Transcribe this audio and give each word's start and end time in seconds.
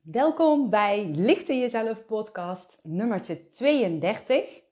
Welkom 0.00 0.70
bij 0.70 1.06
Licht 1.06 1.48
in 1.48 1.58
Jezelf 1.58 2.04
podcast 2.06 2.78
nummertje 2.82 3.48
32. 3.50 4.62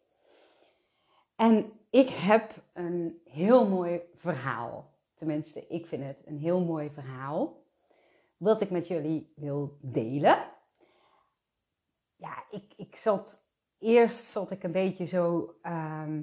En 1.37 1.73
ik 1.91 2.09
heb 2.09 2.51
een 2.73 3.21
heel 3.25 3.69
mooi 3.69 4.01
verhaal. 4.15 4.93
Tenminste, 5.15 5.67
ik 5.67 5.87
vind 5.87 6.05
het 6.05 6.23
een 6.25 6.39
heel 6.39 6.61
mooi 6.61 6.91
verhaal. 6.91 7.63
Wat 8.37 8.61
ik 8.61 8.71
met 8.71 8.89
jullie 8.89 9.33
wil 9.37 9.79
delen. 9.81 10.45
Ja, 12.17 12.45
ik, 12.51 12.73
ik 12.77 12.97
zat 12.97 13.41
eerst 13.79 14.25
zat 14.25 14.51
ik 14.51 14.63
een 14.63 14.73
beetje 14.73 15.07
zo 15.07 15.55
ehm, 15.63 16.23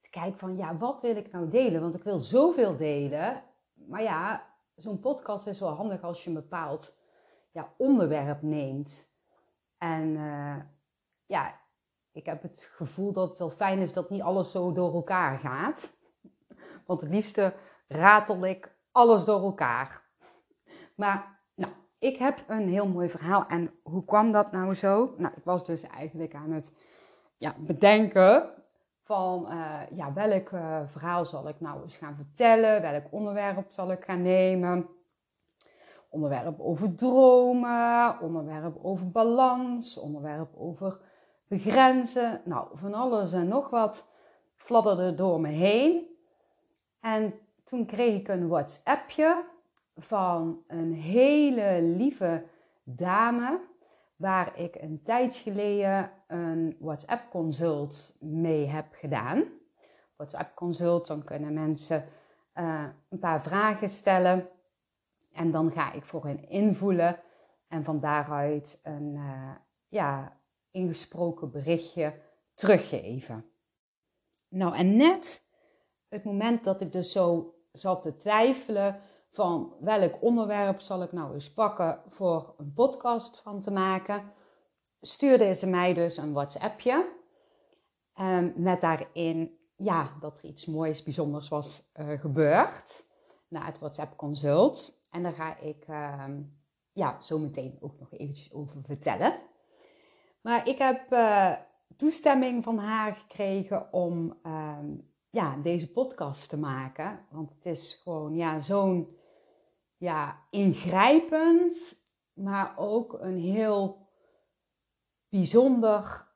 te 0.00 0.10
kijken 0.10 0.38
van 0.38 0.56
ja, 0.56 0.76
wat 0.76 1.00
wil 1.00 1.16
ik 1.16 1.32
nou 1.32 1.48
delen? 1.48 1.80
Want 1.80 1.94
ik 1.94 2.04
wil 2.04 2.20
zoveel 2.20 2.76
delen. 2.76 3.42
Maar 3.74 4.02
ja, 4.02 4.46
zo'n 4.76 5.00
podcast 5.00 5.46
is 5.46 5.60
wel 5.60 5.74
handig 5.74 6.02
als 6.02 6.22
je 6.22 6.28
een 6.28 6.34
bepaald 6.34 7.02
ja, 7.54 7.72
onderwerp 7.76 8.42
neemt. 8.42 9.08
En 9.78 10.08
uh, 10.08 10.56
ja, 11.26 11.60
ik 12.12 12.26
heb 12.26 12.42
het 12.42 12.70
gevoel 12.72 13.12
dat 13.12 13.28
het 13.28 13.38
wel 13.38 13.50
fijn 13.50 13.78
is 13.78 13.92
dat 13.92 14.10
niet 14.10 14.22
alles 14.22 14.50
zo 14.50 14.72
door 14.72 14.94
elkaar 14.94 15.38
gaat. 15.38 15.96
Want 16.86 17.00
het 17.00 17.10
liefste 17.10 17.54
ratel 17.88 18.44
ik 18.46 18.76
alles 18.92 19.24
door 19.24 19.42
elkaar. 19.42 20.02
Maar 20.94 21.40
nou, 21.54 21.72
ik 21.98 22.16
heb 22.16 22.44
een 22.46 22.68
heel 22.68 22.88
mooi 22.88 23.08
verhaal. 23.08 23.46
En 23.46 23.70
hoe 23.82 24.04
kwam 24.04 24.32
dat 24.32 24.52
nou 24.52 24.74
zo? 24.74 25.14
Nou, 25.16 25.34
ik 25.36 25.44
was 25.44 25.64
dus 25.64 25.82
eigenlijk 25.82 26.34
aan 26.34 26.52
het 26.52 26.72
ja, 27.36 27.54
bedenken 27.58 28.50
van 29.02 29.46
uh, 29.52 29.80
ja, 29.90 30.12
welk 30.12 30.50
uh, 30.50 30.80
verhaal 30.86 31.24
zal 31.24 31.48
ik 31.48 31.60
nou 31.60 31.82
eens 31.82 31.96
gaan 31.96 32.16
vertellen? 32.16 32.82
Welk 32.82 33.04
onderwerp 33.10 33.72
zal 33.72 33.92
ik 33.92 34.04
gaan 34.04 34.22
nemen? 34.22 34.88
Onderwerp 36.14 36.60
over 36.60 36.94
dromen, 36.94 38.20
onderwerp 38.20 38.78
over 38.82 39.10
balans, 39.10 39.98
onderwerp 39.98 40.54
over 40.56 40.98
begrenzen. 41.48 42.40
Nou, 42.44 42.68
van 42.72 42.94
alles 42.94 43.32
en 43.32 43.48
nog 43.48 43.70
wat 43.70 44.08
fladderde 44.54 45.14
door 45.14 45.40
me 45.40 45.48
heen. 45.48 46.06
En 47.00 47.34
toen 47.64 47.86
kreeg 47.86 48.20
ik 48.20 48.28
een 48.28 48.48
WhatsAppje 48.48 49.44
van 49.96 50.62
een 50.66 50.92
hele 50.92 51.82
lieve 51.82 52.44
dame, 52.82 53.60
waar 54.16 54.58
ik 54.58 54.74
een 54.74 55.00
tijd 55.02 55.36
geleden 55.36 56.10
een 56.26 56.76
WhatsApp 56.80 57.30
consult 57.30 58.16
mee 58.20 58.66
heb 58.66 58.86
gedaan. 58.92 59.44
WhatsApp 60.16 60.54
consult, 60.54 61.06
dan 61.06 61.24
kunnen 61.24 61.52
mensen 61.52 62.04
uh, 62.54 62.84
een 63.08 63.18
paar 63.18 63.42
vragen 63.42 63.88
stellen. 63.88 64.48
En 65.34 65.50
dan 65.50 65.72
ga 65.72 65.92
ik 65.92 66.04
voor 66.04 66.24
hen 66.24 66.48
invoelen 66.48 67.20
en 67.68 67.84
van 67.84 68.00
daaruit 68.00 68.80
een 68.82 69.14
uh, 69.14 69.50
ja, 69.88 70.40
ingesproken 70.70 71.50
berichtje 71.50 72.14
teruggeven. 72.54 73.44
Nou, 74.48 74.74
en 74.76 74.96
net 74.96 75.46
het 76.08 76.24
moment 76.24 76.64
dat 76.64 76.80
ik 76.80 76.92
dus 76.92 77.12
zo 77.12 77.54
zat 77.72 78.02
te 78.02 78.16
twijfelen 78.16 79.00
van 79.32 79.74
welk 79.80 80.22
onderwerp 80.22 80.80
zal 80.80 81.02
ik 81.02 81.12
nou 81.12 81.34
eens 81.34 81.52
pakken 81.52 82.02
voor 82.08 82.54
een 82.58 82.72
podcast 82.72 83.40
van 83.40 83.60
te 83.60 83.70
maken, 83.70 84.32
stuurde 85.00 85.54
ze 85.54 85.66
mij 85.66 85.94
dus 85.94 86.16
een 86.16 86.32
WhatsAppje 86.32 87.12
um, 88.20 88.52
met 88.56 88.80
daarin 88.80 89.58
ja, 89.76 90.16
dat 90.20 90.38
er 90.38 90.44
iets 90.44 90.66
moois, 90.66 91.02
bijzonders 91.02 91.48
was 91.48 91.90
uh, 91.96 92.20
gebeurd 92.20 93.06
na 93.48 93.64
het 93.64 93.78
WhatsApp 93.78 94.16
consult. 94.16 95.02
En 95.14 95.22
daar 95.22 95.32
ga 95.32 95.58
ik 95.58 95.88
uh, 95.88 96.24
ja, 96.92 97.20
zo 97.20 97.38
meteen 97.38 97.78
ook 97.80 97.98
nog 97.98 98.12
eventjes 98.12 98.52
over 98.52 98.82
vertellen. 98.82 99.40
Maar 100.40 100.68
ik 100.68 100.78
heb 100.78 101.12
uh, 101.12 101.56
toestemming 101.96 102.64
van 102.64 102.78
haar 102.78 103.14
gekregen 103.14 103.92
om 103.92 104.38
uh, 104.46 104.78
ja, 105.30 105.56
deze 105.56 105.92
podcast 105.92 106.48
te 106.48 106.58
maken. 106.58 107.26
Want 107.30 107.50
het 107.50 107.66
is 107.66 108.00
gewoon 108.02 108.34
ja, 108.34 108.60
zo'n 108.60 109.16
ja, 109.96 110.46
ingrijpend, 110.50 112.02
maar 112.32 112.74
ook 112.76 113.12
een 113.20 113.38
heel 113.38 114.08
bijzonder 115.28 116.28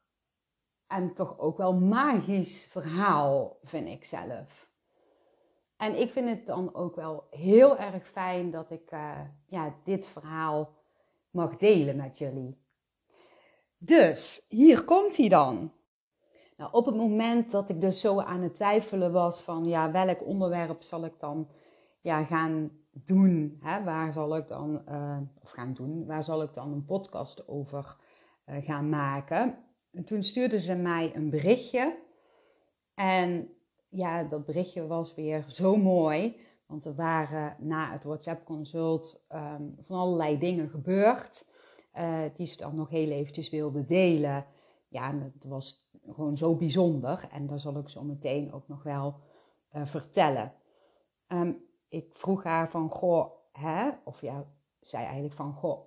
en 0.86 1.14
toch 1.14 1.38
ook 1.38 1.56
wel 1.56 1.74
magisch 1.74 2.64
verhaal, 2.64 3.58
vind 3.62 3.88
ik 3.88 4.04
zelf. 4.04 4.67
En 5.78 6.00
ik 6.00 6.10
vind 6.10 6.28
het 6.28 6.46
dan 6.46 6.74
ook 6.74 6.96
wel 6.96 7.26
heel 7.30 7.78
erg 7.78 8.08
fijn 8.08 8.50
dat 8.50 8.70
ik 8.70 8.92
uh, 8.92 9.20
ja, 9.46 9.74
dit 9.84 10.06
verhaal 10.06 10.76
mag 11.30 11.56
delen 11.56 11.96
met 11.96 12.18
jullie. 12.18 12.58
Dus 13.78 14.44
hier 14.48 14.84
komt 14.84 15.16
hij 15.16 15.28
dan. 15.28 15.72
Nou, 16.56 16.72
op 16.72 16.86
het 16.86 16.94
moment 16.96 17.50
dat 17.50 17.68
ik 17.68 17.80
dus 17.80 18.00
zo 18.00 18.20
aan 18.20 18.42
het 18.42 18.54
twijfelen 18.54 19.12
was 19.12 19.40
van 19.40 19.64
ja, 19.64 19.90
welk 19.90 20.26
onderwerp 20.26 20.82
zal 20.82 21.04
ik 21.04 21.20
dan 21.20 21.48
ja, 22.00 22.24
gaan 22.24 22.70
doen? 22.90 23.58
Hè? 23.60 23.84
Waar 23.84 24.12
zal 24.12 24.36
ik 24.36 24.48
dan, 24.48 24.82
uh, 24.88 25.18
of 25.42 25.50
gaan 25.50 25.74
doen, 25.74 26.06
waar 26.06 26.24
zal 26.24 26.42
ik 26.42 26.54
dan 26.54 26.72
een 26.72 26.84
podcast 26.84 27.48
over 27.48 27.96
uh, 28.46 28.56
gaan 28.64 28.88
maken? 28.88 29.58
En 29.92 30.04
toen 30.04 30.22
stuurde 30.22 30.60
ze 30.60 30.74
mij 30.74 31.12
een 31.14 31.30
berichtje. 31.30 31.98
En 32.94 33.57
ja, 33.88 34.22
dat 34.22 34.44
berichtje 34.44 34.86
was 34.86 35.14
weer 35.14 35.44
zo 35.48 35.76
mooi. 35.76 36.36
Want 36.66 36.84
er 36.84 36.94
waren 36.94 37.56
na 37.58 37.92
het 37.92 38.04
WhatsApp-consult 38.04 39.24
um, 39.28 39.74
van 39.82 39.98
allerlei 39.98 40.38
dingen 40.38 40.68
gebeurd. 40.68 41.46
Uh, 41.94 42.20
die 42.34 42.46
ze 42.46 42.56
dan 42.56 42.74
nog 42.74 42.88
heel 42.88 43.10
eventjes 43.10 43.50
wilde 43.50 43.84
delen. 43.84 44.46
Ja, 44.88 45.10
en 45.10 45.32
het 45.34 45.44
was 45.44 45.90
gewoon 46.08 46.36
zo 46.36 46.54
bijzonder. 46.54 47.28
En 47.30 47.46
daar 47.46 47.60
zal 47.60 47.78
ik 47.78 47.88
zo 47.88 48.02
meteen 48.02 48.52
ook 48.52 48.68
nog 48.68 48.82
wel 48.82 49.20
uh, 49.72 49.86
vertellen. 49.86 50.52
Um, 51.28 51.66
ik 51.88 52.10
vroeg 52.12 52.44
haar 52.44 52.70
van, 52.70 52.90
goh, 52.90 53.30
hè? 53.52 53.90
Of 54.04 54.20
ja, 54.20 54.44
zei 54.80 55.04
eigenlijk 55.04 55.34
van, 55.34 55.52
goh, 55.52 55.80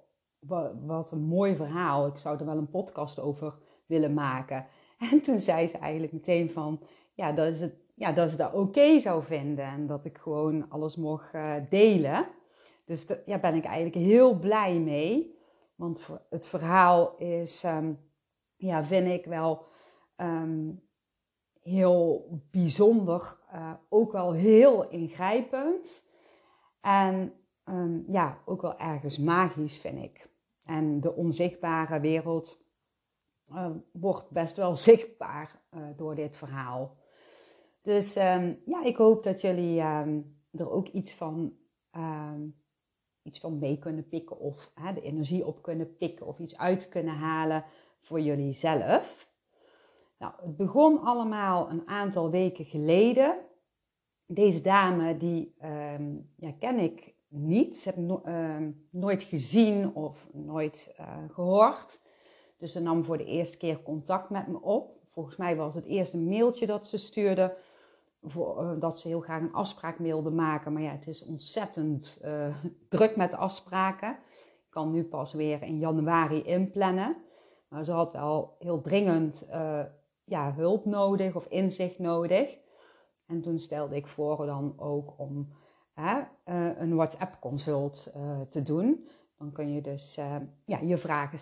wat 0.86 1.12
een 1.12 1.24
mooi 1.24 1.56
verhaal. 1.56 2.08
Ik 2.08 2.18
zou 2.18 2.40
er 2.40 2.46
wel 2.46 2.58
een 2.58 2.70
podcast 2.70 3.20
over 3.20 3.58
willen 3.86 4.14
maken. 4.14 4.66
En 5.12 5.22
toen 5.22 5.40
zei 5.40 5.68
ze 5.68 5.78
eigenlijk 5.78 6.14
meteen 6.14 6.52
van, 6.52 6.82
ja, 7.14 7.32
dat 7.32 7.48
is 7.48 7.62
het 7.62 7.81
ja, 8.02 8.12
dat 8.12 8.30
ze 8.30 8.38
dat 8.38 8.54
oké 8.54 9.00
zou 9.00 9.24
vinden 9.24 9.66
en 9.66 9.88
dat 9.88 10.06
ik 10.06 10.18
gewoon 10.18 10.70
alles 10.70 10.96
mocht 10.96 11.34
uh, 11.34 11.56
delen. 11.70 12.28
Dus 12.86 13.08
daar 13.08 13.20
ja, 13.26 13.40
ben 13.40 13.56
ik 13.56 13.66
eigenlijk 13.66 14.06
heel 14.06 14.40
blij 14.40 14.80
mee. 14.80 15.40
Want 15.76 16.02
het 16.30 16.48
verhaal 16.48 17.16
is, 17.18 17.64
um, 17.64 18.00
ja, 18.56 18.84
vind 18.84 19.08
ik 19.08 19.26
wel 19.26 19.66
um, 20.18 20.84
heel 21.62 22.28
bijzonder. 22.52 23.38
Uh, 23.54 23.74
ook 23.90 24.12
wel 24.12 24.34
heel 24.34 24.90
ingrijpend. 24.90 26.04
En 26.82 27.34
um, 27.66 28.04
ja, 28.08 28.38
ook 28.46 28.62
wel 28.62 28.78
ergens 28.78 29.18
magisch, 29.18 29.80
vind 29.80 30.04
ik. 30.04 30.30
En 30.66 31.00
de 31.02 31.16
onzichtbare 31.16 32.00
wereld 32.00 32.60
wordt 33.92 34.30
best 34.30 34.56
wel 34.56 34.76
zichtbaar 34.90 35.62
door 35.96 36.16
dit 36.16 36.38
verhaal. 36.38 37.00
Dus 37.81 38.16
um, 38.16 38.62
ja, 38.66 38.84
ik 38.84 38.96
hoop 38.96 39.24
dat 39.24 39.42
jullie 39.42 39.81
um, 39.81 40.40
er 40.52 40.72
ook 40.72 40.88
iets 40.88 41.14
van, 41.14 41.53
um, 41.96 42.62
iets 43.24 43.40
van 43.40 43.59
mee 43.59 43.80
kunnen 43.80 44.08
pikken 44.08 44.40
of 44.40 44.72
de 44.94 45.02
energie 45.02 45.46
op 45.46 45.62
kunnen 45.62 45.97
pikken 45.97 46.25
of 46.25 46.40
iets 46.40 46.58
uit 46.58 46.90
kunnen 46.90 47.14
halen 47.14 47.66
voor 48.02 48.20
jullie 48.20 48.53
zelf. 48.53 49.30
Nou, 50.18 50.34
het 50.41 50.58
begon 50.58 51.02
allemaal 51.02 51.70
een 51.70 51.88
aantal 51.88 52.30
weken 52.30 52.66
geleden. 52.66 53.38
Deze 54.25 54.62
dame, 54.62 55.18
die 55.18 55.56
ja, 56.36 56.52
ken 56.59 56.78
ik 56.78 57.14
niet. 57.28 57.78
Ze 57.78 57.90
heb 57.90 57.97
no 57.97 58.24
nooit 58.90 59.24
gezien 59.24 59.96
of 59.96 60.28
nooit 60.34 60.96
uh, 61.00 61.18
gehoord. 61.30 62.00
Dus 62.58 62.72
ze 62.72 62.79
nam 62.79 63.03
voor 63.03 63.17
de 63.17 63.26
eerste 63.26 63.58
keer 63.58 63.84
contact 63.84 64.29
met 64.29 64.47
me 64.47 64.61
op. 64.61 65.00
Volgens 65.11 65.35
mij 65.35 65.56
was 65.56 65.76
het 65.76 65.85
eerst 65.85 66.14
een 66.14 66.28
mailtje 66.28 66.66
dat 66.66 66.88
ze 66.88 66.97
stuurde 66.97 67.58
uh, 68.22 68.72
dat 68.79 69.00
ze 69.00 69.08
heel 69.08 69.20
graag 69.20 69.41
een 69.41 69.53
afspraak 69.53 69.97
wilde 69.97 70.29
maken. 70.29 70.73
Maar 70.73 70.82
ja, 70.82 70.91
het 70.91 71.08
is 71.08 71.26
ontzettend 71.26 72.22
uh, 72.26 72.56
druk 72.90 73.16
met 73.16 73.34
afspraken. 73.34 74.12
Ik 74.12 74.70
kan 74.70 74.91
nu 74.91 75.03
pas 75.03 75.34
weer 75.34 75.64
in 75.64 75.78
januari 75.78 76.44
inplannen. 76.44 77.18
Maar 77.68 77.84
ze 77.84 77.91
had 77.91 78.12
wel 78.12 78.56
heel 78.59 78.82
dringend 78.82 79.46
uh, 79.50 79.84
ja, 80.23 80.53
hulp 80.53 80.85
nodig 80.85 81.35
of 81.35 81.46
inzicht 81.46 82.00
nodig. 82.00 82.58
En 83.28 83.41
toen 83.41 83.59
stelde 83.59 83.96
ik 83.96 84.08
voor 84.08 84.46
dan 84.46 84.73
ook 84.78 85.14
om 85.18 85.53
een 86.76 86.96
WhatsApp-consult 86.96 88.12
te 88.50 88.64
doen. 88.64 89.08
Dan 89.38 89.52
kun 89.52 89.73
je 89.73 89.82
dus 89.82 90.16
ja, 90.66 90.79
je 90.82 90.97
vragen 90.97 91.40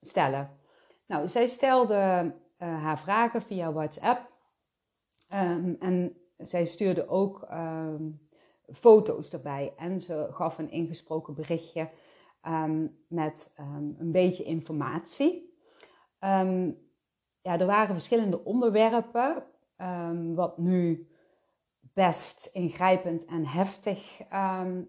stellen. 0.00 0.50
Nou, 1.06 1.28
zij 1.28 1.46
stelde 1.46 2.32
haar 2.58 2.98
vragen 2.98 3.42
via 3.42 3.72
WhatsApp. 3.72 4.30
Um, 5.34 5.76
en 5.78 6.16
zij 6.36 6.64
stuurde 6.64 7.08
ook 7.08 7.48
um, 7.52 8.20
foto's 8.72 9.32
erbij 9.32 9.72
en 9.76 10.00
ze 10.00 10.28
gaf 10.30 10.58
een 10.58 10.70
ingesproken 10.70 11.34
berichtje 11.34 11.88
ehm, 12.40 12.86
met 13.06 13.52
ehm, 13.56 13.84
een 13.98 14.12
beetje 14.12 14.44
informatie. 14.44 15.58
Ehm, 16.18 16.72
ja, 17.42 17.58
er 17.58 17.66
waren 17.66 17.94
verschillende 17.94 18.44
onderwerpen, 18.44 19.44
wat 20.34 20.58
nu 20.58 21.08
best 21.80 22.50
ingrijpend 22.52 23.24
en 23.24 23.46
heftig 23.46 24.20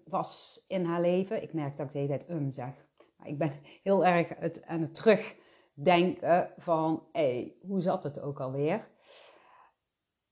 was 0.06 0.64
in 0.68 0.86
haar 0.86 1.02
leven. 1.02 1.42
Ik 1.42 1.54
merk 1.54 1.78
dat 1.78 1.86
ik 1.86 1.92
de 1.92 1.98
hele 2.00 2.18
tijd 2.18 2.30
um 2.30 2.52
zeg. 2.52 2.86
Maar 3.18 3.28
ik 3.28 3.38
ben 3.38 3.54
heel 3.84 4.06
erg 4.06 4.30
het, 4.38 4.66
aan 4.66 4.82
het 4.82 4.96
terugdenken 4.96 6.54
van, 6.58 7.04
hé, 7.12 7.22
hey, 7.22 7.56
hoe 7.62 7.82
zat 7.82 8.04
het 8.04 8.20
ook 8.20 8.40
alweer? 8.40 8.88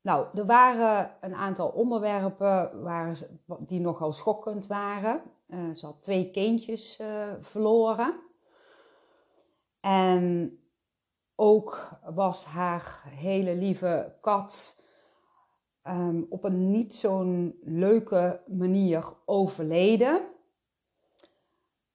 Nou, 0.01 0.27
er 0.37 0.45
waren 0.45 1.15
een 1.21 1.35
aantal 1.35 1.69
onderwerpen 1.69 2.81
waar, 2.83 3.19
die 3.59 3.79
nogal 3.79 4.11
schokkend 4.13 4.67
waren. 4.67 5.21
Uh, 5.47 5.73
ze 5.73 5.85
had 5.85 6.03
twee 6.03 6.31
kindjes 6.31 6.99
uh, 6.99 7.27
verloren. 7.41 8.19
En 9.79 10.53
ook 11.35 11.89
was 12.13 12.45
haar 12.45 13.03
hele 13.05 13.55
lieve 13.55 14.15
kat 14.21 14.83
um, 15.83 16.25
op 16.29 16.43
een 16.43 16.71
niet 16.71 16.95
zo'n 16.95 17.59
leuke 17.61 18.41
manier 18.47 19.13
overleden. 19.25 20.21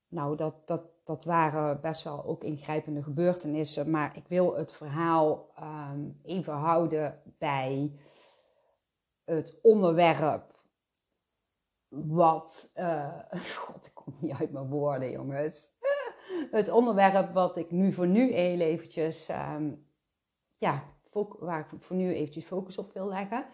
Nou, 0.07 0.35
dat, 0.35 0.67
dat, 0.67 0.81
dat 1.05 1.23
waren 1.23 1.81
best 1.81 2.03
wel 2.03 2.23
ook 2.23 2.43
ingrijpende 2.43 3.03
gebeurtenissen. 3.03 3.89
Maar 3.89 4.17
ik 4.17 4.27
wil 4.27 4.55
het 4.55 4.73
verhaal 4.73 5.51
um, 5.59 6.19
even 6.23 6.53
houden 6.53 7.21
bij 7.37 7.99
het 9.23 9.59
onderwerp 9.61 10.59
wat. 11.89 12.71
Uh, 12.75 13.19
God, 13.57 13.85
ik 13.85 13.93
kom 13.93 14.15
niet 14.19 14.39
uit 14.39 14.51
mijn 14.51 14.69
woorden, 14.69 15.11
jongens. 15.11 15.69
het 16.51 16.69
onderwerp 16.69 17.33
wat 17.33 17.57
ik 17.57 17.71
nu 17.71 17.93
voor 17.93 18.07
nu 18.07 18.33
heel 18.33 18.59
eventjes. 18.59 19.29
Um, 19.29 19.87
ja, 20.57 20.83
waar 21.39 21.59
ik 21.59 21.81
voor 21.81 21.95
nu 21.95 22.13
eventjes 22.13 22.45
focus 22.45 22.77
op 22.77 22.93
wil 22.93 23.07
leggen. 23.07 23.45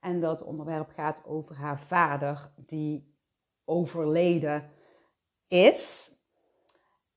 En 0.00 0.20
dat 0.20 0.42
onderwerp 0.42 0.90
gaat 0.90 1.22
over 1.24 1.56
haar 1.56 1.80
vader, 1.80 2.52
die 2.56 3.14
overleden 3.64 4.70
is. 5.48 6.13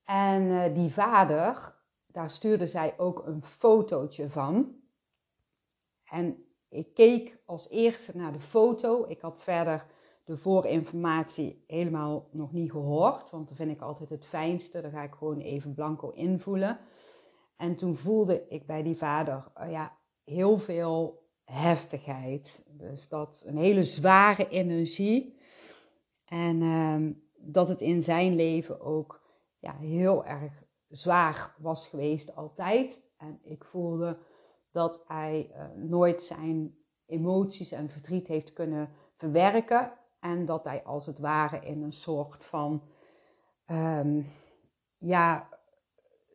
En 0.07 0.41
uh, 0.41 0.73
die 0.73 0.93
vader, 0.93 1.75
daar 2.11 2.29
stuurde 2.29 2.67
zij 2.67 2.93
ook 2.97 3.25
een 3.25 3.43
fotootje 3.43 4.29
van. 4.29 4.75
En 6.03 6.45
ik 6.69 6.93
keek 6.93 7.37
als 7.45 7.69
eerste 7.69 8.17
naar 8.17 8.31
de 8.31 8.39
foto. 8.39 9.05
Ik 9.07 9.21
had 9.21 9.39
verder 9.39 9.85
de 10.23 10.37
voorinformatie 10.37 11.63
helemaal 11.67 12.27
nog 12.31 12.51
niet 12.51 12.71
gehoord, 12.71 13.29
want 13.29 13.47
dat 13.47 13.57
vind 13.57 13.71
ik 13.71 13.81
altijd 13.81 14.09
het 14.09 14.25
fijnste. 14.25 14.81
Dan 14.81 14.91
ga 14.91 15.03
ik 15.03 15.13
gewoon 15.13 15.39
even 15.39 15.73
blanco 15.73 16.09
invoelen. 16.09 16.79
En 17.55 17.75
toen 17.75 17.95
voelde 17.95 18.45
ik 18.49 18.65
bij 18.65 18.83
die 18.83 18.97
vader 18.97 19.43
uh, 19.59 19.71
ja, 19.71 19.97
heel 20.23 20.57
veel 20.57 21.25
heftigheid. 21.43 22.63
Dus 22.67 23.07
dat 23.07 23.43
een 23.47 23.57
hele 23.57 23.83
zware 23.83 24.49
energie. 24.49 25.37
En 26.25 26.61
uh, 26.61 27.11
dat 27.35 27.67
het 27.67 27.81
in 27.81 28.01
zijn 28.01 28.35
leven 28.35 28.81
ook 28.81 29.16
ja, 29.67 29.77
heel 29.77 30.25
erg 30.25 30.63
zwaar 30.89 31.55
was 31.57 31.87
geweest 31.87 32.35
altijd. 32.35 33.03
En 33.17 33.39
ik 33.43 33.63
voelde 33.63 34.17
dat 34.71 35.03
hij 35.07 35.51
uh, 35.51 35.65
nooit 35.75 36.23
zijn 36.23 36.77
emoties 37.05 37.71
en 37.71 37.89
verdriet 37.89 38.27
heeft 38.27 38.53
kunnen 38.53 38.89
verwerken. 39.15 39.91
En 40.19 40.45
dat 40.45 40.63
hij 40.63 40.83
als 40.83 41.05
het 41.05 41.19
ware 41.19 41.59
in 41.59 41.81
een 41.81 41.93
soort 41.93 42.45
van, 42.45 42.83
um, 43.65 44.25
ja, 44.97 45.49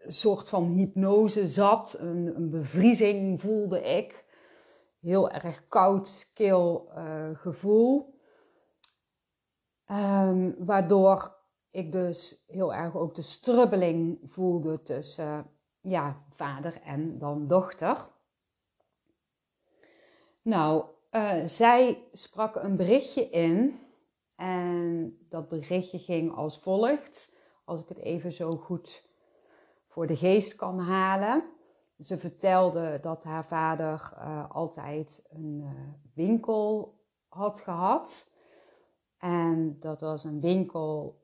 soort 0.06 0.48
van 0.48 0.66
hypnose 0.66 1.48
zat. 1.48 1.96
Een, 1.98 2.50
bevriezing 2.50 3.40
voelde 3.40 3.80
ik. 3.82 4.24
Heel 5.00 5.30
erg 5.30 5.68
koud, 5.68 6.30
kil 6.34 6.92
uh, 6.96 7.30
gevoel. 7.32 8.20
Um, 9.86 10.54
waardoor 10.58 11.41
ik 11.72 11.92
dus 11.92 12.44
heel 12.46 12.74
erg 12.74 12.96
ook 12.96 13.14
de 13.14 13.22
strubbeling 13.22 14.18
voelde 14.24 14.82
tussen 14.82 15.50
ja, 15.80 16.22
vader 16.34 16.80
en 16.82 17.18
dan 17.18 17.46
dochter. 17.46 18.08
Nou, 20.42 20.84
uh, 21.10 21.44
zij 21.46 22.08
sprak 22.12 22.54
een 22.56 22.76
berichtje 22.76 23.30
in. 23.30 23.80
En 24.36 25.16
dat 25.28 25.48
berichtje 25.48 25.98
ging 25.98 26.34
als 26.34 26.58
volgt. 26.58 27.36
Als 27.64 27.80
ik 27.80 27.88
het 27.88 27.98
even 27.98 28.32
zo 28.32 28.50
goed 28.50 29.08
voor 29.86 30.06
de 30.06 30.16
geest 30.16 30.54
kan 30.54 30.78
halen. 30.78 31.44
Ze 31.98 32.18
vertelde 32.18 32.98
dat 33.00 33.24
haar 33.24 33.46
vader 33.46 34.12
uh, 34.18 34.50
altijd 34.50 35.22
een 35.30 35.60
uh, 35.62 35.70
winkel 36.14 36.94
had 37.28 37.60
gehad. 37.60 38.30
En 39.18 39.76
dat 39.80 40.00
was 40.00 40.24
een 40.24 40.40
winkel 40.40 41.21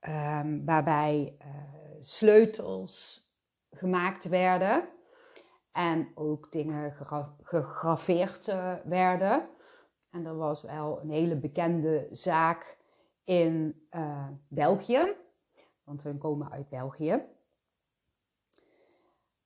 um, 0.00 0.64
waarbij 0.64 1.36
sleutels 2.00 3.26
gemaakt 3.70 4.28
werden 4.28 4.88
en 5.72 6.08
ook 6.14 6.52
dingen 6.52 6.92
gegraveerd 7.42 8.48
uh, 8.48 8.74
werden. 8.84 9.48
En 10.10 10.24
dat 10.24 10.36
was 10.36 10.62
wel 10.62 11.00
een 11.00 11.10
hele 11.10 11.36
bekende 11.36 12.08
zaak 12.10 12.78
in 13.24 13.86
uh, 13.90 14.28
België, 14.48 15.16
want 15.84 16.02
we 16.02 16.16
komen 16.16 16.50
uit 16.50 16.68
België. 16.68 17.22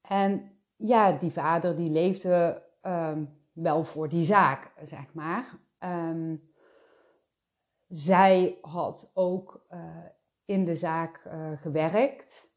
En 0.00 0.58
ja, 0.76 1.12
die 1.12 1.32
vader 1.32 1.76
die 1.76 1.90
leefde 1.90 2.62
um, 2.82 3.40
wel 3.52 3.84
voor 3.84 4.08
die 4.08 4.24
zaak, 4.24 4.72
zeg 4.82 5.14
maar. 5.14 5.58
Um, 5.78 6.50
zij 7.88 8.58
had 8.60 9.10
ook 9.14 9.66
in 10.52 10.64
de 10.64 10.74
zaak 10.74 11.20
gewerkt. 11.60 12.50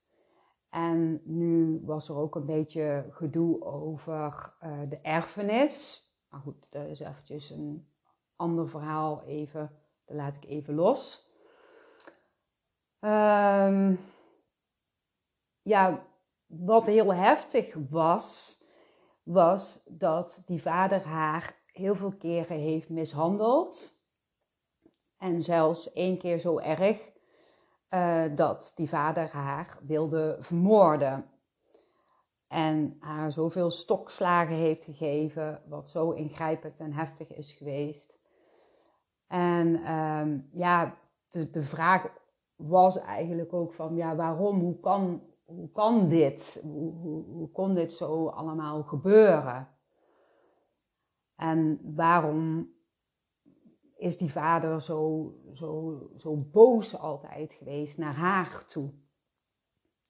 En 0.69 1.21
nu 1.23 1.81
was 1.85 2.09
er 2.09 2.15
ook 2.15 2.35
een 2.35 2.45
beetje 2.45 3.07
gedoe 3.09 3.63
over 3.63 4.53
uh, 4.63 4.79
de 4.89 4.99
erfenis. 5.01 6.09
Maar 6.29 6.39
goed, 6.39 6.67
dat 6.71 6.87
is 6.87 6.99
eventjes 6.99 7.49
een 7.49 7.87
ander 8.35 8.67
verhaal 8.69 9.23
even. 9.23 9.71
Dat 10.05 10.15
laat 10.15 10.35
ik 10.35 10.45
even 10.45 10.73
los. 10.73 11.33
Um, 12.99 13.99
ja, 15.61 16.07
wat 16.45 16.85
heel 16.87 17.13
heftig 17.13 17.75
was, 17.89 18.59
was 19.23 19.83
dat 19.85 20.43
die 20.45 20.61
vader 20.61 21.05
haar 21.05 21.61
heel 21.65 21.95
veel 21.95 22.15
keren 22.17 22.57
heeft 22.57 22.89
mishandeld. 22.89 23.99
En 25.17 25.41
zelfs 25.41 25.93
één 25.93 26.17
keer 26.17 26.39
zo 26.39 26.59
erg 26.59 27.13
uh, 27.89 28.23
dat 28.35 28.71
die 28.75 28.89
vader 28.89 29.29
haar 29.31 29.77
wilde 29.81 30.37
vermoorden. 30.39 31.25
En 32.47 32.97
haar 32.99 33.31
zoveel 33.31 33.71
stokslagen 33.71 34.55
heeft 34.55 34.83
gegeven, 34.83 35.61
wat 35.67 35.89
zo 35.89 36.11
ingrijpend 36.11 36.79
en 36.79 36.93
heftig 36.93 37.33
is 37.33 37.51
geweest. 37.51 38.13
En 39.27 39.91
um, 39.93 40.49
ja, 40.51 40.97
de, 41.29 41.49
de 41.49 41.63
vraag 41.63 42.07
was 42.55 42.97
eigenlijk 42.99 43.53
ook 43.53 43.73
van, 43.73 43.95
ja, 43.95 44.15
waarom, 44.15 44.59
hoe 44.59 44.79
kan, 44.79 45.23
hoe 45.45 45.71
kan 45.71 46.09
dit? 46.09 46.59
Hoe 46.63 47.49
kon 47.51 47.73
dit 47.73 47.93
zo 47.93 48.27
allemaal 48.27 48.83
gebeuren? 48.83 49.67
En 51.35 51.79
waarom 51.95 52.73
is 53.95 54.17
die 54.17 54.31
vader 54.31 54.81
zo, 54.81 55.33
zo, 55.53 55.99
zo 56.15 56.35
boos 56.35 56.97
altijd 56.97 57.53
geweest 57.53 57.97
naar 57.97 58.13
haar 58.13 58.65
toe? 58.65 58.93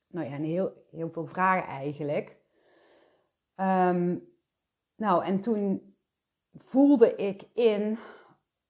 Nou 0.08 0.30
ja, 0.30 0.38
heel, 0.38 0.86
heel 0.92 1.10
veel 1.10 1.26
vragen 1.26 1.68
eigenlijk. 1.68 2.38
Um, 3.56 4.34
nou, 4.96 5.24
en 5.24 5.42
toen 5.42 5.96
voelde 6.54 7.16
ik 7.16 7.48
in 7.54 7.98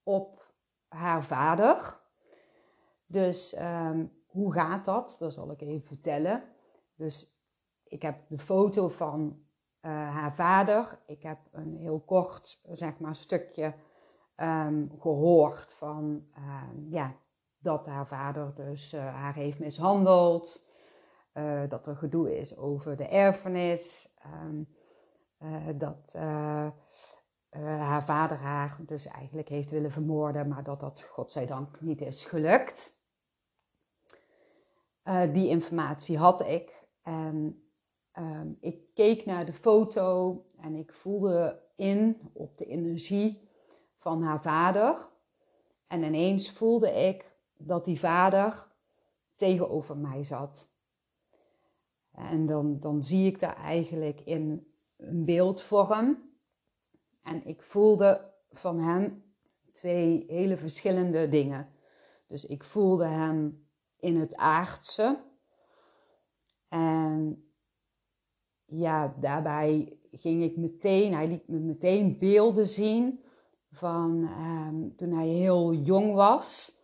op 0.02 0.54
haar 0.88 1.24
vader. 1.24 2.00
Dus 3.06 3.58
um, 3.60 4.12
hoe 4.26 4.52
gaat 4.52 4.84
dat? 4.84 5.16
Dat 5.18 5.32
zal 5.32 5.50
ik 5.50 5.60
even 5.60 5.86
vertellen. 5.86 6.42
Dus 6.94 7.40
ik 7.84 8.02
heb 8.02 8.28
de 8.28 8.38
foto 8.38 8.88
van 8.88 9.44
uh, 9.80 9.90
haar 9.90 10.34
vader. 10.34 10.98
Ik 11.06 11.22
heb 11.22 11.38
een 11.52 11.76
heel 11.76 12.00
kort, 12.00 12.60
zeg 12.72 12.98
maar, 12.98 13.14
stukje 13.14 13.74
um, 14.36 14.90
gehoord 14.98 15.74
van 15.74 16.26
um, 16.36 16.86
ja, 16.88 17.16
dat 17.58 17.86
haar 17.86 18.06
vader 18.06 18.54
dus 18.54 18.94
uh, 18.94 19.14
haar 19.14 19.34
heeft 19.34 19.58
mishandeld. 19.58 20.64
Uh, 21.34 21.62
dat 21.68 21.86
er 21.86 21.96
gedoe 21.96 22.38
is 22.38 22.56
over 22.56 22.96
de 22.96 23.08
erfenis. 23.08 24.14
Um, 24.44 24.68
uh, 25.38 25.66
dat 25.76 26.14
haar 27.50 28.04
vader 28.04 28.36
haar 28.36 28.78
dus 28.80 29.06
eigenlijk 29.06 29.48
heeft 29.48 29.70
willen 29.70 29.90
vermoorden, 29.90 30.48
maar 30.48 30.62
dat 30.62 30.80
dat 30.80 31.02
godzijdank 31.02 31.80
niet 31.80 32.00
is 32.00 32.24
gelukt. 32.24 32.94
Die 35.32 35.48
informatie 35.48 36.18
had 36.18 36.46
ik. 36.46 36.86
En 37.02 37.62
ehm, 38.12 38.52
ik 38.60 38.94
keek 38.94 39.24
naar 39.24 39.46
de 39.46 39.52
foto 39.52 40.44
en 40.60 40.74
ik 40.74 40.92
voelde 40.92 41.62
in 41.76 42.30
op 42.32 42.58
de 42.58 42.64
energie 42.64 43.45
van 44.06 44.22
haar 44.22 44.42
vader. 44.42 45.08
En 45.86 46.02
ineens 46.02 46.50
voelde 46.50 46.90
ik 46.90 47.36
dat 47.56 47.84
die 47.84 47.98
vader 47.98 48.66
tegenover 49.34 49.96
mij 49.96 50.24
zat. 50.24 50.68
En 52.12 52.46
dan, 52.46 52.78
dan 52.78 53.02
zie 53.02 53.26
ik 53.26 53.40
daar 53.40 53.56
eigenlijk 53.56 54.20
in 54.20 54.66
een 54.96 55.24
beeldvorm. 55.24 56.30
En 57.22 57.46
ik 57.46 57.62
voelde 57.62 58.32
van 58.50 58.78
hem 58.78 59.24
twee 59.72 60.24
hele 60.28 60.56
verschillende 60.56 61.28
dingen. 61.28 61.68
Dus 62.26 62.44
ik 62.44 62.64
voelde 62.64 63.06
hem 63.06 63.66
in 63.96 64.16
het 64.16 64.36
aardse. 64.36 65.18
En 66.68 67.44
ja, 68.64 69.14
daarbij 69.20 69.98
ging 70.10 70.42
ik 70.42 70.56
meteen, 70.56 71.14
hij 71.14 71.28
liet 71.28 71.48
me 71.48 71.58
meteen 71.58 72.18
beelden 72.18 72.68
zien 72.68 73.24
van 73.76 74.28
um, 74.40 74.96
toen 74.96 75.14
hij 75.14 75.26
heel 75.26 75.72
jong 75.72 76.14
was. 76.14 76.76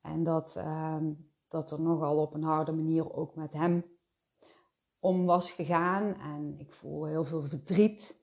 En 0.00 0.24
dat, 0.24 0.56
um, 0.56 1.30
dat 1.48 1.70
er 1.70 1.80
nogal 1.80 2.16
op 2.16 2.34
een 2.34 2.42
harde 2.42 2.72
manier 2.72 3.12
ook 3.12 3.34
met 3.34 3.52
hem 3.52 3.84
om 4.98 5.26
was 5.26 5.50
gegaan. 5.50 6.14
En 6.20 6.54
ik 6.58 6.72
voel 6.72 7.04
heel 7.04 7.24
veel 7.24 7.42
verdriet 7.42 8.20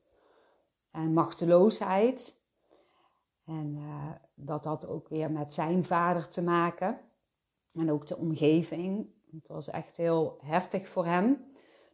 en 0.90 1.12
machteloosheid. 1.12 2.38
En 3.44 3.76
uh, 3.76 4.10
dat 4.34 4.64
had 4.64 4.86
ook 4.86 5.08
weer 5.08 5.30
met 5.30 5.54
zijn 5.54 5.84
vader 5.84 6.28
te 6.28 6.42
maken. 6.42 7.00
En 7.72 7.90
ook 7.90 8.06
de 8.06 8.16
omgeving. 8.16 9.10
Het 9.30 9.48
was 9.48 9.68
echt 9.68 9.96
heel 9.96 10.38
heftig 10.42 10.88
voor 10.88 11.04
hem. 11.04 11.44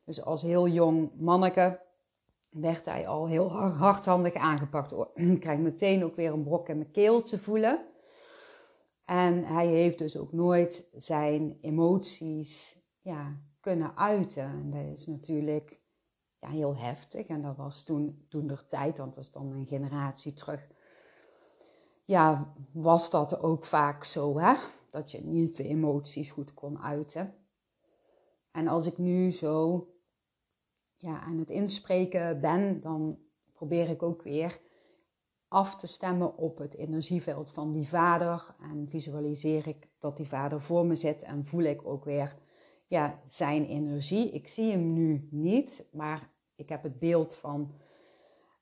Dus 0.05 0.23
als 0.23 0.43
heel 0.43 0.69
jong 0.69 1.11
manneke 1.15 1.86
werd 2.61 2.85
hij 2.85 3.07
al 3.07 3.27
heel 3.27 3.51
hardhandig 3.53 4.35
aangepakt. 4.35 4.93
Ik 5.15 5.41
krijg 5.41 5.59
meteen 5.59 6.05
ook 6.05 6.17
weer 6.17 6.33
een 6.33 6.43
brok 6.43 6.69
in 6.69 6.79
mijn 6.79 6.91
keel 6.91 7.23
te 7.23 7.39
voelen. 7.39 7.87
En 9.05 9.45
hij 9.45 9.67
heeft 9.67 9.99
dus 9.99 10.17
ook 10.17 10.33
nooit 10.33 10.89
zijn 10.93 11.59
emoties 11.61 12.81
ja, 13.01 13.41
kunnen 13.61 13.97
uiten. 13.97 14.45
En 14.45 14.71
dat 14.71 14.99
is 14.99 15.07
natuurlijk 15.07 15.81
ja, 16.41 16.49
heel 16.49 16.77
heftig. 16.77 17.27
En 17.27 17.43
dat 17.43 17.57
was 17.57 17.83
toen, 17.83 18.27
toen 18.29 18.47
de 18.47 18.67
tijd, 18.67 18.99
want 18.99 19.15
dat 19.15 19.25
is 19.25 19.33
dan 19.33 19.53
een 19.53 19.67
generatie 19.67 20.33
terug. 20.33 20.69
Ja, 22.05 22.55
was 22.73 23.11
dat 23.11 23.41
ook 23.41 23.65
vaak 23.65 24.05
zo, 24.05 24.39
hè? 24.39 24.55
Dat 24.91 25.11
je 25.11 25.25
niet 25.25 25.57
de 25.57 25.69
emoties 25.69 26.31
goed 26.31 26.55
kon 26.55 26.83
uiten. 26.83 27.35
En 28.51 28.69
als 28.69 28.87
ik 28.87 28.99
nu 28.99 29.31
zo 29.31 29.87
ja, 30.97 31.21
aan 31.21 31.39
het 31.39 31.51
inspreken 31.51 32.41
ben, 32.41 32.81
dan 32.81 33.19
probeer 33.53 33.89
ik 33.89 34.03
ook 34.03 34.23
weer 34.23 34.61
af 35.49 35.77
te 35.77 35.87
stemmen 35.87 36.37
op 36.37 36.59
het 36.59 36.75
energieveld 36.75 37.51
van 37.51 37.73
die 37.73 37.89
vader. 37.89 38.55
En 38.61 38.87
visualiseer 38.89 39.69
ik 39.69 39.89
dat 39.99 40.17
die 40.17 40.29
vader 40.29 40.61
voor 40.61 40.87
me 40.87 40.95
zit 40.95 41.23
en 41.23 41.45
voel 41.45 41.63
ik 41.63 41.87
ook 41.87 42.05
weer 42.05 42.37
ja, 42.87 43.21
zijn 43.27 43.65
energie. 43.65 44.31
Ik 44.31 44.49
zie 44.49 44.71
hem 44.71 44.93
nu 44.93 45.29
niet, 45.31 45.87
maar 45.93 46.31
ik 46.55 46.69
heb 46.69 46.83
het 46.83 46.99
beeld 46.99 47.35
van 47.35 47.75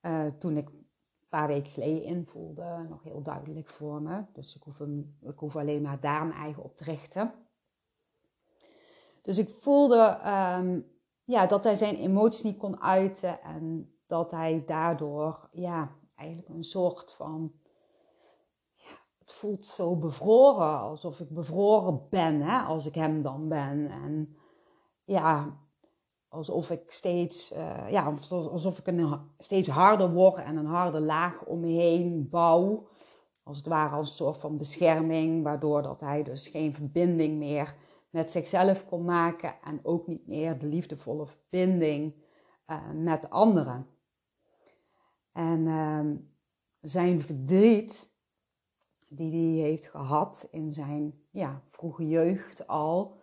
uh, 0.02 0.26
toen 0.26 0.56
ik 0.56 0.68
een 0.68 0.86
paar 1.28 1.46
weken 1.46 1.72
geleden 1.72 2.02
invoelde 2.02 2.86
nog 2.88 3.02
heel 3.02 3.22
duidelijk 3.22 3.68
voor 3.68 4.02
me. 4.02 4.24
Dus 4.32 4.56
ik 4.56 4.62
hoef, 4.62 4.78
hem, 4.78 5.16
ik 5.20 5.38
hoef 5.38 5.56
alleen 5.56 5.82
maar 5.82 6.00
daar 6.00 6.26
mijn 6.26 6.40
eigen 6.40 6.62
op 6.62 6.76
te 6.76 6.84
richten. 6.84 7.32
Dus 9.22 9.38
ik 9.38 9.48
voelde 9.48 10.20
um, 10.58 10.93
ja, 11.25 11.47
dat 11.47 11.64
hij 11.64 11.75
zijn 11.75 11.97
emoties 11.97 12.43
niet 12.43 12.59
kon 12.59 12.81
uiten 12.81 13.43
en 13.43 13.95
dat 14.07 14.31
hij 14.31 14.62
daardoor 14.66 15.49
ja, 15.52 15.97
eigenlijk 16.14 16.49
een 16.49 16.64
soort 16.64 17.12
van. 17.12 17.52
Ja, 18.75 18.97
het 19.19 19.33
voelt 19.33 19.66
zo 19.66 19.97
bevroren, 19.97 20.78
alsof 20.81 21.21
ik 21.21 21.31
bevroren 21.31 22.07
ben 22.11 22.40
hè, 22.40 22.59
als 22.59 22.87
ik 22.87 22.95
hem 22.95 23.23
dan 23.23 23.49
ben. 23.49 23.90
En 23.90 24.37
ja, 25.04 25.59
alsof 26.28 26.71
ik 26.71 26.90
steeds, 26.90 27.52
uh, 27.52 27.90
ja, 27.90 28.14
alsof 28.31 28.78
ik 28.78 28.87
een, 28.87 29.21
steeds 29.38 29.69
harder 29.69 30.12
word 30.12 30.37
en 30.37 30.57
een 30.57 30.66
harde 30.66 31.00
laag 31.00 31.45
om 31.45 31.61
me 31.61 31.66
heen 31.66 32.28
bouw. 32.31 32.88
Als 33.43 33.57
het 33.57 33.66
ware 33.66 33.95
als 33.95 34.09
een 34.09 34.14
soort 34.14 34.37
van 34.37 34.57
bescherming, 34.57 35.43
waardoor 35.43 35.83
dat 35.83 36.00
hij 36.00 36.23
dus 36.23 36.47
geen 36.47 36.75
verbinding 36.75 37.38
meer 37.38 37.76
met 38.14 38.30
zichzelf 38.30 38.87
kon 38.87 39.04
maken 39.04 39.54
en 39.62 39.80
ook 39.83 40.06
niet 40.06 40.26
meer 40.26 40.59
de 40.59 40.66
liefdevolle 40.66 41.26
verbinding 41.26 42.14
uh, 42.66 42.90
met 42.90 43.30
anderen. 43.30 43.87
En 45.33 45.66
uh, 45.66 46.11
zijn 46.80 47.21
verdriet, 47.21 48.11
die 49.09 49.61
hij 49.61 49.68
heeft 49.68 49.87
gehad 49.87 50.49
in 50.50 50.71
zijn 50.71 51.14
ja, 51.30 51.62
vroege 51.71 52.09
jeugd 52.09 52.66
al, 52.66 53.21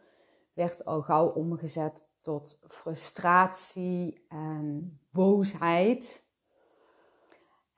werd 0.53 0.85
al 0.85 1.01
gauw 1.01 1.27
omgezet 1.27 2.03
tot 2.21 2.59
frustratie 2.67 4.25
en 4.27 4.99
boosheid. 5.09 6.25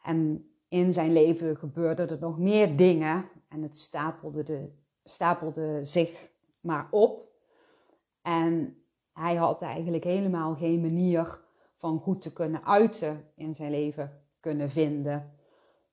En 0.01 0.51
in 0.67 0.93
zijn 0.93 1.13
leven 1.13 1.58
gebeurden 1.58 2.10
er 2.10 2.20
nog 2.20 2.39
meer 2.39 2.75
dingen 2.75 3.29
en 3.48 3.62
het 3.62 3.77
stapelde, 3.77 4.43
de, 4.43 4.72
stapelde 5.03 5.84
zich 5.84 6.32
maar 6.63 6.88
op. 6.91 7.32
En 8.22 8.84
hij 9.13 9.36
had 9.36 9.62
eigenlijk 9.62 10.03
helemaal 10.03 10.55
geen 10.55 10.82
manier 10.82 11.41
van 11.75 12.00
goed 12.00 12.22
te 12.22 12.34
kunnen 12.34 12.65
uiten 12.65 13.32
in 13.36 13.55
zijn 13.55 13.72
leven 13.72 14.22
kunnen 14.39 14.70
vinden. 14.70 15.32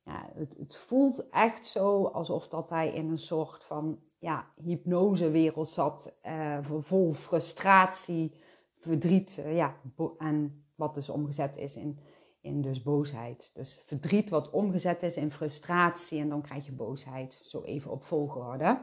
Ja, 0.04 0.30
het, 0.34 0.56
het 0.58 0.76
voelt 0.76 1.28
echt 1.28 1.66
zo 1.66 2.04
alsof 2.04 2.48
dat 2.48 2.70
hij 2.70 2.92
in 2.92 3.10
een 3.10 3.18
soort 3.18 3.64
van 3.64 4.00
ja, 4.18 4.52
hypnosewereld 4.54 5.68
zat, 5.68 6.12
uh, 6.26 6.58
vol 6.80 7.12
frustratie, 7.12 8.34
verdriet, 8.78 9.36
uh, 9.38 9.56
ja, 9.56 9.76
en 10.18 10.64
wat 10.74 10.94
dus 10.94 11.08
omgezet 11.08 11.56
is 11.56 11.74
in, 11.76 11.98
in 12.40 12.60
dus 12.60 12.82
boosheid. 12.82 13.50
Dus 13.54 13.80
verdriet 13.84 14.30
wat 14.30 14.50
omgezet 14.50 15.02
is 15.02 15.16
in 15.16 15.30
frustratie 15.30 16.20
en 16.20 16.28
dan 16.28 16.42
krijg 16.42 16.66
je 16.66 16.72
boosheid, 16.72 17.40
zo 17.42 17.62
even 17.62 17.90
op 17.90 18.04
volgorde. 18.04 18.80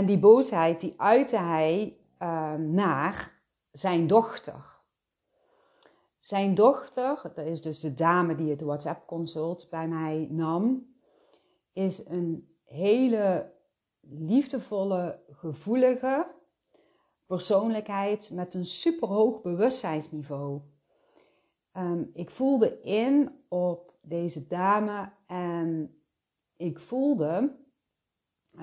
En 0.00 0.06
die 0.06 0.18
boosheid 0.18 0.80
die 0.80 0.94
uitte 0.96 1.36
hij 1.36 1.96
uh, 2.22 2.54
naar 2.54 3.42
zijn 3.70 4.06
dochter. 4.06 4.80
Zijn 6.20 6.54
dochter, 6.54 7.32
dat 7.34 7.46
is 7.46 7.62
dus 7.62 7.80
de 7.80 7.94
dame 7.94 8.34
die 8.34 8.50
het 8.50 8.60
WhatsApp-consult 8.60 9.66
bij 9.70 9.88
mij 9.88 10.26
nam, 10.30 10.94
is 11.72 12.06
een 12.06 12.56
hele 12.64 13.52
liefdevolle, 14.00 15.22
gevoelige 15.30 16.26
persoonlijkheid 17.26 18.30
met 18.30 18.54
een 18.54 18.66
superhoog 18.66 19.42
bewustzijnsniveau. 19.42 20.60
Um, 21.76 22.10
ik 22.12 22.30
voelde 22.30 22.80
in 22.80 23.44
op 23.48 23.94
deze 24.02 24.46
dame 24.46 25.12
en 25.26 25.94
ik 26.56 26.78
voelde 26.78 27.58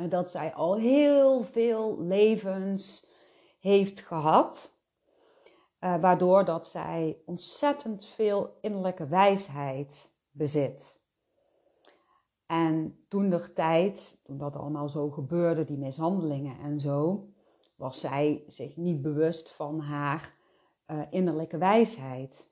dat 0.10 0.32
zij 0.32 0.54
al 0.54 0.76
heel 0.76 1.44
veel 1.44 2.02
levens 2.02 3.08
heeft 3.60 4.02
gehad. 4.02 4.76
Uh, 5.80 6.02
waardoor 6.02 6.46
dat 6.46 6.68
zij 6.68 7.22
ontzettend 7.26 8.06
veel 8.06 8.58
innerlijke 8.62 9.08
wijsheid 9.08 10.12
bezit. 10.32 11.00
En 12.46 13.06
toen 13.08 13.30
de 13.30 13.54
tijd, 13.54 14.20
toen 14.24 14.38
dat 14.38 14.56
allemaal 14.56 14.90
zo 14.90 15.10
gebeurde, 15.10 15.66
die 15.66 15.78
mishandelingen 15.78 16.60
en 16.60 16.80
zo, 16.80 17.28
was 17.76 18.00
zij 18.00 18.44
zich 18.48 18.76
niet 18.76 19.02
bewust 19.02 19.52
van 19.52 19.80
haar 19.80 20.36
uh, 20.88 21.02
innerlijke 21.10 21.58
wijsheid. 21.58 22.50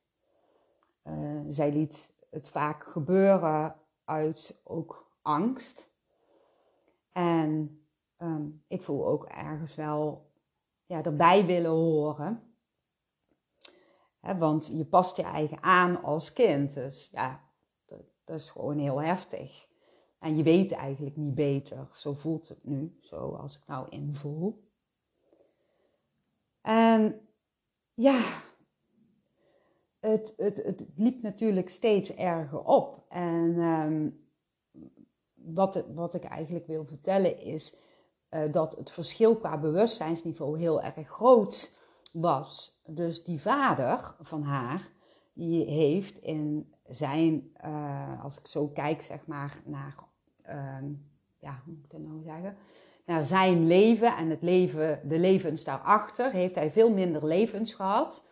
Uh, 1.03 1.41
zij 1.47 1.71
liet 1.71 2.13
het 2.29 2.49
vaak 2.49 2.83
gebeuren 2.83 3.75
uit 4.05 4.61
ook 4.63 5.11
angst. 5.21 5.93
En 7.15 7.79
um, 8.17 8.63
ik 8.67 8.81
voel 8.81 9.07
ook 9.07 9.25
ergens 9.25 9.75
wel 9.75 10.31
ja, 10.85 11.03
erbij 11.03 11.45
willen 11.45 11.71
horen. 11.71 12.55
want 14.19 14.67
je 14.67 14.85
past 14.85 15.15
je 15.15 15.23
eigen 15.23 15.63
aan 15.63 16.03
als 16.03 16.33
kind. 16.33 16.73
Dus 16.73 17.09
ja, 17.11 17.49
dat, 18.25 18.39
is 18.39 18.49
gewoon 18.49 18.77
heel 18.77 19.01
heftig. 19.01 19.67
En 20.19 20.37
je 20.37 20.43
weet 20.43 20.71
eigenlijk 20.71 21.15
niet 21.15 21.35
beter. 21.35 21.87
Zo 21.91 22.13
voelt 22.13 22.47
het 22.47 22.63
nu, 22.63 22.97
zoals 23.01 23.57
ik 23.57 23.67
nou 23.67 23.89
invoel. 23.89 24.69
En 26.61 27.29
ja, 27.93 28.41
het, 29.99 30.33
het, 30.37 30.63
het 30.63 30.85
liep 30.95 31.21
natuurlijk 31.21 31.69
steeds 31.69 32.15
erger 32.15 32.63
op. 32.63 33.05
En 33.09 33.59
um, 33.59 34.24
wat, 35.53 35.83
wat 35.93 36.13
ik 36.13 36.23
eigenlijk 36.23 36.67
wil 36.67 36.85
vertellen 36.85 37.39
is, 37.41 37.75
uh, 38.31 38.51
dat 38.51 38.75
het 38.75 38.91
verschil 38.91 39.35
qua 39.35 39.57
bewustzijnsniveau 39.57 40.59
heel 40.59 40.81
erg 40.81 41.09
groot 41.09 41.77
was. 42.13 42.81
Dus 42.85 43.23
die 43.23 43.41
vader 43.41 44.15
van 44.21 44.43
haar, 44.43 44.89
die 45.33 45.65
heeft 45.65 46.17
in 46.17 46.73
zijn, 46.87 47.51
uh, 47.65 48.23
als 48.23 48.39
ik 48.39 48.47
zo 48.47 48.67
kijk, 48.67 49.01
zeg 49.01 49.27
maar, 49.27 49.61
naar, 49.65 49.95
uh, 50.49 50.89
ja, 51.39 51.61
hoe 51.65 51.73
moet 51.73 51.83
ik 51.83 51.91
dat 51.91 52.01
nou 52.01 52.21
zeggen? 52.23 52.57
Naar 53.05 53.25
zijn 53.25 53.67
leven 53.67 54.17
en 54.17 54.29
het 54.29 54.41
leven, 54.41 54.99
de 55.07 55.19
levens 55.19 55.63
daarachter, 55.63 56.31
heeft 56.31 56.55
hij 56.55 56.71
veel 56.71 56.91
minder 56.91 57.25
levens 57.25 57.73
gehad, 57.73 58.27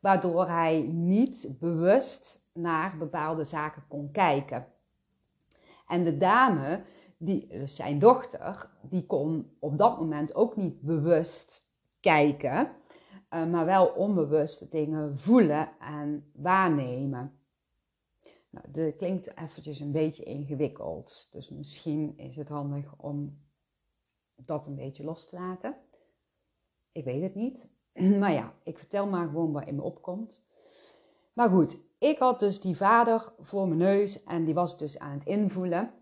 waardoor 0.00 0.46
hij 0.46 0.80
niet 0.90 1.48
bewust 1.58 2.46
naar 2.52 2.96
bepaalde 2.98 3.44
zaken 3.44 3.84
kon 3.88 4.10
kijken. 4.10 4.66
En 5.88 6.04
de 6.04 6.16
dame, 6.16 6.82
die, 7.16 7.46
dus 7.48 7.76
zijn 7.76 7.98
dochter, 7.98 8.70
die 8.82 9.06
kon 9.06 9.56
op 9.58 9.78
dat 9.78 9.98
moment 9.98 10.34
ook 10.34 10.56
niet 10.56 10.80
bewust 10.80 11.66
kijken, 12.00 12.70
uh, 13.34 13.46
maar 13.46 13.64
wel 13.64 13.86
onbewust 13.86 14.70
dingen 14.70 15.18
voelen 15.18 15.68
en 15.80 16.30
waarnemen. 16.34 17.38
Nou, 18.50 18.70
dat 18.70 18.96
klinkt 18.96 19.36
eventjes 19.36 19.80
een 19.80 19.92
beetje 19.92 20.24
ingewikkeld, 20.24 21.28
dus 21.32 21.50
misschien 21.50 22.18
is 22.18 22.36
het 22.36 22.48
handig 22.48 22.94
om 22.96 23.42
dat 24.34 24.66
een 24.66 24.76
beetje 24.76 25.04
los 25.04 25.28
te 25.28 25.36
laten. 25.36 25.76
Ik 26.92 27.04
weet 27.04 27.22
het 27.22 27.34
niet, 27.34 27.68
maar 28.20 28.32
ja, 28.32 28.54
ik 28.62 28.78
vertel 28.78 29.06
maar 29.06 29.26
gewoon 29.26 29.52
wat 29.52 29.66
in 29.66 29.76
me 29.76 29.82
opkomt. 29.82 30.46
Maar 31.32 31.48
goed, 31.48 31.78
ik 31.98 32.18
had 32.18 32.40
dus 32.40 32.60
die 32.60 32.76
vader 32.76 33.32
voor 33.40 33.68
mijn 33.68 33.80
neus 33.80 34.24
en 34.24 34.44
die 34.44 34.54
was 34.54 34.78
dus 34.78 34.98
aan 34.98 35.12
het 35.12 35.24
invoelen. 35.24 35.92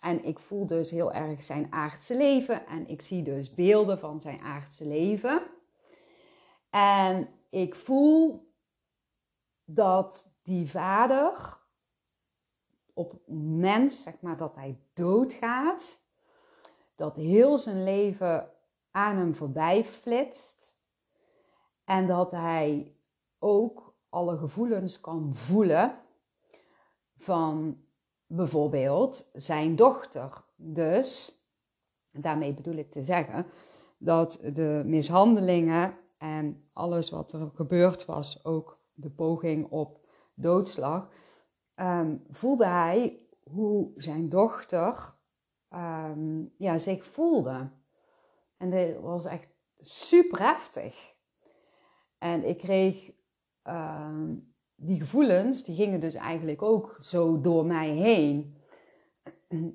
En 0.00 0.24
ik 0.24 0.38
voel 0.38 0.66
dus 0.66 0.90
heel 0.90 1.12
erg 1.12 1.42
zijn 1.42 1.72
aardse 1.72 2.16
leven 2.16 2.66
en 2.66 2.88
ik 2.88 3.02
zie 3.02 3.22
dus 3.22 3.54
beelden 3.54 3.98
van 3.98 4.20
zijn 4.20 4.40
aardse 4.40 4.86
leven. 4.86 5.42
En 6.70 7.28
ik 7.50 7.74
voel 7.74 8.52
dat 9.64 10.32
die 10.42 10.70
vader 10.70 11.58
op 12.94 13.10
het 13.10 13.28
moment 13.28 13.94
zeg 13.94 14.20
maar, 14.20 14.36
dat 14.36 14.54
hij 14.54 14.78
doodgaat, 14.94 16.02
dat 16.94 17.16
heel 17.16 17.58
zijn 17.58 17.84
leven 17.84 18.50
aan 18.90 19.16
hem 19.16 19.34
voorbij 19.34 19.84
flitst. 19.84 20.78
En 21.84 22.06
dat 22.06 22.30
hij 22.30 22.96
ook 23.38 23.83
alle 24.14 24.36
gevoelens 24.38 25.00
kan 25.00 25.34
voelen 25.34 25.98
van 27.16 27.78
bijvoorbeeld 28.26 29.30
zijn 29.32 29.76
dochter. 29.76 30.44
Dus, 30.56 31.38
daarmee 32.10 32.54
bedoel 32.54 32.74
ik 32.74 32.90
te 32.90 33.02
zeggen 33.02 33.46
dat 33.98 34.40
de 34.52 34.82
mishandelingen 34.84 35.98
en 36.18 36.68
alles 36.72 37.10
wat 37.10 37.32
er 37.32 37.50
gebeurd 37.54 38.04
was, 38.04 38.44
ook 38.44 38.78
de 38.92 39.10
poging 39.10 39.70
op 39.70 40.06
doodslag, 40.34 41.08
um, 41.76 42.24
voelde 42.30 42.66
hij 42.66 43.26
hoe 43.42 43.92
zijn 43.96 44.28
dochter 44.28 45.14
um, 45.70 46.52
ja, 46.56 46.78
zich 46.78 47.04
voelde. 47.04 47.70
En 48.56 48.70
dat 48.70 49.00
was 49.00 49.24
echt 49.24 49.48
super 49.78 50.40
heftig. 50.40 51.14
En 52.18 52.44
ik 52.44 52.58
kreeg 52.58 53.12
uh, 53.68 54.30
die 54.76 55.00
gevoelens, 55.00 55.64
die 55.64 55.74
gingen 55.74 56.00
dus 56.00 56.14
eigenlijk 56.14 56.62
ook 56.62 56.96
zo 57.00 57.40
door 57.40 57.66
mij 57.66 57.88
heen. 57.88 58.56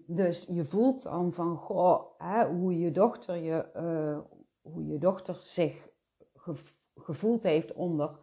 Dus 0.05 0.45
je 0.49 0.65
voelt 0.65 1.03
dan 1.03 1.33
van, 1.33 1.57
goh, 1.57 2.01
hè, 2.17 2.47
hoe 2.47 2.79
je 2.79 2.91
dochter 2.91 3.35
je, 3.35 3.69
uh, 3.75 4.19
hoe 4.61 4.85
je 4.85 4.97
dochter 4.97 5.35
zich 5.35 5.87
gevoeld 6.95 7.43
heeft 7.43 7.73
onder 7.73 8.19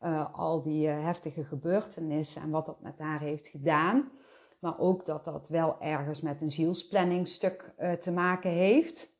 uh, 0.00 0.34
al 0.34 0.62
die 0.62 0.88
uh, 0.88 1.04
heftige 1.04 1.44
gebeurtenissen 1.44 2.42
en 2.42 2.50
wat 2.50 2.66
dat 2.66 2.80
met 2.80 2.98
haar 2.98 3.20
heeft 3.20 3.46
gedaan. 3.48 4.10
Maar 4.58 4.78
ook 4.78 5.06
dat 5.06 5.24
dat 5.24 5.48
wel 5.48 5.80
ergens 5.80 6.20
met 6.20 6.40
een 6.40 6.50
zielsplanningstuk 6.50 7.74
te 8.00 8.10
maken 8.10 8.50
heeft. 8.50 9.11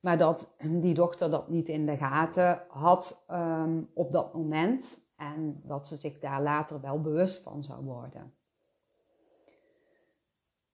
Maar 0.00 0.18
dat 0.18 0.54
die 0.58 0.94
dochter 0.94 1.30
dat 1.30 1.48
niet 1.48 1.68
in 1.68 1.86
de 1.86 1.96
gaten 1.96 2.62
had 2.68 3.24
um, 3.30 3.90
op 3.94 4.12
dat 4.12 4.34
moment. 4.34 5.00
En 5.16 5.60
dat 5.64 5.88
ze 5.88 5.96
zich 5.96 6.18
daar 6.18 6.42
later 6.42 6.80
wel 6.80 7.00
bewust 7.00 7.42
van 7.42 7.62
zou 7.62 7.84
worden. 7.84 8.34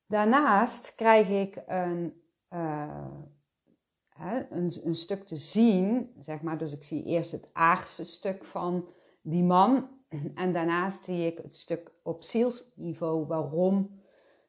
Daarnaast 0.06 0.94
krijg 0.94 1.28
ik 1.28 1.62
een, 1.66 2.22
uh, 2.50 3.06
een, 4.50 4.72
een, 4.84 4.94
stuk 4.94 5.26
te 5.26 5.36
zien, 5.36 6.14
zeg 6.18 6.42
maar. 6.42 6.58
Dus 6.58 6.72
ik 6.72 6.82
zie 6.82 7.04
eerst 7.04 7.32
het 7.32 7.48
aardse 7.52 8.04
stuk 8.04 8.44
van 8.44 8.88
die 9.22 9.44
man. 9.44 9.88
En 10.34 10.52
daarnaast 10.52 11.04
zie 11.04 11.26
ik 11.26 11.38
het 11.38 11.56
stuk 11.56 11.92
op 12.02 12.22
zielsniveau 12.22 13.26
waarom 13.26 14.00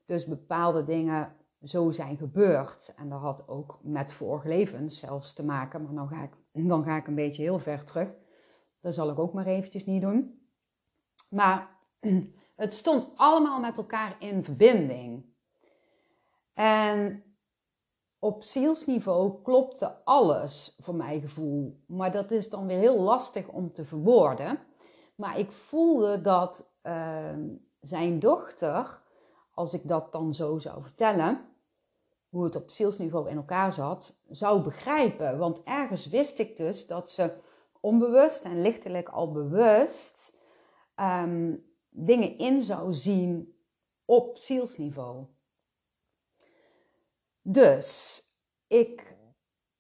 dus 0.06 0.26
bepaalde 0.26 0.84
dingen 0.84 1.36
zo 1.63 1.91
zijn 1.91 2.18
gebeurd. 2.18 2.94
En 2.96 3.10
dat 3.10 3.22
had 3.22 3.48
ook 3.48 3.80
met 3.82 4.13
vorige 4.13 4.48
levens 4.48 5.00
zelfs 5.00 5.34
te 5.34 5.44
maken. 5.44 5.84
Maar 5.84 5.94
dan 5.94 6.08
ga 6.08 6.24
ik, 6.24 6.34
dan 6.70 6.84
ga 6.84 6.96
ik 6.96 7.08
een 7.08 7.15
beetje 7.15 7.41
heel 7.41 7.60
ver 7.60 7.86
terug. 7.86 8.10
Dat 8.82 8.94
zal 8.94 9.10
ik 9.10 9.20
ook 9.20 9.34
maar 9.34 9.46
eventjes 9.46 9.86
niet 9.86 10.02
doen. 10.02 10.48
Maar 11.30 11.78
het 12.56 12.74
stond 12.74 13.08
allemaal 13.15 13.60
met 13.60 13.78
elkaar 13.78 14.15
in 14.20 14.44
verbinding. 14.44 15.34
En 16.54 17.24
op 18.20 18.44
zielsniveau 18.44 19.41
klopte 19.41 20.04
alles 20.04 20.78
voor 20.82 20.96
mijn 20.96 21.22
gevoel. 21.22 21.84
Maar 21.88 22.12
dat 22.12 22.32
is 22.32 22.50
dan 22.50 22.68
weer 22.68 22.80
heel 22.80 23.00
lastig 23.00 23.48
om 23.48 23.74
te 23.74 23.86
verwoorden. 23.86 24.60
Maar 25.15 25.39
ik 25.39 25.52
voelde 25.52 26.22
dat 26.22 26.72
uh, 26.84 27.34
zijn 27.80 28.20
dochter, 28.20 29.02
als 29.56 29.74
ik 29.74 29.88
dat 29.88 30.12
dan 30.12 30.34
zo 30.34 30.58
zou 30.58 30.82
vertellen, 30.82 31.46
hoe 32.30 32.44
het 32.44 32.56
op 32.56 32.70
zielsniveau 32.70 33.30
in 33.30 33.38
elkaar 33.38 33.74
zat, 33.74 34.22
zou 34.30 34.62
begrijpen. 34.62 35.38
Want 35.38 35.63
ergens 35.63 36.08
wist 36.08 36.39
ik 36.39 36.58
dus 36.58 36.88
dat 36.88 37.10
ze 37.10 37.38
onbewust 37.80 38.44
en 38.44 38.62
lichtelijk 38.62 39.10
al 39.10 39.32
bewust 39.32 40.34
um, 40.96 41.65
dingen 41.89 42.38
in 42.38 42.62
zou 42.62 42.94
zien 42.94 43.60
op 44.06 44.38
zielsniveau. 44.38 45.26
Dus 47.41 48.22
ik 48.68 49.18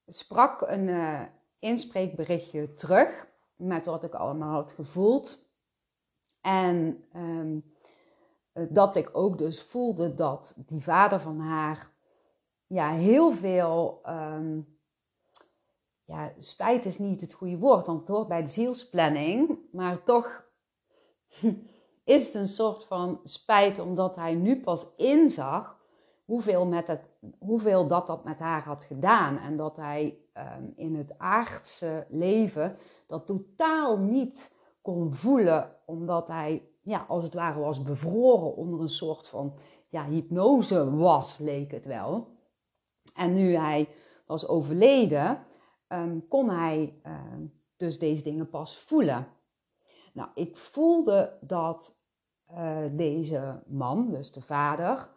sprak 0.07 0.61
een 0.61 0.87
uh, 0.87 1.25
inspreekberichtje 1.59 2.73
terug 2.73 3.27
met 3.55 3.85
wat 3.85 4.03
ik 4.03 4.13
allemaal 4.13 4.53
had 4.53 4.71
gevoeld. 4.71 5.49
En 6.41 7.05
um, 7.15 7.74
dat 8.69 8.95
ik 8.95 9.09
ook 9.13 9.37
dus 9.37 9.61
voelde 9.61 10.13
dat 10.13 10.55
die 10.65 10.83
vader 10.83 11.19
van 11.19 11.39
haar 11.39 11.91
ja, 12.67 12.91
heel 12.91 13.31
veel 13.31 14.01
um, 14.07 14.77
ja, 16.05 16.31
spijt 16.39 16.85
is 16.85 16.97
niet 16.97 17.21
het 17.21 17.33
goede 17.33 17.57
woord, 17.57 17.85
want 17.85 18.07
hoort 18.07 18.27
bij 18.27 18.41
de 18.41 18.47
zielsplanning. 18.47 19.59
Maar 19.71 20.03
toch 20.03 20.45
is 22.03 22.25
het 22.25 22.35
een 22.35 22.47
soort 22.47 22.85
van 22.85 23.19
spijt, 23.23 23.79
omdat 23.79 24.15
hij 24.15 24.33
nu 24.33 24.61
pas 24.61 24.85
inzag 24.97 25.79
hoeveel, 26.25 26.65
met 26.65 26.87
het, 26.87 27.09
hoeveel 27.39 27.87
dat 27.87 28.07
dat 28.07 28.23
met 28.23 28.39
haar 28.39 28.63
had 28.63 28.83
gedaan. 28.83 29.37
En 29.37 29.57
dat 29.57 29.77
hij 29.77 30.17
um, 30.37 30.73
in 30.75 30.95
het 30.95 31.17
aardse 31.17 32.05
leven 32.09 32.77
dat 33.07 33.25
totaal 33.25 33.97
niet 33.99 34.55
kon 34.81 35.15
voelen, 35.15 35.75
omdat 35.85 36.27
hij, 36.27 36.69
ja, 36.85 37.05
als 37.07 37.23
het 37.23 37.33
ware 37.33 37.59
was 37.59 37.81
bevroren 37.81 38.55
onder 38.55 38.81
een 38.81 38.89
soort 38.89 39.27
van 39.27 39.57
ja, 39.89 40.07
hypnose 40.07 40.95
was, 40.95 41.37
leek 41.37 41.71
het 41.71 41.85
wel. 41.85 42.27
En 43.15 43.33
nu 43.33 43.55
hij 43.55 43.89
was 44.25 44.47
overleden, 44.47 45.45
um, 45.87 46.27
kon 46.27 46.49
hij 46.49 47.01
um, 47.05 47.53
dus 47.77 47.99
deze 47.99 48.23
dingen 48.23 48.49
pas 48.49 48.77
voelen. 48.77 49.27
Nou, 50.13 50.29
ik 50.33 50.57
voelde 50.57 51.37
dat 51.41 51.95
uh, 52.51 52.77
deze 52.91 53.63
man, 53.67 54.11
dus 54.11 54.31
de 54.31 54.41
vader, 54.41 55.09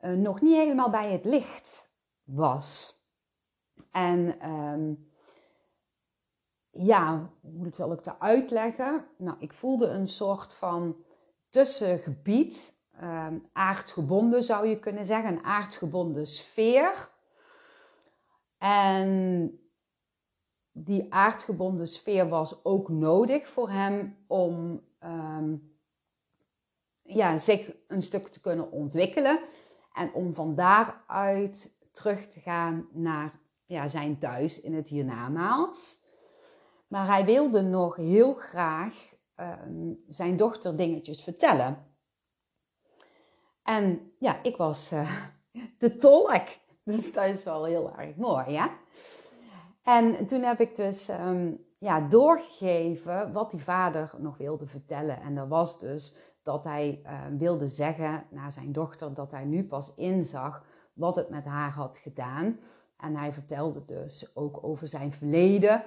uh, 0.00 0.12
nog 0.12 0.40
niet 0.40 0.56
helemaal 0.56 0.90
bij 0.90 1.12
het 1.12 1.24
licht 1.24 1.90
was. 2.24 2.96
En 3.90 4.50
um, 4.50 5.10
ja, 6.70 7.30
hoe 7.40 7.68
zal 7.72 7.92
ik 7.92 8.04
dat 8.04 8.16
uitleggen? 8.18 9.06
Nou, 9.16 9.36
ik 9.40 9.52
voelde 9.52 9.86
een 9.86 10.08
soort 10.08 10.54
van 10.54 10.96
tussengebied, 11.48 12.76
um, 13.02 13.48
aardgebonden 13.52 14.42
zou 14.42 14.66
je 14.66 14.78
kunnen 14.78 15.04
zeggen, 15.04 15.32
een 15.32 15.44
aardgebonden 15.44 16.26
sfeer. 16.26 17.10
En 18.58 19.50
die 20.72 21.12
aardgebonden 21.12 21.88
sfeer 21.88 22.28
was 22.28 22.64
ook 22.64 22.88
nodig 22.88 23.48
voor 23.48 23.70
hem 23.70 24.24
om 24.26 24.82
um, 25.04 25.76
ja, 27.02 27.36
zich 27.36 27.72
een 27.86 28.02
stuk 28.02 28.28
te 28.28 28.40
kunnen 28.40 28.70
ontwikkelen 28.70 29.40
en 29.92 30.12
om 30.12 30.34
van 30.34 30.54
daaruit 30.54 31.76
terug 31.92 32.26
te 32.26 32.40
gaan 32.40 32.88
naar 32.92 33.40
ja, 33.66 33.86
zijn 33.86 34.18
thuis 34.18 34.60
in 34.60 34.74
het 34.74 34.88
hiernamaals. 34.88 35.98
Maar 36.88 37.06
hij 37.06 37.24
wilde 37.24 37.62
nog 37.62 37.96
heel 37.96 38.34
graag 38.34 39.16
ehm, 39.38 39.92
zijn 40.08 40.36
dochter 40.36 40.76
dingetjes 40.76 41.22
vertellen. 41.22 41.86
En 43.62 44.12
ja, 44.18 44.42
ik 44.42 44.56
was 44.56 44.92
uh, 44.92 45.22
de 45.78 45.96
tolk. 45.96 46.46
Dus 46.84 47.12
dat 47.12 47.24
is 47.24 47.44
wel 47.44 47.64
heel 47.64 47.96
erg 47.96 48.16
mooi, 48.16 48.50
ja. 48.50 48.70
En 49.82 50.26
toen 50.26 50.42
heb 50.42 50.60
ik 50.60 50.76
dus 50.76 51.08
ehm, 51.08 51.54
ja, 51.78 52.00
doorgegeven 52.00 53.32
wat 53.32 53.50
die 53.50 53.62
vader 53.62 54.14
nog 54.18 54.36
wilde 54.36 54.66
vertellen. 54.66 55.20
En 55.20 55.34
dat 55.34 55.48
was 55.48 55.78
dus 55.78 56.14
dat 56.42 56.64
hij 56.64 57.00
ehm, 57.02 57.36
wilde 57.36 57.68
zeggen 57.68 58.24
naar 58.30 58.52
zijn 58.52 58.72
dochter 58.72 59.14
dat 59.14 59.30
hij 59.30 59.44
nu 59.44 59.64
pas 59.64 59.92
inzag 59.94 60.64
wat 60.92 61.16
het 61.16 61.28
met 61.28 61.44
haar 61.44 61.70
had 61.70 61.96
gedaan. 61.96 62.58
En 62.96 63.16
hij 63.16 63.32
vertelde 63.32 63.84
dus 63.84 64.36
ook 64.36 64.64
over 64.64 64.86
zijn 64.86 65.12
verleden, 65.12 65.84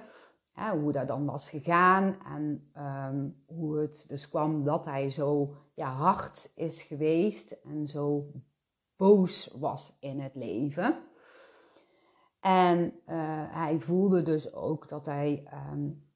hoe 0.54 0.92
dat 0.92 1.08
dan 1.08 1.24
was 1.24 1.48
gegaan 1.48 2.16
en 2.24 2.70
ehm, 2.72 3.28
hoe 3.46 3.78
het 3.78 4.04
dus 4.08 4.28
kwam 4.28 4.64
dat 4.64 4.84
hij 4.84 5.10
zo 5.10 5.56
ja, 5.74 5.92
hard 5.92 6.52
is 6.54 6.82
geweest 6.82 7.50
en 7.50 7.86
zo 7.86 8.32
boos 8.96 9.56
was 9.58 9.96
in 10.00 10.20
het 10.20 10.34
leven. 10.34 10.98
En 12.40 12.78
uh, 13.06 13.54
hij 13.54 13.80
voelde 13.80 14.22
dus 14.22 14.52
ook 14.52 14.88
dat 14.88 15.06
hij 15.06 15.48
um, 15.72 16.10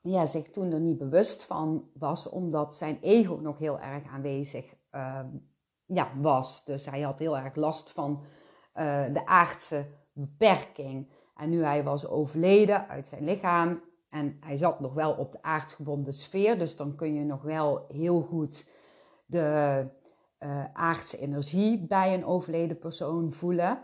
ja, 0.00 0.26
zich 0.26 0.50
toen 0.50 0.72
er 0.72 0.80
niet 0.80 0.98
bewust 0.98 1.44
van 1.44 1.90
was, 1.94 2.28
omdat 2.28 2.74
zijn 2.74 2.98
ego 3.00 3.34
nog 3.34 3.58
heel 3.58 3.80
erg 3.80 4.06
aanwezig 4.06 4.74
uh, 4.92 5.24
ja, 5.84 6.12
was. 6.16 6.64
Dus 6.64 6.86
hij 6.86 7.00
had 7.00 7.18
heel 7.18 7.38
erg 7.38 7.54
last 7.54 7.90
van 7.90 8.24
uh, 8.74 9.14
de 9.14 9.26
aardse 9.26 9.86
beperking. 10.12 11.10
En 11.40 11.50
nu 11.50 11.62
hij 11.64 11.84
was 11.84 12.06
overleden 12.06 12.88
uit 12.88 13.08
zijn 13.08 13.24
lichaam 13.24 13.80
en 14.08 14.36
hij 14.40 14.56
zat 14.56 14.80
nog 14.80 14.94
wel 14.94 15.12
op 15.12 15.32
de 15.32 15.42
aardgebonden 15.42 16.12
sfeer, 16.12 16.58
dus 16.58 16.76
dan 16.76 16.94
kun 16.94 17.14
je 17.14 17.24
nog 17.24 17.42
wel 17.42 17.86
heel 17.88 18.20
goed 18.20 18.70
de 19.26 19.86
uh, 20.40 20.64
aardse 20.72 21.18
energie 21.18 21.86
bij 21.86 22.14
een 22.14 22.24
overleden 22.24 22.78
persoon 22.78 23.32
voelen. 23.32 23.82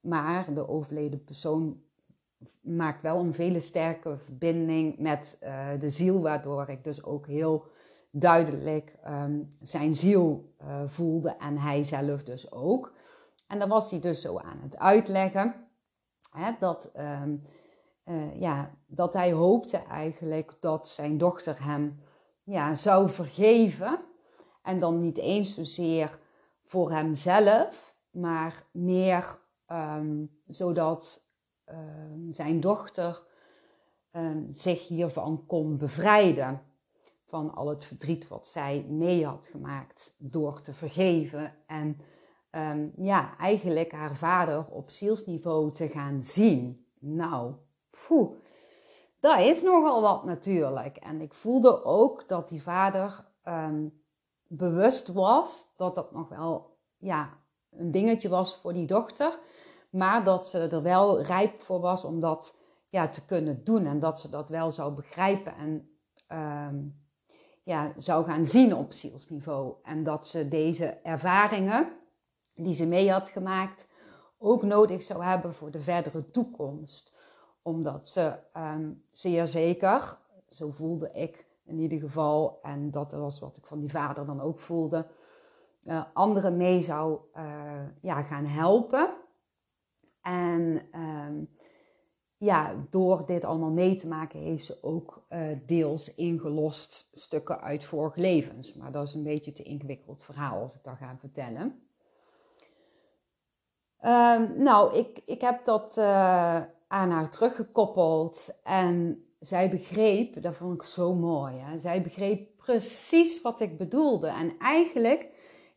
Maar 0.00 0.54
de 0.54 0.68
overleden 0.68 1.24
persoon 1.24 1.80
maakt 2.60 3.02
wel 3.02 3.20
een 3.20 3.34
vele 3.34 3.60
sterke 3.60 4.16
verbinding 4.16 4.98
met 4.98 5.38
uh, 5.42 5.68
de 5.80 5.90
ziel, 5.90 6.20
waardoor 6.20 6.68
ik 6.68 6.84
dus 6.84 7.04
ook 7.04 7.26
heel 7.26 7.64
duidelijk 8.10 8.94
um, 9.08 9.48
zijn 9.60 9.94
ziel 9.94 10.54
uh, 10.62 10.82
voelde 10.86 11.36
en 11.38 11.58
hij 11.58 11.82
zelf 11.82 12.22
dus 12.22 12.52
ook. 12.52 12.92
En 13.46 13.58
dan 13.58 13.68
was 13.68 13.90
hij 13.90 14.00
dus 14.00 14.20
zo 14.20 14.38
aan 14.38 14.60
het 14.62 14.78
uitleggen 14.78 15.67
dat, 16.58 16.90
um, 16.96 17.42
uh, 18.04 18.40
ja, 18.40 18.70
dat 18.86 19.14
hij 19.14 19.32
hoopte 19.32 19.76
eigenlijk 19.76 20.56
dat 20.60 20.88
zijn 20.88 21.18
dochter 21.18 21.64
hem 21.64 22.00
ja, 22.42 22.74
zou 22.74 23.08
vergeven. 23.08 23.98
En 24.62 24.80
dan 24.80 24.98
niet 24.98 25.18
eens 25.18 25.54
zozeer 25.54 26.18
voor 26.62 26.90
hemzelf, 26.90 27.94
maar 28.10 28.62
meer 28.70 29.38
um, 29.72 30.40
zodat 30.46 31.26
um, 31.66 32.28
zijn 32.32 32.60
dochter 32.60 33.26
zich 34.50 34.88
hiervan 34.88 35.46
kon 35.46 35.76
bevrijden. 35.76 36.62
Van 37.26 37.54
al 37.54 37.68
het 37.68 37.84
verdriet 37.84 38.28
wat 38.28 38.46
zij 38.46 38.86
mee 38.88 39.26
had 39.26 39.46
gemaakt 39.46 40.14
door 40.18 40.60
te 40.60 40.74
vergeven. 40.74 41.54
En 41.66 42.00
ja, 42.96 43.36
eigenlijk 43.38 43.92
haar 43.92 44.16
vader 44.16 44.66
op 44.70 44.90
zielsniveau 44.90 45.72
te 45.72 45.88
gaan 45.88 46.22
zien. 46.22 46.86
Nou, 46.98 47.52
poeh, 48.06 48.30
dat 49.20 49.40
is 49.40 49.62
nogal 49.62 50.00
wat 50.00 50.24
natuurlijk. 50.24 50.96
En 50.96 51.20
ik 51.20 51.34
voelde 51.34 51.84
ook 51.84 52.28
dat 52.28 52.48
die 52.48 52.62
vader 52.62 53.24
bewust 54.46 55.12
was 55.12 55.66
dat 55.76 55.94
dat 55.94 56.12
nog 56.12 56.28
wel 56.28 56.76
ja, 56.98 57.38
een 57.70 57.90
dingetje 57.90 58.28
was 58.28 58.56
voor 58.56 58.72
die 58.72 58.86
dochter. 58.86 59.38
Maar 59.90 60.24
dat 60.24 60.48
ze 60.48 60.58
er 60.58 60.82
wel 60.82 61.22
rijp 61.22 61.60
voor 61.60 61.80
was 61.80 62.04
om 62.04 62.20
dat 62.20 62.58
ja, 62.88 63.08
te 63.08 63.26
kunnen 63.26 63.64
doen. 63.64 63.86
En 63.86 64.00
dat 64.00 64.20
ze 64.20 64.30
dat 64.30 64.48
wel 64.48 64.70
zou 64.70 64.94
begrijpen 64.94 65.54
en 65.56 65.88
um, 66.68 67.06
ja, 67.62 67.92
zou 67.96 68.24
gaan 68.24 68.46
zien 68.46 68.74
op 68.74 68.92
zielsniveau. 68.92 69.74
En 69.82 70.04
dat 70.04 70.26
ze 70.26 70.48
deze 70.48 70.86
ervaringen 70.86 71.92
die 72.58 72.74
ze 72.74 72.86
mee 72.86 73.10
had 73.10 73.28
gemaakt 73.28 73.86
ook 74.38 74.62
nodig 74.62 75.02
zou 75.02 75.24
hebben 75.24 75.54
voor 75.54 75.70
de 75.70 75.80
verdere 75.80 76.24
toekomst. 76.24 77.16
Omdat 77.62 78.08
ze 78.08 78.38
um, 78.56 79.04
zeer 79.10 79.46
zeker, 79.46 80.18
zo 80.48 80.70
voelde 80.70 81.10
ik 81.12 81.46
in 81.64 81.78
ieder 81.78 81.98
geval, 81.98 82.58
en 82.62 82.90
dat 82.90 83.12
was 83.12 83.38
wat 83.38 83.56
ik 83.56 83.66
van 83.66 83.80
die 83.80 83.90
vader 83.90 84.26
dan 84.26 84.40
ook 84.40 84.58
voelde, 84.58 85.06
uh, 85.84 86.04
anderen 86.12 86.56
mee 86.56 86.80
zou 86.80 87.20
uh, 87.36 87.82
ja, 88.00 88.22
gaan 88.22 88.44
helpen. 88.44 89.10
En 90.22 90.88
um, 90.94 91.50
ja, 92.36 92.86
door 92.90 93.26
dit 93.26 93.44
allemaal 93.44 93.72
mee 93.72 93.96
te 93.96 94.06
maken 94.06 94.40
heeft 94.40 94.64
ze 94.64 94.78
ook 94.82 95.26
uh, 95.30 95.58
deels 95.66 96.14
ingelost 96.14 97.08
stukken 97.12 97.60
uit 97.60 97.84
vorige 97.84 98.20
levens. 98.20 98.74
Maar 98.74 98.92
dat 98.92 99.06
is 99.06 99.14
een 99.14 99.22
beetje 99.22 99.52
te 99.52 99.62
ingewikkeld 99.62 100.24
verhaal 100.24 100.62
als 100.62 100.74
ik 100.74 100.84
dat 100.84 100.96
ga 100.96 101.16
vertellen. 101.18 101.87
Um, 104.04 104.62
nou, 104.62 104.96
ik, 104.96 105.22
ik 105.24 105.40
heb 105.40 105.64
dat 105.64 105.96
uh, 105.98 106.04
aan 106.88 107.10
haar 107.10 107.30
teruggekoppeld 107.30 108.58
en 108.62 109.24
zij 109.40 109.70
begreep, 109.70 110.42
dat 110.42 110.56
vond 110.56 110.74
ik 110.74 110.82
zo 110.82 111.14
mooi, 111.14 111.58
hè? 111.58 111.78
zij 111.78 112.02
begreep 112.02 112.56
precies 112.56 113.42
wat 113.42 113.60
ik 113.60 113.78
bedoelde. 113.78 114.28
En 114.28 114.58
eigenlijk 114.58 115.28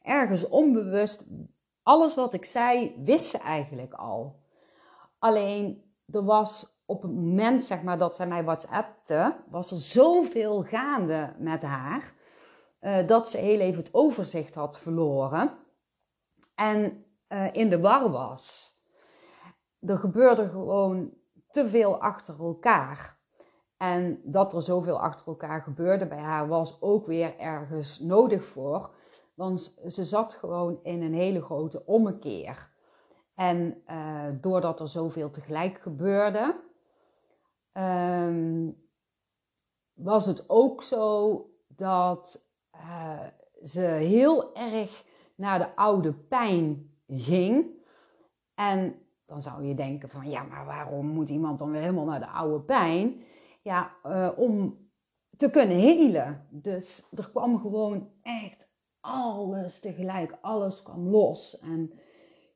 ergens 0.01 0.47
onbewust, 0.47 1.27
alles 1.83 2.15
wat 2.15 2.33
ik 2.33 2.45
zei, 2.45 2.95
wist 3.03 3.25
ze 3.25 3.37
eigenlijk 3.37 3.93
al. 3.93 4.39
Alleen 5.19 5.83
er 6.11 6.23
was 6.23 6.81
op 6.85 7.01
het 7.01 7.11
moment 7.11 7.63
zeg 7.63 7.83
maar, 7.83 7.97
dat 7.97 8.15
zij 8.15 8.27
mij 8.27 8.43
WhatsAppte, 8.43 9.35
was 9.49 9.71
er 9.71 9.77
zoveel 9.77 10.63
gaande 10.63 11.35
met 11.37 11.61
haar. 11.61 12.13
Uh, 12.81 13.07
dat 13.07 13.29
ze 13.29 13.37
heel 13.37 13.59
even 13.59 13.83
het 13.83 13.93
overzicht 13.93 14.55
had 14.55 14.79
verloren. 14.79 15.57
En 16.55 17.05
uh, 17.31 17.53
in 17.53 17.69
de 17.69 17.79
war 17.79 18.09
was. 18.11 18.75
Er 19.79 19.97
gebeurde 19.97 20.49
gewoon 20.49 21.13
te 21.51 21.69
veel 21.69 22.01
achter 22.01 22.39
elkaar. 22.39 23.19
En 23.77 24.21
dat 24.23 24.53
er 24.53 24.61
zoveel 24.61 24.99
achter 24.99 25.27
elkaar 25.27 25.61
gebeurde 25.61 26.07
bij 26.07 26.19
haar 26.19 26.47
was 26.47 26.81
ook 26.81 27.05
weer 27.05 27.37
ergens 27.39 27.99
nodig 27.99 28.45
voor. 28.45 28.93
Want 29.33 29.81
ze 29.87 30.05
zat 30.05 30.33
gewoon 30.33 30.79
in 30.83 31.01
een 31.01 31.13
hele 31.13 31.41
grote 31.41 31.85
ommekeer. 31.85 32.71
En 33.35 33.83
uh, 33.87 34.25
doordat 34.41 34.79
er 34.79 34.87
zoveel 34.87 35.29
tegelijk 35.29 35.79
gebeurde, 35.79 36.61
um, 37.73 38.81
was 39.93 40.25
het 40.25 40.49
ook 40.49 40.83
zo 40.83 41.45
dat 41.67 42.47
uh, 42.75 43.19
ze 43.63 43.81
heel 43.81 44.55
erg 44.55 45.05
naar 45.35 45.59
de 45.59 45.75
oude 45.75 46.13
pijn 46.13 46.90
ging. 47.19 47.65
En 48.55 48.95
dan 49.25 49.41
zou 49.41 49.65
je 49.65 49.75
denken 49.75 50.09
van 50.09 50.29
ja, 50.29 50.43
maar 50.43 50.65
waarom 50.65 51.07
moet 51.07 51.29
iemand 51.29 51.59
dan 51.59 51.71
weer 51.71 51.81
helemaal 51.81 52.05
naar 52.05 52.19
de 52.19 52.27
oude 52.27 52.63
pijn? 52.63 53.23
Ja, 53.61 53.95
uh, 54.05 54.29
om 54.35 54.77
te 55.37 55.49
kunnen 55.49 55.77
helen. 55.77 56.47
Dus 56.49 57.07
er 57.15 57.29
kwam 57.29 57.59
gewoon 57.59 58.09
echt 58.21 58.69
alles 58.99 59.79
tegelijk, 59.79 60.37
alles 60.41 60.83
kwam 60.83 61.07
los. 61.07 61.59
En 61.59 61.91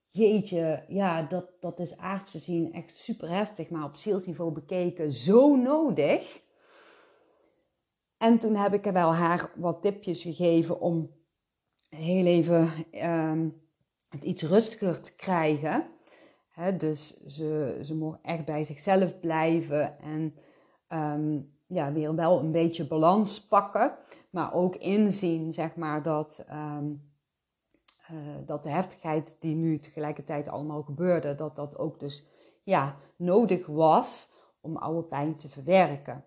jeetje, 0.09 0.83
ja, 0.87 1.21
dat, 1.21 1.49
dat 1.59 1.79
is 1.79 1.97
aards 1.97 2.31
te 2.31 2.39
zien 2.39 2.73
echt 2.73 2.97
super 2.97 3.29
heftig, 3.29 3.69
maar 3.69 3.83
op 3.83 3.95
zielsniveau 3.95 4.51
bekeken 4.51 5.11
zo 5.11 5.55
nodig. 5.55 6.43
En 8.17 8.39
toen 8.39 8.55
heb 8.55 8.73
ik 8.73 8.85
er 8.85 8.93
wel 8.93 9.13
haar 9.13 9.51
wat 9.55 9.81
tipjes 9.81 10.21
gegeven 10.21 10.79
om 10.79 11.11
heel 11.89 12.25
even 12.25 12.69
um, 12.91 13.64
het 14.15 14.23
iets 14.23 14.43
rustiger 14.43 15.01
te 15.01 15.15
krijgen. 15.15 15.87
Dus 16.77 17.23
ze, 17.25 17.79
ze 17.83 17.95
mocht 17.95 18.19
echt 18.21 18.45
bij 18.45 18.63
zichzelf 18.63 19.19
blijven 19.19 19.99
en 19.99 20.35
um, 20.89 21.53
ja, 21.67 21.93
weer 21.93 22.15
wel 22.15 22.39
een 22.39 22.51
beetje 22.51 22.87
balans 22.87 23.47
pakken. 23.47 23.97
Maar 24.29 24.53
ook 24.53 24.75
inzien, 24.75 25.53
zeg 25.53 25.75
maar, 25.75 26.03
dat, 26.03 26.45
um, 26.51 27.13
uh, 28.11 28.17
dat 28.45 28.63
de 28.63 28.69
heftigheid 28.69 29.35
die 29.39 29.55
nu 29.55 29.79
tegelijkertijd 29.79 30.47
allemaal 30.47 30.83
gebeurde, 30.83 31.35
dat 31.35 31.55
dat 31.55 31.77
ook 31.77 31.99
dus 31.99 32.25
ja, 32.63 32.95
nodig 33.15 33.65
was 33.65 34.31
om 34.61 34.77
oude 34.77 35.03
pijn 35.03 35.35
te 35.35 35.49
verwerken. 35.49 36.23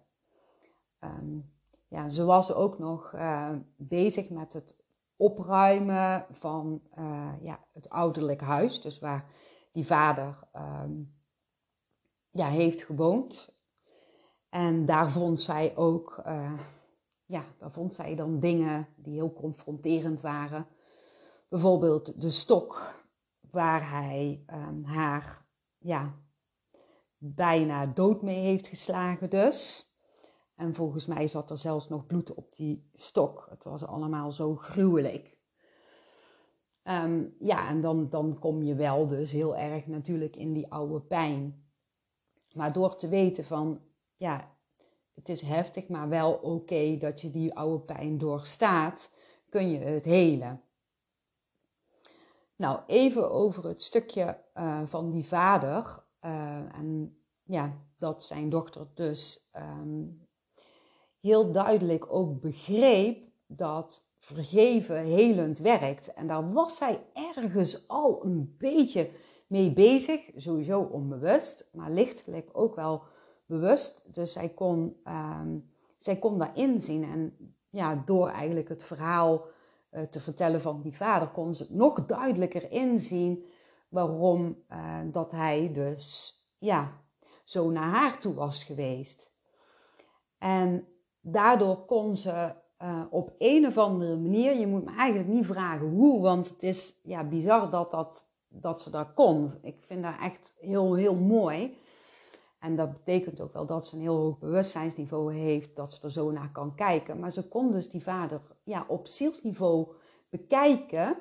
Um, 1.00 1.52
ja, 1.88 2.08
ze 2.08 2.24
was 2.24 2.52
ook 2.52 2.78
nog 2.78 3.12
uh, 3.14 3.50
bezig 3.76 4.28
met 4.28 4.52
het 4.52 4.76
opruimen 5.18 6.26
van 6.30 6.82
uh, 6.98 7.32
ja, 7.40 7.64
het 7.72 7.88
ouderlijk 7.88 8.40
huis. 8.40 8.80
Dus 8.80 8.98
waar 8.98 9.30
die 9.72 9.86
vader 9.86 10.38
ehm, 10.52 10.92
ja, 12.30 12.46
heeft 12.46 12.82
gewoond. 12.82 13.56
En 14.48 14.84
daar 14.84 15.10
vond 15.10 15.40
zij 15.40 15.76
ook, 15.76 16.22
uh, 16.26 16.58
ja, 17.24 17.44
daar 17.58 17.72
vond 17.72 17.94
zij 17.94 18.14
dan 18.14 18.40
dingen 18.40 18.88
die 18.96 19.14
heel 19.14 19.32
confronterend 19.32 20.20
waren. 20.20 20.66
Bijvoorbeeld 21.48 22.20
de 22.20 22.30
stok 22.30 22.94
waar 23.50 23.90
hij 23.90 24.44
um, 24.46 24.84
haar 24.84 25.46
ja, 25.78 26.14
bijna 27.18 27.86
dood 27.86 28.22
mee 28.22 28.40
heeft 28.40 28.66
geslagen 28.66 29.30
dus. 29.30 29.87
En 30.58 30.74
volgens 30.74 31.06
mij 31.06 31.28
zat 31.28 31.50
er 31.50 31.56
zelfs 31.56 31.88
nog 31.88 32.06
bloed 32.06 32.34
op 32.34 32.56
die 32.56 32.90
stok. 32.94 33.46
Het 33.50 33.64
was 33.64 33.84
allemaal 33.84 34.32
zo 34.32 34.56
gruwelijk. 34.56 35.36
Ehm, 36.82 37.24
ja, 37.38 37.68
en 37.68 37.80
dan, 37.80 38.08
dan 38.08 38.38
kom 38.38 38.62
je 38.62 38.74
wel 38.74 39.06
dus 39.06 39.30
heel 39.30 39.56
erg 39.56 39.86
natuurlijk 39.86 40.36
in 40.36 40.52
die 40.52 40.72
oude 40.72 41.00
pijn. 41.00 41.70
Maar 42.52 42.72
door 42.72 42.96
te 42.96 43.08
weten 43.08 43.44
van, 43.44 43.80
ja, 44.16 44.56
het 45.14 45.28
is 45.28 45.40
heftig, 45.40 45.88
maar 45.88 46.08
wel 46.08 46.32
oké 46.32 46.96
dat 46.96 47.20
je 47.20 47.30
die 47.30 47.54
oude 47.54 47.84
pijn 47.84 48.18
doorstaat, 48.18 49.12
kun 49.48 49.70
je 49.70 49.78
het 49.78 50.04
helen. 50.04 50.62
Nou, 52.56 52.80
even 52.86 53.30
over 53.30 53.64
het 53.64 53.82
stukje 53.82 54.44
uh, 54.54 54.82
van 54.86 55.10
die 55.10 55.24
vader. 55.24 56.04
Uh, 56.24 56.76
en 56.76 57.18
ja, 57.42 57.72
dat 57.98 58.22
zijn 58.22 58.50
dochter 58.50 58.86
dus 58.94 59.50
um, 59.56 60.27
heel 61.20 61.52
duidelijk 61.52 62.12
ook 62.12 62.40
begreep 62.40 63.28
dat 63.46 64.06
vergeven 64.18 64.96
helend 64.96 65.58
werkt. 65.58 66.14
En 66.14 66.26
daar 66.26 66.52
was 66.52 66.76
zij 66.76 67.04
ergens 67.12 67.88
al 67.88 68.24
een 68.24 68.54
beetje 68.58 69.10
mee 69.46 69.72
bezig, 69.72 70.20
sowieso 70.34 70.80
onbewust, 70.80 71.68
maar 71.72 71.90
lichtelijk 71.90 72.50
ook 72.52 72.74
wel 72.74 73.02
bewust. 73.46 74.14
Dus 74.14 74.32
zij 74.32 74.48
kon, 74.48 74.96
um, 75.04 75.70
zij 75.96 76.16
kon 76.16 76.38
daarin 76.38 76.80
zien. 76.80 77.04
En 77.04 77.54
ja, 77.70 78.02
door 78.04 78.28
eigenlijk 78.28 78.68
het 78.68 78.84
verhaal 78.84 79.46
uh, 79.90 80.02
te 80.02 80.20
vertellen 80.20 80.60
van 80.60 80.80
die 80.80 80.96
vader, 80.96 81.28
kon 81.28 81.54
ze 81.54 81.66
nog 81.68 82.06
duidelijker 82.06 82.70
inzien 82.70 83.44
waarom 83.88 84.64
uh, 84.70 84.98
dat 85.12 85.32
hij 85.32 85.72
dus 85.72 86.36
ja, 86.58 87.02
zo 87.44 87.70
naar 87.70 87.90
haar 87.90 88.18
toe 88.18 88.34
was 88.34 88.64
geweest. 88.64 89.30
En 90.38 90.86
daardoor 91.32 91.76
kon 91.76 92.16
ze 92.16 92.52
uh, 92.82 93.02
op 93.10 93.34
een 93.38 93.66
of 93.66 93.78
andere 93.78 94.16
manier, 94.16 94.56
je 94.56 94.66
moet 94.66 94.84
me 94.84 94.96
eigenlijk 94.96 95.28
niet 95.28 95.46
vragen 95.46 95.88
hoe, 95.88 96.20
want 96.20 96.48
het 96.48 96.62
is 96.62 96.94
ja, 97.02 97.24
bizar 97.24 97.70
dat, 97.70 97.90
dat, 97.90 98.28
dat 98.48 98.80
ze 98.80 98.90
dat 98.90 99.14
kon. 99.14 99.52
Ik 99.62 99.76
vind 99.86 100.02
dat 100.02 100.14
echt 100.20 100.54
heel, 100.58 100.94
heel 100.94 101.14
mooi. 101.14 101.76
En 102.58 102.76
dat 102.76 102.92
betekent 102.92 103.40
ook 103.40 103.52
wel 103.52 103.66
dat 103.66 103.86
ze 103.86 103.94
een 103.94 104.02
heel 104.02 104.16
hoog 104.16 104.38
bewustzijnsniveau 104.38 105.34
heeft, 105.34 105.76
dat 105.76 105.92
ze 105.92 106.02
er 106.02 106.10
zo 106.10 106.30
naar 106.30 106.52
kan 106.52 106.74
kijken. 106.74 107.18
Maar 107.18 107.32
ze 107.32 107.48
kon 107.48 107.70
dus 107.70 107.88
die 107.90 108.02
vader 108.02 108.40
ja, 108.64 108.84
op 108.88 109.06
zielsniveau 109.06 109.88
bekijken. 110.28 111.16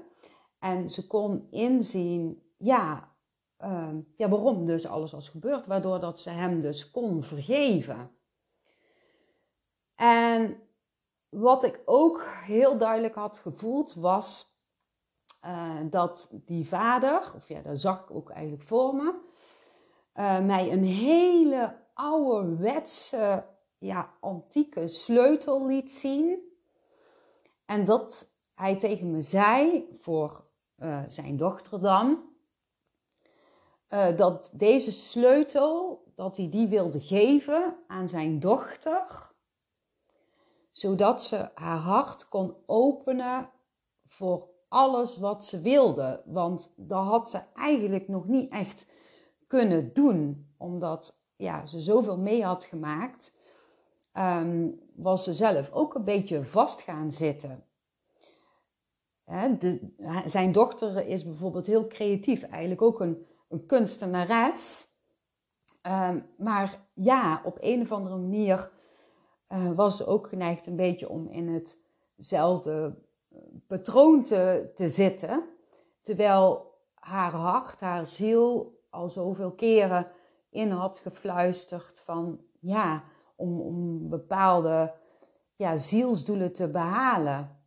En 0.59 0.89
ze 0.89 1.07
kon 1.07 1.47
inzien, 1.51 2.41
ja, 2.57 3.15
uh, 3.63 3.87
ja, 4.15 4.29
waarom 4.29 4.65
dus 4.65 4.87
alles 4.87 5.11
was 5.11 5.29
gebeurd. 5.29 5.67
Waardoor 5.67 5.99
dat 5.99 6.19
ze 6.19 6.29
hem 6.29 6.61
dus 6.61 6.91
kon 6.91 7.23
vergeven. 7.23 8.11
En 9.97 10.61
wat 11.29 11.63
ik 11.63 11.81
ook 11.85 12.25
heel 12.25 12.77
duidelijk 12.77 13.15
had 13.15 13.37
gevoeld 13.37 13.93
was 13.93 14.55
uh, 15.45 15.79
dat 15.89 16.29
die 16.31 16.67
vader, 16.67 17.33
of 17.35 17.47
ja, 17.47 17.61
dat 17.61 17.79
zag 17.79 18.01
ik 18.01 18.11
ook 18.11 18.29
eigenlijk 18.29 18.63
voor 18.63 18.95
me, 18.95 19.19
uh, 20.15 20.39
mij 20.39 20.71
een 20.71 20.83
hele 20.83 21.75
ouderwetse, 21.93 23.45
ja, 23.77 24.13
antieke 24.19 24.87
sleutel 24.87 25.65
liet 25.65 25.91
zien. 25.91 26.39
En 27.65 27.85
dat 27.85 28.29
hij 28.55 28.75
tegen 28.75 29.11
me 29.11 29.21
zei, 29.21 29.87
voor 29.99 30.45
uh, 30.77 31.03
zijn 31.07 31.37
dochter 31.37 31.81
dan, 31.81 32.25
dat 34.15 34.51
deze 34.53 34.91
sleutel, 34.91 36.03
dat 36.15 36.37
hij 36.37 36.49
die 36.49 36.67
wilde 36.67 36.99
geven 36.99 37.75
aan 37.87 38.07
zijn 38.07 38.39
dochter 38.39 39.35
zodat 40.77 41.23
ze 41.23 41.49
haar 41.53 41.77
hart 41.77 42.27
kon 42.27 42.55
openen 42.65 43.49
voor 44.07 44.47
alles 44.67 45.17
wat 45.17 45.45
ze 45.45 45.61
wilde. 45.61 46.21
Want 46.25 46.73
dat 46.75 47.05
had 47.05 47.29
ze 47.29 47.41
eigenlijk 47.53 48.07
nog 48.07 48.27
niet 48.27 48.51
echt 48.51 48.85
kunnen 49.47 49.93
doen, 49.93 50.51
omdat 50.57 51.19
ja, 51.35 51.65
ze 51.65 51.79
zoveel 51.79 52.17
mee 52.17 52.43
had 52.43 52.63
gemaakt, 52.63 53.33
um, 54.13 54.79
was 54.95 55.23
ze 55.23 55.33
zelf 55.33 55.71
ook 55.71 55.93
een 55.95 56.03
beetje 56.03 56.45
vast 56.45 56.81
gaan 56.81 57.11
zitten. 57.11 57.63
de, 59.59 59.93
zijn 60.25 60.51
dochter 60.51 61.07
is 61.07 61.23
bijvoorbeeld 61.23 61.67
heel 61.67 61.87
creatief, 61.87 62.43
eigenlijk 62.43 62.81
ook 62.81 62.99
een, 62.99 63.25
een 63.49 63.65
kunstenares. 63.65 64.87
Um, 65.81 66.25
maar 66.37 66.87
ja, 66.93 67.41
op 67.43 67.57
een 67.59 67.81
of 67.81 67.91
andere 67.91 68.17
manier 68.17 68.75
uh, 69.49 69.71
was 69.71 70.05
ook 70.05 70.27
geneigd 70.27 70.65
een 70.65 70.75
beetje 70.75 71.09
om 71.09 71.27
in 71.27 71.63
hetzelfde 72.15 72.95
eh, 73.29 73.39
patroon 73.67 74.23
te, 74.23 74.71
te 74.75 74.87
zitten. 74.87 75.43
Terwijl 76.01 76.75
haar 76.93 77.31
hart, 77.31 77.79
haar 77.79 78.05
ziel 78.05 78.79
al 78.89 79.09
zoveel 79.09 79.51
keren 79.51 80.07
in 80.49 80.69
had 80.69 80.97
gefluisterd 80.97 81.99
van 81.99 82.39
ja, 82.59 83.03
om, 83.35 83.61
om 83.61 84.09
bepaalde 84.09 84.93
ja, 85.55 85.77
zielsdoelen 85.77 86.53
te 86.53 86.69
behalen. 86.69 87.57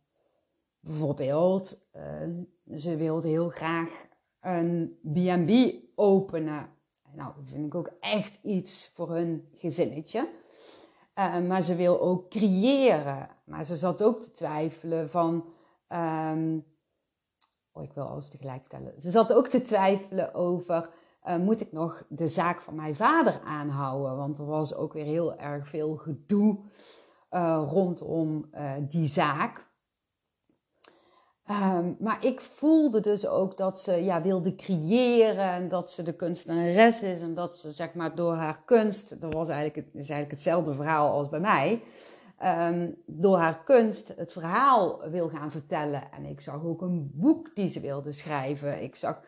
Bijvoorbeeld, 0.79 1.87
uh, 1.95 2.77
ze 2.77 2.95
wilde 2.95 3.27
heel 3.27 3.49
graag 3.49 4.07
een 4.39 4.97
B&B 5.13 5.75
openen. 5.95 6.69
Nou, 7.13 7.33
dat 7.35 7.43
vind 7.45 7.65
ik 7.65 7.75
ook 7.75 7.91
echt 7.99 8.39
iets 8.43 8.91
voor 8.93 9.11
hun 9.11 9.47
gezinnetje. 9.53 10.29
Uh, 11.15 11.39
maar 11.39 11.61
ze 11.61 11.75
wil 11.75 12.01
ook 12.01 12.29
creëren. 12.29 13.29
Maar 13.45 13.65
ze 13.65 13.75
zat 13.75 14.03
ook 14.03 14.21
te 14.21 14.31
twijfelen 14.31 15.09
van. 15.09 15.45
Um, 15.89 16.65
oh, 17.71 17.83
ik 17.83 17.93
wil 17.93 18.03
alles 18.03 18.29
tegelijk 18.29 18.61
vertellen. 18.61 19.01
Ze 19.01 19.11
zat 19.11 19.33
ook 19.33 19.47
te 19.47 19.61
twijfelen 19.61 20.33
over. 20.33 20.89
Uh, 21.23 21.37
moet 21.37 21.61
ik 21.61 21.71
nog 21.71 22.03
de 22.09 22.27
zaak 22.27 22.61
van 22.61 22.75
mijn 22.75 22.95
vader 22.95 23.41
aanhouden? 23.41 24.17
Want 24.17 24.37
er 24.37 24.45
was 24.45 24.75
ook 24.75 24.93
weer 24.93 25.05
heel 25.05 25.35
erg 25.35 25.67
veel 25.67 25.95
gedoe 25.95 26.59
uh, 27.31 27.63
rondom 27.65 28.49
die 28.87 29.07
zaak. 29.07 29.69
Um, 31.51 31.95
maar 31.99 32.25
ik 32.25 32.41
voelde 32.41 32.99
dus 32.99 33.27
ook 33.27 33.57
dat 33.57 33.79
ze 33.79 33.91
ja, 33.91 34.21
wilde 34.21 34.55
creëren 34.55 35.51
en 35.51 35.67
dat 35.67 35.91
ze 35.91 36.03
de 36.03 36.13
kunstenares 36.13 37.03
is 37.03 37.21
en 37.21 37.33
dat 37.33 37.57
ze 37.57 37.71
zeg 37.71 37.93
maar 37.93 38.15
door 38.15 38.35
haar 38.35 38.61
kunst, 38.65 39.21
dat 39.21 39.33
was 39.33 39.49
eigenlijk, 39.49 39.87
is 39.87 39.93
eigenlijk 39.93 40.31
hetzelfde 40.31 40.73
verhaal 40.73 41.11
als 41.11 41.29
bij 41.29 41.39
mij, 41.39 41.81
um, 42.43 42.95
door 43.05 43.37
haar 43.37 43.63
kunst 43.63 44.13
het 44.15 44.31
verhaal 44.31 45.09
wil 45.09 45.29
gaan 45.29 45.51
vertellen. 45.51 46.11
En 46.11 46.25
ik 46.25 46.41
zag 46.41 46.63
ook 46.63 46.81
een 46.81 47.11
boek 47.13 47.55
die 47.55 47.69
ze 47.69 47.79
wilde 47.79 48.11
schrijven. 48.11 48.83
Ik 48.83 48.95
zag 48.95 49.21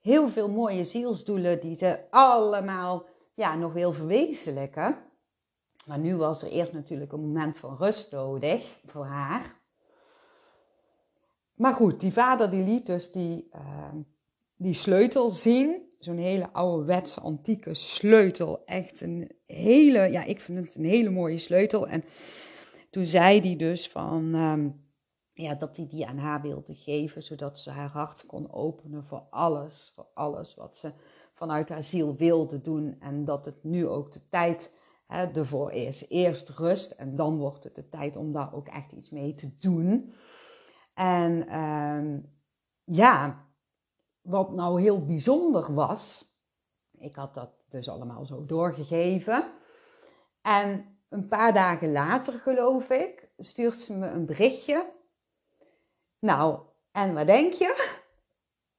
heel 0.00 0.28
veel 0.28 0.48
mooie 0.48 0.84
zielsdoelen 0.84 1.60
die 1.60 1.74
ze 1.74 1.98
allemaal 2.10 3.06
ja, 3.34 3.54
nog 3.54 3.72
wil 3.72 3.92
verwezenlijken. 3.92 4.96
Maar 5.86 5.98
nu 5.98 6.16
was 6.16 6.42
er 6.42 6.48
eerst 6.48 6.72
natuurlijk 6.72 7.12
een 7.12 7.20
moment 7.20 7.58
van 7.58 7.76
rust 7.76 8.12
nodig 8.12 8.78
voor 8.86 9.04
haar. 9.04 9.60
Maar 11.62 11.74
goed, 11.74 12.00
die 12.00 12.12
vader 12.12 12.50
die 12.50 12.64
liet 12.64 12.86
dus 12.86 13.12
die, 13.12 13.48
uh, 13.54 13.94
die 14.56 14.72
sleutel 14.72 15.30
zien. 15.30 15.90
Zo'n 15.98 16.16
hele 16.16 16.52
ouderwetse, 16.52 17.20
antieke 17.20 17.74
sleutel. 17.74 18.64
Echt 18.64 19.00
een 19.00 19.30
hele, 19.46 19.98
ja, 20.10 20.24
ik 20.24 20.40
vind 20.40 20.66
het 20.66 20.74
een 20.74 20.84
hele 20.84 21.10
mooie 21.10 21.38
sleutel. 21.38 21.88
En 21.88 22.04
toen 22.90 23.06
zei 23.06 23.40
hij 23.40 23.56
dus 23.56 23.88
van, 23.88 24.34
um, 24.34 24.86
ja, 25.32 25.54
dat 25.54 25.76
hij 25.76 25.86
die 25.86 26.06
aan 26.06 26.18
haar 26.18 26.40
wilde 26.40 26.74
geven, 26.74 27.22
zodat 27.22 27.58
ze 27.58 27.70
haar 27.70 27.90
hart 27.90 28.26
kon 28.26 28.52
openen 28.52 29.04
voor 29.04 29.26
alles, 29.30 29.92
voor 29.94 30.06
alles 30.14 30.54
wat 30.54 30.76
ze 30.76 30.92
vanuit 31.34 31.68
haar 31.68 31.82
ziel 31.82 32.16
wilde 32.16 32.60
doen. 32.60 32.96
En 33.00 33.24
dat 33.24 33.44
het 33.44 33.64
nu 33.64 33.88
ook 33.88 34.12
de 34.12 34.28
tijd 34.28 34.72
hè, 35.06 35.26
ervoor 35.26 35.72
is. 35.72 36.08
Eerst 36.08 36.48
rust 36.48 36.90
en 36.90 37.16
dan 37.16 37.38
wordt 37.38 37.64
het 37.64 37.74
de 37.74 37.88
tijd 37.88 38.16
om 38.16 38.32
daar 38.32 38.54
ook 38.54 38.68
echt 38.68 38.92
iets 38.92 39.10
mee 39.10 39.34
te 39.34 39.56
doen. 39.58 40.12
En 40.94 41.58
um, 41.58 42.32
ja, 42.84 43.46
wat 44.20 44.54
nou 44.54 44.80
heel 44.80 45.04
bijzonder 45.04 45.74
was, 45.74 46.34
ik 46.98 47.14
had 47.14 47.34
dat 47.34 47.50
dus 47.68 47.88
allemaal 47.88 48.24
zo 48.26 48.44
doorgegeven. 48.44 49.52
En 50.42 50.96
een 51.08 51.28
paar 51.28 51.52
dagen 51.52 51.92
later, 51.92 52.32
geloof 52.32 52.90
ik, 52.90 53.28
stuurt 53.38 53.80
ze 53.80 53.96
me 53.98 54.06
een 54.06 54.26
berichtje. 54.26 54.92
Nou, 56.18 56.60
en 56.92 57.14
wat 57.14 57.26
denk 57.26 57.52
je? 57.52 57.98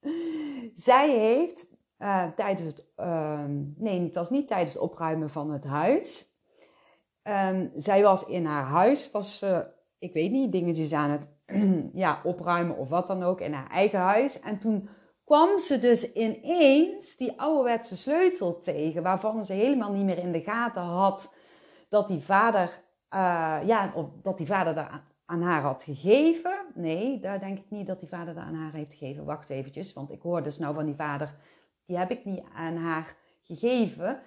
Zij 0.73 1.09
heeft 1.09 1.71
Uh, 2.03 2.31
tijdens 2.31 2.67
het, 2.67 2.85
ehm, 2.95 3.61
nee, 3.75 4.01
het 4.01 4.15
was 4.15 4.29
niet 4.29 4.47
tijdens 4.47 4.73
het 4.73 4.81
opruimen 4.81 5.29
van 5.29 5.51
het 5.51 5.63
huis. 5.63 6.25
Um, 7.23 7.71
zij 7.75 8.03
was 8.03 8.25
in 8.25 8.45
haar 8.45 8.63
huis, 8.63 9.11
was 9.11 9.37
ze, 9.37 9.67
ik 9.99 10.13
weet 10.13 10.31
niet, 10.31 10.51
dingetjes 10.51 10.93
aan 10.93 11.09
het 11.09 11.27
ja, 11.93 12.21
opruimen 12.23 12.77
of 12.77 12.89
wat 12.89 13.07
dan 13.07 13.23
ook 13.23 13.41
in 13.41 13.53
haar 13.53 13.69
eigen 13.69 13.99
huis. 13.99 14.39
En 14.39 14.59
toen 14.59 14.89
kwam 15.23 15.59
ze 15.59 15.79
dus 15.79 16.13
ineens 16.13 17.15
die 17.15 17.39
ouderwetse 17.39 17.97
sleutel 17.97 18.59
tegen, 18.59 19.03
waarvan 19.03 19.43
ze 19.43 19.53
helemaal 19.53 19.91
niet 19.91 20.05
meer 20.05 20.17
in 20.17 20.31
de 20.31 20.41
gaten 20.41 20.81
had 20.81 21.35
dat 21.89 22.07
die 22.07 22.21
vader, 22.21 22.83
uh, 23.09 23.59
ja, 23.65 23.91
of 23.95 24.09
dat 24.21 24.37
die 24.37 24.47
vader 24.47 24.75
daar 24.75 25.03
aan 25.25 25.41
haar 25.41 25.61
had 25.61 25.83
gegeven. 25.83 26.65
Nee, 26.73 27.19
daar 27.19 27.39
denk 27.39 27.57
ik 27.57 27.69
niet 27.69 27.87
dat 27.87 27.99
die 27.99 28.09
vader 28.09 28.33
dat 28.33 28.43
aan 28.43 28.55
haar 28.55 28.73
heeft 28.73 28.93
gegeven. 28.93 29.25
Wacht 29.25 29.49
eventjes, 29.49 29.93
want 29.93 30.11
ik 30.11 30.21
hoor 30.21 30.43
dus 30.43 30.57
nou 30.57 30.73
van 30.73 30.85
die 30.85 30.95
vader, 30.95 31.35
die 31.85 31.97
heb 31.97 32.11
ik 32.11 32.25
niet 32.25 32.43
aan 32.53 32.75
haar 32.75 33.15
gegeven. 33.41 34.19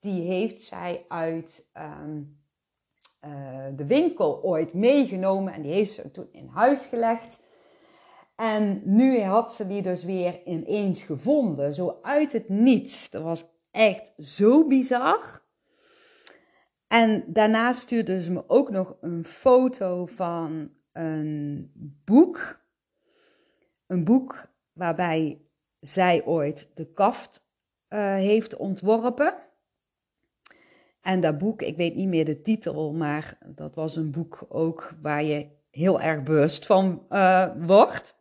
Die 0.00 0.22
heeft 0.22 0.62
zij 0.62 1.04
uit 1.08 1.66
uh, 1.76 1.98
de 3.76 3.86
winkel 3.86 4.42
ooit 4.42 4.72
meegenomen 4.72 5.52
en 5.52 5.62
die 5.62 5.72
heeft 5.72 5.92
ze 5.92 6.10
toen 6.10 6.28
in 6.32 6.46
huis 6.46 6.86
gelegd. 6.86 7.40
En 8.36 8.82
nu 8.84 9.20
had 9.20 9.52
ze 9.52 9.66
die 9.66 9.82
dus 9.82 10.04
weer 10.04 10.42
ineens 10.44 11.02
gevonden, 11.02 11.74
zo 11.74 11.98
uit 12.02 12.32
het 12.32 12.48
niets. 12.48 13.10
Dat 13.10 13.22
was 13.22 13.44
echt 13.70 14.12
zo 14.18 14.66
bizar. 14.66 15.42
En 16.86 17.24
daarna 17.26 17.72
stuurde 17.72 18.22
ze 18.22 18.32
me 18.32 18.44
ook 18.46 18.70
nog 18.70 18.96
een 19.00 19.24
foto 19.24 20.06
van 20.06 20.70
een 20.92 21.72
boek. 22.04 22.60
Een 23.86 24.04
boek 24.04 24.48
waarbij 24.72 25.42
zij 25.80 26.24
ooit 26.24 26.70
de 26.74 26.92
kaft 26.92 27.46
uh, 27.88 28.14
heeft 28.14 28.56
ontworpen. 28.56 29.34
En 31.04 31.20
dat 31.20 31.38
boek, 31.38 31.62
ik 31.62 31.76
weet 31.76 31.94
niet 31.94 32.08
meer 32.08 32.24
de 32.24 32.42
titel, 32.42 32.92
maar 32.92 33.38
dat 33.46 33.74
was 33.74 33.96
een 33.96 34.10
boek 34.10 34.46
ook 34.48 34.94
waar 35.02 35.24
je 35.24 35.46
heel 35.70 36.00
erg 36.00 36.22
bewust 36.22 36.66
van 36.66 37.06
uh, 37.10 37.50
wordt. 37.66 38.16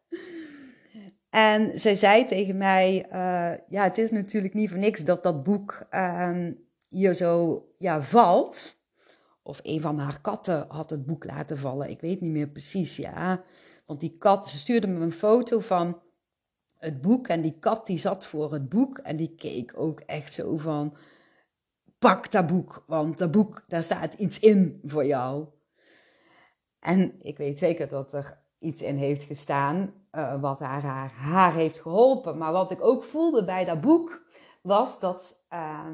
En 1.29 1.79
zij 1.79 1.95
zei 1.95 2.25
tegen 2.25 2.57
mij: 2.57 3.05
uh, 3.05 3.57
Ja, 3.69 3.83
het 3.83 3.97
is 3.97 4.11
natuurlijk 4.11 4.53
niet 4.53 4.69
voor 4.69 4.79
niks 4.79 5.03
dat 5.03 5.23
dat 5.23 5.43
boek 5.43 5.87
uh, 5.91 6.47
hier 6.87 7.13
zo 7.13 7.63
ja, 7.77 8.01
valt. 8.01 8.75
Of 9.43 9.59
een 9.63 9.81
van 9.81 9.99
haar 9.99 10.21
katten 10.21 10.65
had 10.67 10.89
het 10.89 11.05
boek 11.05 11.23
laten 11.23 11.57
vallen. 11.57 11.89
Ik 11.89 12.01
weet 12.01 12.21
niet 12.21 12.31
meer 12.31 12.49
precies, 12.49 12.95
ja. 12.95 13.43
Want 13.85 13.99
die 13.99 14.17
kat, 14.17 14.49
ze 14.49 14.57
stuurde 14.57 14.87
me 14.87 14.99
een 14.99 15.11
foto 15.11 15.59
van 15.59 16.01
het 16.77 17.01
boek. 17.01 17.27
En 17.27 17.41
die 17.41 17.59
kat 17.59 17.87
die 17.87 17.97
zat 17.99 18.25
voor 18.25 18.53
het 18.53 18.69
boek. 18.69 18.97
En 18.97 19.15
die 19.15 19.35
keek 19.35 19.73
ook 19.75 19.99
echt 19.99 20.33
zo 20.33 20.57
van, 20.57 20.97
pak 22.03 22.31
dat 22.31 22.47
boek. 22.47 22.83
Want 22.87 23.17
dat 23.17 23.31
boek, 23.31 23.63
daar 23.67 23.83
staat 23.83 24.13
iets 24.13 24.39
in 24.39 24.81
voor 24.85 25.05
jou. 25.05 25.45
En 26.79 27.15
ik 27.21 27.37
weet 27.37 27.59
zeker 27.59 27.87
dat 27.87 28.13
er 28.13 28.41
iets 28.59 28.81
in 28.81 28.95
heeft 28.95 29.23
gestaan 29.23 29.93
uh, 30.11 30.41
wat 30.41 30.59
haar, 30.59 31.11
haar, 31.11 31.53
heeft 31.53 31.79
geholpen. 31.79 32.37
Maar 32.37 32.51
wat 32.51 32.71
ik 32.71 32.81
ook 32.81 33.03
voelde 33.03 33.45
bij 33.45 33.65
dat 33.65 33.81
boek 33.81 34.21
was 34.61 34.99
dat 34.99 35.45
uh, 35.53 35.87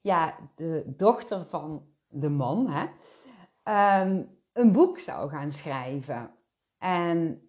ja, 0.00 0.34
de 0.54 0.82
dochter 0.86 1.46
van 1.48 1.86
de 2.08 2.28
man, 2.28 2.68
hè, 2.68 2.86
um, 4.02 4.38
een 4.52 4.72
boek 4.72 4.98
zou 4.98 5.30
gaan 5.30 5.50
schrijven. 5.50 6.30
En 6.78 7.47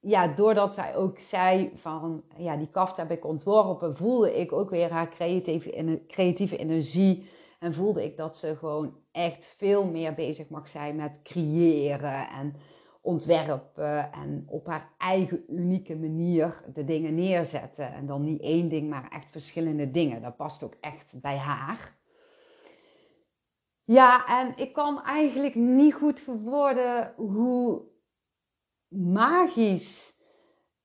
ja, 0.00 0.28
doordat 0.28 0.74
zij 0.74 0.96
ook 0.96 1.18
zei 1.18 1.72
van, 1.74 2.22
ja, 2.36 2.56
die 2.56 2.70
kaft 2.70 2.96
heb 2.96 3.10
ik 3.10 3.24
ontworpen, 3.24 3.96
voelde 3.96 4.40
ik 4.40 4.52
ook 4.52 4.70
weer 4.70 4.90
haar 4.90 5.08
creatieve, 5.08 6.02
creatieve 6.06 6.56
energie. 6.56 7.28
En 7.58 7.74
voelde 7.74 8.04
ik 8.04 8.16
dat 8.16 8.36
ze 8.36 8.56
gewoon 8.56 8.94
echt 9.12 9.54
veel 9.58 9.84
meer 9.84 10.14
bezig 10.14 10.48
mag 10.48 10.68
zijn 10.68 10.96
met 10.96 11.20
creëren 11.22 12.28
en 12.28 12.54
ontwerpen. 13.00 14.12
En 14.12 14.44
op 14.46 14.66
haar 14.66 14.92
eigen 14.98 15.44
unieke 15.48 15.96
manier 15.96 16.64
de 16.72 16.84
dingen 16.84 17.14
neerzetten. 17.14 17.92
En 17.92 18.06
dan 18.06 18.24
niet 18.24 18.40
één 18.40 18.68
ding, 18.68 18.90
maar 18.90 19.08
echt 19.10 19.30
verschillende 19.30 19.90
dingen. 19.90 20.22
Dat 20.22 20.36
past 20.36 20.62
ook 20.62 20.74
echt 20.80 21.14
bij 21.20 21.36
haar. 21.36 21.98
Ja, 23.84 24.40
en 24.40 24.52
ik 24.56 24.72
kan 24.72 25.02
eigenlijk 25.02 25.54
niet 25.54 25.94
goed 25.94 26.20
verwoorden 26.20 27.14
hoe 27.16 27.82
magisch 28.90 30.16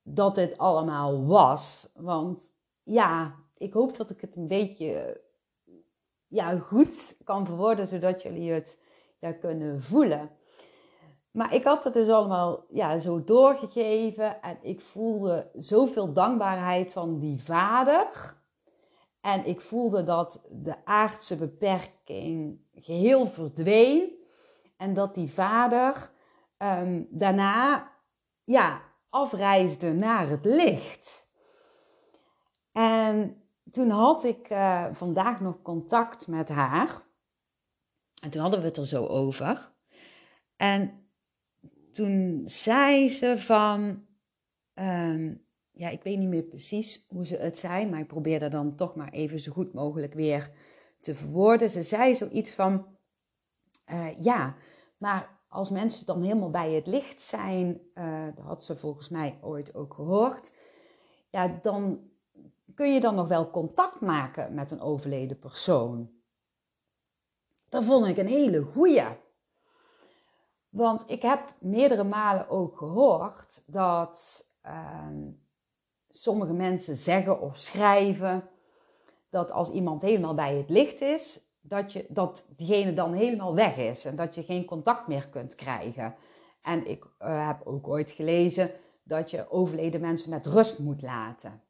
dat 0.02 0.34
dit 0.34 0.58
allemaal 0.58 1.26
was. 1.26 1.88
Want 1.94 2.54
ja, 2.82 3.34
ik 3.56 3.72
hoop 3.72 3.96
dat 3.96 4.10
ik 4.10 4.20
het 4.20 4.36
een 4.36 4.48
beetje 4.48 5.20
ja, 6.28 6.58
goed 6.58 7.16
kan 7.24 7.46
verwoorden, 7.46 7.86
zodat 7.86 8.22
jullie 8.22 8.52
het 8.52 8.78
ja, 9.18 9.32
kunnen 9.32 9.82
voelen. 9.82 10.30
Maar 11.30 11.54
ik 11.54 11.64
had 11.64 11.84
het 11.84 11.94
dus 11.94 12.08
allemaal 12.08 12.64
ja, 12.70 12.98
zo 12.98 13.24
doorgegeven 13.24 14.42
en 14.42 14.58
ik 14.62 14.80
voelde 14.80 15.50
zoveel 15.54 16.12
dankbaarheid 16.12 16.92
van 16.92 17.18
die 17.18 17.42
vader. 17.42 18.34
En 19.20 19.46
ik 19.46 19.60
voelde 19.60 20.04
dat 20.04 20.40
de 20.50 20.84
aardse 20.84 21.36
beperking 21.36 22.60
geheel 22.74 23.26
verdween. 23.26 24.12
En 24.76 24.94
dat 24.94 25.14
die 25.14 25.32
vader 25.32 26.10
um, 26.58 27.06
daarna 27.10 27.90
ja, 28.46 28.82
afreisde 29.08 29.92
naar 29.92 30.28
het 30.28 30.44
licht. 30.44 31.28
En 32.72 33.42
toen 33.70 33.90
had 33.90 34.24
ik 34.24 34.50
uh, 34.50 34.86
vandaag 34.92 35.40
nog 35.40 35.62
contact 35.62 36.26
met 36.26 36.48
haar. 36.48 37.02
En 38.22 38.30
toen 38.30 38.40
hadden 38.40 38.60
we 38.60 38.66
het 38.66 38.76
er 38.76 38.86
zo 38.86 39.06
over. 39.06 39.72
En 40.56 41.08
toen 41.92 42.42
zei 42.44 43.08
ze 43.08 43.38
van, 43.38 44.06
um, 44.74 45.46
ja, 45.70 45.88
ik 45.88 46.02
weet 46.02 46.18
niet 46.18 46.28
meer 46.28 46.42
precies 46.42 47.06
hoe 47.08 47.26
ze 47.26 47.36
het 47.36 47.58
zei, 47.58 47.86
maar 47.86 48.00
ik 48.00 48.06
probeerde 48.06 48.48
dan 48.48 48.76
toch 48.76 48.94
maar 48.94 49.12
even 49.12 49.40
zo 49.40 49.52
goed 49.52 49.72
mogelijk 49.72 50.14
weer 50.14 50.50
te 51.00 51.14
verwoorden. 51.14 51.70
Ze 51.70 51.82
zei 51.82 52.14
zoiets 52.14 52.54
van, 52.54 52.86
uh, 53.92 54.22
ja, 54.24 54.56
maar 54.98 55.35
als 55.56 55.70
mensen 55.70 56.06
dan 56.06 56.22
helemaal 56.22 56.50
bij 56.50 56.72
het 56.72 56.86
licht 56.86 57.22
zijn, 57.22 57.80
uh, 57.94 58.24
dat 58.34 58.44
had 58.44 58.64
ze 58.64 58.76
volgens 58.76 59.08
mij 59.08 59.38
ooit 59.40 59.74
ook 59.74 59.94
gehoord, 59.94 60.52
ja, 61.30 61.58
dan 61.62 62.10
kun 62.74 62.94
je 62.94 63.00
dan 63.00 63.14
nog 63.14 63.28
wel 63.28 63.50
contact 63.50 64.00
maken 64.00 64.54
met 64.54 64.70
een 64.70 64.80
overleden 64.80 65.38
persoon. 65.38 66.10
Dat 67.68 67.84
vond 67.84 68.06
ik 68.06 68.16
een 68.16 68.26
hele 68.26 68.62
goeie. 68.62 69.06
Want 70.68 71.02
ik 71.06 71.22
heb 71.22 71.54
meerdere 71.58 72.04
malen 72.04 72.48
ook 72.48 72.78
gehoord 72.78 73.62
dat 73.66 74.46
uh, 74.66 75.08
sommige 76.08 76.52
mensen 76.52 76.96
zeggen 76.96 77.40
of 77.40 77.56
schrijven 77.56 78.48
dat 79.30 79.50
als 79.50 79.70
iemand 79.70 80.02
helemaal 80.02 80.34
bij 80.34 80.56
het 80.56 80.70
licht 80.70 81.00
is, 81.00 81.45
dat, 81.68 81.92
je, 81.92 82.06
dat 82.08 82.46
diegene 82.56 82.94
dan 82.94 83.12
helemaal 83.12 83.54
weg 83.54 83.76
is 83.76 84.04
en 84.04 84.16
dat 84.16 84.34
je 84.34 84.42
geen 84.42 84.64
contact 84.64 85.06
meer 85.06 85.28
kunt 85.28 85.54
krijgen. 85.54 86.14
En 86.62 86.86
ik 86.86 87.04
uh, 87.04 87.46
heb 87.46 87.60
ook 87.64 87.88
ooit 87.88 88.10
gelezen 88.10 88.70
dat 89.02 89.30
je 89.30 89.50
overleden 89.50 90.00
mensen 90.00 90.30
met 90.30 90.46
rust 90.46 90.78
moet 90.78 91.02
laten. 91.02 91.62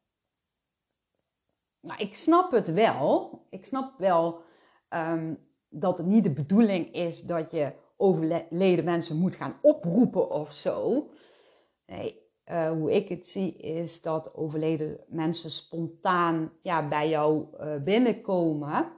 Nou, 1.81 1.99
ik 1.99 2.15
snap 2.15 2.51
het 2.51 2.73
wel. 2.73 3.41
Ik 3.49 3.65
snap 3.65 3.97
wel 3.97 4.41
um, 4.89 5.47
dat 5.69 5.97
het 5.97 6.07
niet 6.07 6.23
de 6.23 6.33
bedoeling 6.33 6.93
is 6.93 7.21
dat 7.21 7.51
je 7.51 7.73
overleden 7.97 8.85
mensen 8.85 9.17
moet 9.17 9.35
gaan 9.35 9.59
oproepen 9.61 10.29
of 10.29 10.53
zo. 10.53 11.09
Nee, 11.85 12.21
uh, 12.51 12.69
hoe 12.69 12.91
ik 12.91 13.09
het 13.09 13.27
zie 13.27 13.55
is 13.55 14.01
dat 14.01 14.35
overleden 14.35 14.99
mensen 15.07 15.51
spontaan 15.51 16.51
ja, 16.61 16.87
bij 16.87 17.09
jou 17.09 17.45
uh, 17.59 17.75
binnenkomen. 17.83 18.91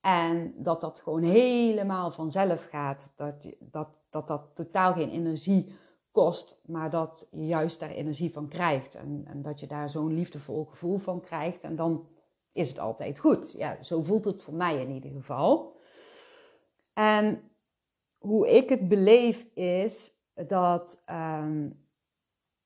En 0.00 0.54
dat 0.56 0.80
dat 0.80 1.00
gewoon 1.00 1.22
helemaal 1.22 2.10
vanzelf 2.10 2.68
gaat. 2.70 3.12
Dat, 3.16 3.34
dat, 3.60 3.98
dat 4.10 4.26
dat 4.26 4.50
totaal 4.54 4.92
geen 4.92 5.10
energie 5.10 5.74
kost, 6.10 6.56
maar 6.66 6.90
dat 6.90 7.26
je 7.30 7.46
juist 7.46 7.80
daar 7.80 7.90
energie 7.90 8.32
van 8.32 8.48
krijgt. 8.48 8.94
En, 8.94 9.24
en 9.26 9.42
dat 9.42 9.60
je 9.60 9.66
daar 9.66 9.88
zo'n 9.88 10.14
liefdevol 10.14 10.64
gevoel 10.64 10.98
van 10.98 11.20
krijgt. 11.20 11.62
En 11.62 11.76
dan 11.76 12.06
is 12.52 12.68
het 12.68 12.78
altijd 12.78 13.18
goed. 13.18 13.52
Ja, 13.52 13.82
zo 13.82 14.02
voelt 14.02 14.24
het 14.24 14.42
voor 14.42 14.54
mij 14.54 14.80
in 14.80 14.90
ieder 14.90 15.10
geval. 15.10 15.76
En 16.92 17.42
hoe 18.18 18.56
ik 18.56 18.68
het 18.68 18.88
beleef 18.88 19.46
is 19.54 20.12
dat 20.34 21.02
um, 21.10 21.86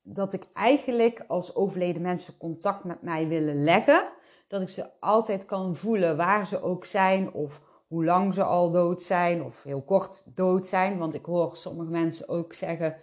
dat 0.01 0.33
ik 0.33 0.47
eigenlijk 0.53 1.25
als 1.27 1.55
overleden 1.55 2.01
mensen 2.01 2.37
contact 2.37 2.83
met 2.83 3.01
mij 3.01 3.27
willen 3.27 3.63
leggen. 3.63 4.11
Dat 4.47 4.61
ik 4.61 4.69
ze 4.69 4.99
altijd 4.99 5.45
kan 5.45 5.75
voelen 5.75 6.17
waar 6.17 6.47
ze 6.47 6.61
ook 6.61 6.85
zijn 6.85 7.33
of 7.33 7.61
hoe 7.87 8.05
lang 8.05 8.33
ze 8.33 8.43
al 8.43 8.71
dood 8.71 9.01
zijn 9.01 9.43
of 9.43 9.63
heel 9.63 9.81
kort 9.81 10.23
dood 10.25 10.67
zijn. 10.67 10.97
Want 10.97 11.13
ik 11.13 11.25
hoor 11.25 11.57
sommige 11.57 11.89
mensen 11.89 12.29
ook 12.29 12.53
zeggen 12.53 12.95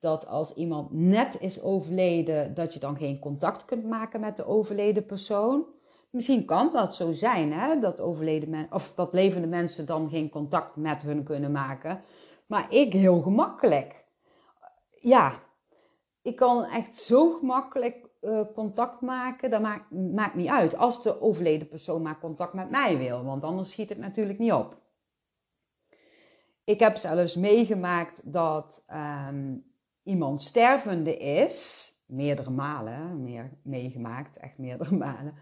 dat 0.00 0.26
als 0.26 0.54
iemand 0.54 0.92
net 0.92 1.40
is 1.40 1.62
overleden, 1.62 2.54
dat 2.54 2.74
je 2.74 2.80
dan 2.80 2.96
geen 2.96 3.18
contact 3.18 3.64
kunt 3.64 3.84
maken 3.84 4.20
met 4.20 4.36
de 4.36 4.46
overleden 4.46 5.06
persoon. 5.06 5.66
Misschien 6.10 6.44
kan 6.44 6.70
dat 6.72 6.94
zo 6.94 7.12
zijn, 7.12 7.52
hè? 7.52 7.78
Dat, 7.78 8.00
overleden 8.00 8.50
men, 8.50 8.66
of 8.70 8.92
dat 8.94 9.12
levende 9.12 9.46
mensen 9.46 9.86
dan 9.86 10.08
geen 10.10 10.30
contact 10.30 10.76
met 10.76 11.02
hun 11.02 11.22
kunnen 11.24 11.52
maken. 11.52 12.02
Maar 12.46 12.66
ik 12.72 12.92
heel 12.92 13.20
gemakkelijk. 13.20 14.04
Ja, 15.00 15.32
ik 16.22 16.36
kan 16.36 16.64
echt 16.64 16.96
zo 16.96 17.30
gemakkelijk 17.30 18.07
uh, 18.20 18.40
contact 18.54 19.00
maken. 19.00 19.50
Dat 19.50 19.60
maakt, 19.60 19.90
maakt 19.90 20.34
niet 20.34 20.48
uit. 20.48 20.76
Als 20.76 21.02
de 21.02 21.20
overleden 21.20 21.68
persoon 21.68 22.02
maar 22.02 22.18
contact 22.18 22.52
met 22.52 22.70
mij 22.70 22.98
wil. 22.98 23.24
Want 23.24 23.44
anders 23.44 23.70
schiet 23.70 23.88
het 23.88 23.98
natuurlijk 23.98 24.38
niet 24.38 24.52
op. 24.52 24.76
Ik 26.64 26.80
heb 26.80 26.96
zelfs 26.96 27.36
meegemaakt 27.36 28.32
dat 28.32 28.84
um, 29.28 29.64
iemand 30.02 30.42
stervende 30.42 31.16
is. 31.16 31.86
Meerdere 32.06 32.50
malen, 32.50 33.22
meer 33.22 33.50
meegemaakt, 33.62 34.36
echt 34.36 34.58
meerdere 34.58 34.96
malen. 35.06 35.34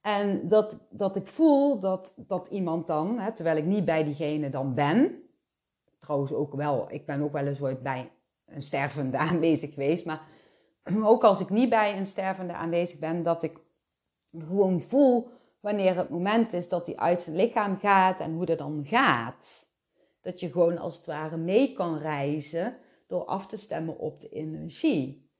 En 0.00 0.48
dat, 0.48 0.78
dat 0.90 1.16
ik 1.16 1.26
voel 1.26 1.80
dat, 1.80 2.12
dat 2.16 2.46
iemand 2.46 2.86
dan, 2.86 3.18
hè, 3.18 3.32
terwijl 3.32 3.56
ik 3.56 3.64
niet 3.64 3.84
bij 3.84 4.04
diegene 4.04 4.50
dan 4.50 4.74
ben, 4.74 5.22
trouwens 5.98 6.32
ook 6.32 6.54
wel, 6.54 6.92
ik 6.92 7.06
ben 7.06 7.20
ook 7.20 7.32
wel 7.32 7.46
eens 7.46 7.62
ooit 7.62 7.82
bij 7.82 8.12
een 8.46 8.62
stervende 8.62 9.16
aanwezig 9.28 9.74
geweest, 9.74 10.04
maar 10.04 10.22
ook 11.02 11.24
als 11.24 11.40
ik 11.40 11.50
niet 11.50 11.68
bij 11.68 11.96
een 11.96 12.06
stervende 12.06 12.52
aanwezig 12.52 12.98
ben, 12.98 13.22
dat 13.22 13.42
ik 13.42 13.58
gewoon 14.38 14.80
voel 14.80 15.30
wanneer 15.60 15.96
het 15.96 16.08
moment 16.08 16.52
is 16.52 16.68
dat 16.68 16.86
hij 16.86 16.96
uit 16.96 17.22
zijn 17.22 17.36
lichaam 17.36 17.78
gaat 17.78 18.20
en 18.20 18.32
hoe 18.32 18.46
dat 18.46 18.58
dan 18.58 18.84
gaat. 18.84 19.66
Dat 20.20 20.40
je 20.40 20.50
gewoon 20.50 20.78
als 20.78 20.96
het 20.96 21.06
ware 21.06 21.36
mee 21.36 21.72
kan 21.72 21.98
reizen 21.98 22.76
door 23.06 23.24
af 23.24 23.46
te 23.46 23.56
stemmen 23.56 23.98
op 23.98 24.20
de 24.20 24.28
energie. 24.28 25.30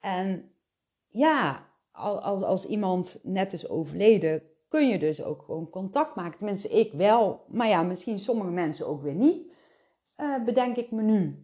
En 0.00 0.52
ja, 1.08 1.68
als, 1.92 2.42
als 2.42 2.66
iemand 2.66 3.18
net 3.22 3.52
is 3.52 3.68
overleden, 3.68 4.42
kun 4.68 4.88
je 4.88 4.98
dus 4.98 5.22
ook 5.22 5.42
gewoon 5.42 5.70
contact 5.70 6.14
maken. 6.14 6.38
Tenminste, 6.38 6.68
ik 6.68 6.92
wel, 6.92 7.44
maar 7.48 7.68
ja, 7.68 7.82
misschien 7.82 8.18
sommige 8.18 8.50
mensen 8.50 8.86
ook 8.86 9.02
weer 9.02 9.14
niet, 9.14 9.52
uh, 10.16 10.44
bedenk 10.44 10.76
ik 10.76 10.90
me 10.90 11.02
nu. 11.02 11.43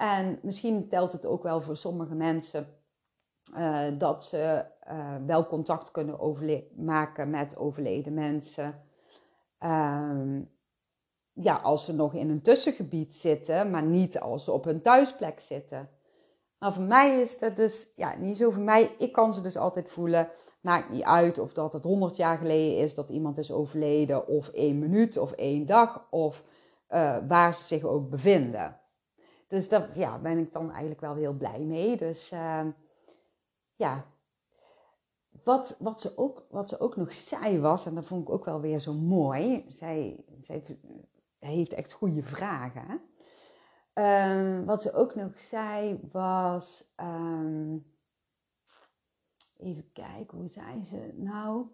En 0.00 0.38
misschien 0.42 0.88
telt 0.88 1.12
het 1.12 1.26
ook 1.26 1.42
wel 1.42 1.60
voor 1.60 1.76
sommige 1.76 2.14
mensen 2.14 2.66
uh, 3.56 3.86
dat 3.98 4.24
ze 4.24 4.64
uh, 4.88 5.14
wel 5.26 5.46
contact 5.46 5.90
kunnen 5.90 6.16
maken 6.76 7.30
met 7.30 7.56
overleden 7.56 8.14
mensen. 8.14 8.82
Uh, 9.60 10.38
ja, 11.32 11.54
als 11.54 11.84
ze 11.84 11.94
nog 11.94 12.14
in 12.14 12.30
een 12.30 12.42
tussengebied 12.42 13.16
zitten, 13.16 13.70
maar 13.70 13.82
niet 13.82 14.20
als 14.20 14.44
ze 14.44 14.52
op 14.52 14.64
hun 14.64 14.82
thuisplek 14.82 15.40
zitten. 15.40 15.88
Maar 16.58 16.72
voor 16.72 16.82
mij 16.82 17.20
is 17.20 17.38
dat 17.38 17.56
dus 17.56 17.92
ja, 17.96 18.16
niet 18.16 18.36
zo 18.36 18.50
voor 18.50 18.62
mij. 18.62 18.94
Ik 18.98 19.12
kan 19.12 19.34
ze 19.34 19.40
dus 19.40 19.56
altijd 19.56 19.90
voelen. 19.90 20.28
Maakt 20.60 20.90
niet 20.90 21.04
uit 21.04 21.38
of 21.38 21.52
dat 21.52 21.72
het 21.72 21.84
100 21.84 22.16
jaar 22.16 22.38
geleden 22.38 22.76
is 22.76 22.94
dat 22.94 23.08
iemand 23.08 23.38
is 23.38 23.52
overleden, 23.52 24.26
of 24.26 24.48
één 24.48 24.78
minuut, 24.78 25.18
of 25.18 25.32
één 25.32 25.66
dag, 25.66 26.06
of 26.10 26.44
uh, 26.90 27.16
waar 27.28 27.54
ze 27.54 27.62
zich 27.62 27.84
ook 27.84 28.10
bevinden. 28.10 28.79
Dus 29.50 29.68
daar 29.68 29.98
ja, 29.98 30.18
ben 30.18 30.38
ik 30.38 30.52
dan 30.52 30.70
eigenlijk 30.70 31.00
wel 31.00 31.14
heel 31.14 31.32
blij 31.32 31.60
mee. 31.60 31.96
Dus 31.96 32.32
uh, 32.32 32.66
ja, 33.74 34.04
wat, 35.44 35.76
wat, 35.78 36.00
ze 36.00 36.12
ook, 36.16 36.46
wat 36.50 36.68
ze 36.68 36.80
ook 36.80 36.96
nog 36.96 37.14
zei 37.14 37.60
was, 37.60 37.86
en 37.86 37.94
dat 37.94 38.04
vond 38.04 38.22
ik 38.22 38.34
ook 38.34 38.44
wel 38.44 38.60
weer 38.60 38.78
zo 38.78 38.92
mooi. 38.92 39.64
Zij, 39.68 40.24
zij 40.38 40.62
heeft 41.38 41.72
echt 41.72 41.92
goede 41.92 42.22
vragen. 42.22 43.00
Um, 43.94 44.64
wat 44.64 44.82
ze 44.82 44.92
ook 44.92 45.14
nog 45.14 45.38
zei 45.38 46.00
was. 46.12 46.84
Um, 46.96 47.86
even 49.56 49.92
kijken, 49.92 50.38
hoe 50.38 50.48
zei 50.48 50.84
ze 50.84 51.12
nou? 51.14 51.66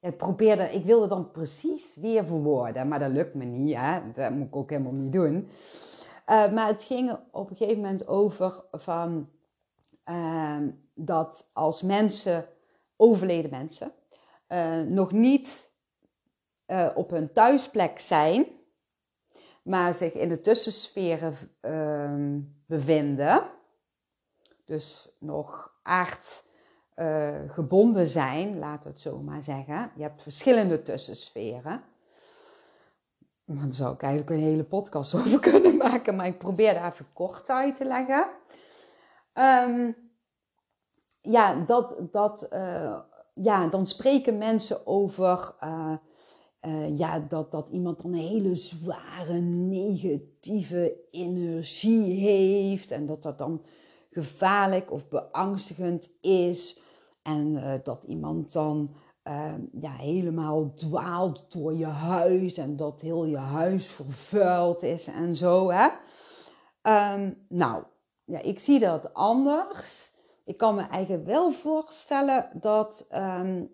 Ik 0.00 0.16
probeerde, 0.16 0.72
ik 0.72 0.84
wilde 0.84 1.08
dan 1.08 1.30
precies 1.30 1.96
weer 1.96 2.24
verwoorden, 2.24 2.88
maar 2.88 2.98
dat 2.98 3.10
lukt 3.10 3.34
me 3.34 3.44
niet. 3.44 3.76
Hè? 3.76 4.12
Dat 4.12 4.30
moet 4.30 4.46
ik 4.46 4.56
ook 4.56 4.70
helemaal 4.70 4.92
niet 4.92 5.12
doen. 5.12 5.48
Uh, 6.30 6.52
maar 6.52 6.66
het 6.66 6.82
ging 6.82 7.18
op 7.30 7.50
een 7.50 7.56
gegeven 7.56 7.82
moment 7.82 8.06
over 8.06 8.64
van 8.72 9.30
uh, 10.06 10.58
dat 10.94 11.50
als 11.52 11.82
mensen, 11.82 12.48
overleden 12.96 13.50
mensen, 13.50 13.92
uh, 14.48 14.80
nog 14.80 15.12
niet 15.12 15.70
uh, 16.66 16.88
op 16.94 17.10
hun 17.10 17.32
thuisplek 17.32 18.00
zijn, 18.00 18.46
maar 19.62 19.94
zich 19.94 20.12
in 20.12 20.28
de 20.28 20.40
tussensferen 20.40 21.34
uh, 21.62 22.38
bevinden, 22.66 23.50
dus 24.64 25.08
nog 25.18 25.74
aardgebonden 25.82 28.02
uh, 28.02 28.08
zijn, 28.08 28.58
laten 28.58 28.82
we 28.82 28.88
het 28.88 29.00
zo 29.00 29.18
maar 29.18 29.42
zeggen. 29.42 29.90
Je 29.96 30.02
hebt 30.02 30.22
verschillende 30.22 30.82
tussensferen. 30.82 31.82
Daar 33.48 33.72
zou 33.72 33.94
ik 33.94 34.02
eigenlijk 34.02 34.30
een 34.30 34.48
hele 34.48 34.64
podcast 34.64 35.14
over 35.18 35.40
kunnen 35.40 35.76
maken, 35.76 36.16
maar 36.16 36.26
ik 36.26 36.38
probeer 36.38 36.74
daar 36.74 36.92
even 36.92 37.06
kort 37.12 37.48
uit 37.48 37.76
te 37.76 37.84
leggen. 37.84 38.26
Um, 39.34 39.96
ja, 41.20 41.64
dat, 41.64 41.96
dat, 42.10 42.48
uh, 42.52 42.98
ja, 43.34 43.66
dan 43.66 43.86
spreken 43.86 44.38
mensen 44.38 44.86
over 44.86 45.54
uh, 45.64 45.92
uh, 46.66 46.98
ja, 46.98 47.18
dat, 47.18 47.50
dat 47.50 47.68
iemand 47.68 48.02
dan 48.02 48.12
een 48.12 48.18
hele 48.18 48.54
zware 48.54 49.40
negatieve 49.40 50.96
energie 51.10 52.12
heeft 52.12 52.90
en 52.90 53.06
dat 53.06 53.22
dat 53.22 53.38
dan 53.38 53.62
gevaarlijk 54.10 54.92
of 54.92 55.08
beangstigend 55.08 56.08
is. 56.20 56.80
En 57.22 57.80
dat 57.82 58.04
iemand 58.04 58.52
dan 58.52 58.96
uh, 59.28 59.52
ja, 59.80 59.90
helemaal 59.90 60.72
dwaalt 60.72 61.52
door 61.52 61.74
je 61.74 61.86
huis 61.86 62.56
en 62.56 62.76
dat 62.76 63.00
heel 63.00 63.24
je 63.24 63.36
huis 63.36 63.86
vervuild 63.86 64.82
is 64.82 65.06
en 65.06 65.36
zo. 65.36 65.70
Hè? 65.70 65.88
Um, 67.14 67.46
nou, 67.48 67.82
ja, 68.24 68.40
ik 68.40 68.58
zie 68.58 68.78
dat 68.78 69.14
anders. 69.14 70.12
Ik 70.44 70.56
kan 70.56 70.74
me 70.74 70.82
eigenlijk 70.82 71.26
wel 71.26 71.50
voorstellen 71.50 72.50
dat 72.52 73.06
um, 73.14 73.70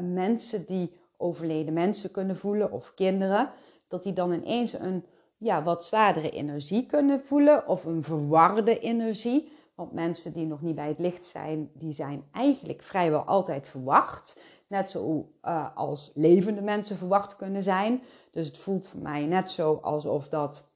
mensen 0.00 0.66
die 0.66 1.00
overleden 1.16 1.72
mensen 1.72 2.10
kunnen 2.10 2.36
voelen 2.36 2.72
of 2.72 2.94
kinderen, 2.94 3.50
dat 3.88 4.02
die 4.02 4.12
dan 4.12 4.32
ineens 4.32 4.72
een 4.72 5.04
ja, 5.36 5.62
wat 5.62 5.84
zwaardere 5.84 6.30
energie 6.30 6.86
kunnen 6.86 7.20
voelen 7.20 7.66
of 7.66 7.84
een 7.84 8.02
verwarde 8.02 8.78
energie. 8.78 9.52
Want 9.74 9.92
mensen 9.92 10.32
die 10.32 10.46
nog 10.46 10.62
niet 10.62 10.74
bij 10.74 10.88
het 10.88 10.98
licht 10.98 11.26
zijn, 11.26 11.70
die 11.74 11.92
zijn 11.92 12.24
eigenlijk 12.32 12.82
vrijwel 12.82 13.22
altijd 13.22 13.68
verwacht. 13.68 14.40
Net 14.72 14.90
zo 14.90 15.32
uh, 15.44 15.76
als 15.76 16.10
levende 16.14 16.62
mensen 16.62 16.96
verwacht 16.96 17.36
kunnen 17.36 17.62
zijn. 17.62 18.02
Dus 18.30 18.46
het 18.46 18.58
voelt 18.58 18.88
voor 18.88 19.00
mij 19.00 19.26
net 19.26 19.50
zo 19.50 19.74
alsof 19.82 20.28
dat 20.28 20.72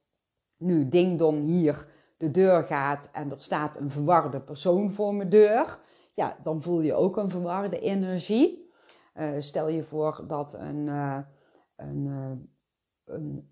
nu 0.57 0.89
ding 0.89 1.19
dong 1.19 1.45
hier 1.45 1.89
de 2.17 2.31
deur 2.31 2.63
gaat 2.63 3.09
en 3.13 3.31
er 3.31 3.41
staat 3.41 3.77
een 3.77 3.91
verwarde 3.91 4.41
persoon 4.41 4.93
voor 4.93 5.15
mijn 5.15 5.29
deur. 5.29 5.79
Ja, 6.15 6.37
dan 6.43 6.63
voel 6.63 6.81
je 6.81 6.95
ook 6.95 7.17
een 7.17 7.31
verwarde 7.31 7.81
energie. 7.81 8.71
Uh, 9.15 9.31
stel 9.39 9.69
je 9.69 9.83
voor 9.83 10.25
dat 10.29 10.55
een, 10.55 10.87
uh, 10.87 11.19
een, 11.77 12.07
een, 13.05 13.51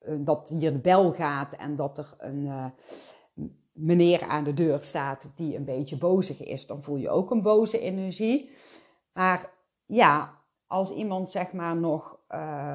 een, 0.00 0.24
dat 0.24 0.48
hier 0.48 0.72
de 0.72 0.78
bel 0.78 1.12
gaat 1.12 1.52
en 1.52 1.76
dat 1.76 1.98
er 1.98 2.14
een 2.18 2.72
meneer 3.72 4.22
aan 4.22 4.44
de 4.44 4.54
deur 4.54 4.82
staat 4.82 5.30
die 5.34 5.56
een 5.56 5.64
beetje 5.64 5.98
bozig 5.98 6.42
is, 6.42 6.66
dan 6.66 6.82
voel 6.82 6.96
je 6.96 7.10
ook 7.10 7.30
een 7.30 7.42
boze 7.42 7.78
energie. 7.78 8.50
Maar 9.12 9.60
ja, 9.94 10.40
als 10.66 10.90
iemand 10.90 11.30
zeg 11.30 11.52
maar 11.52 11.76
nog 11.76 12.20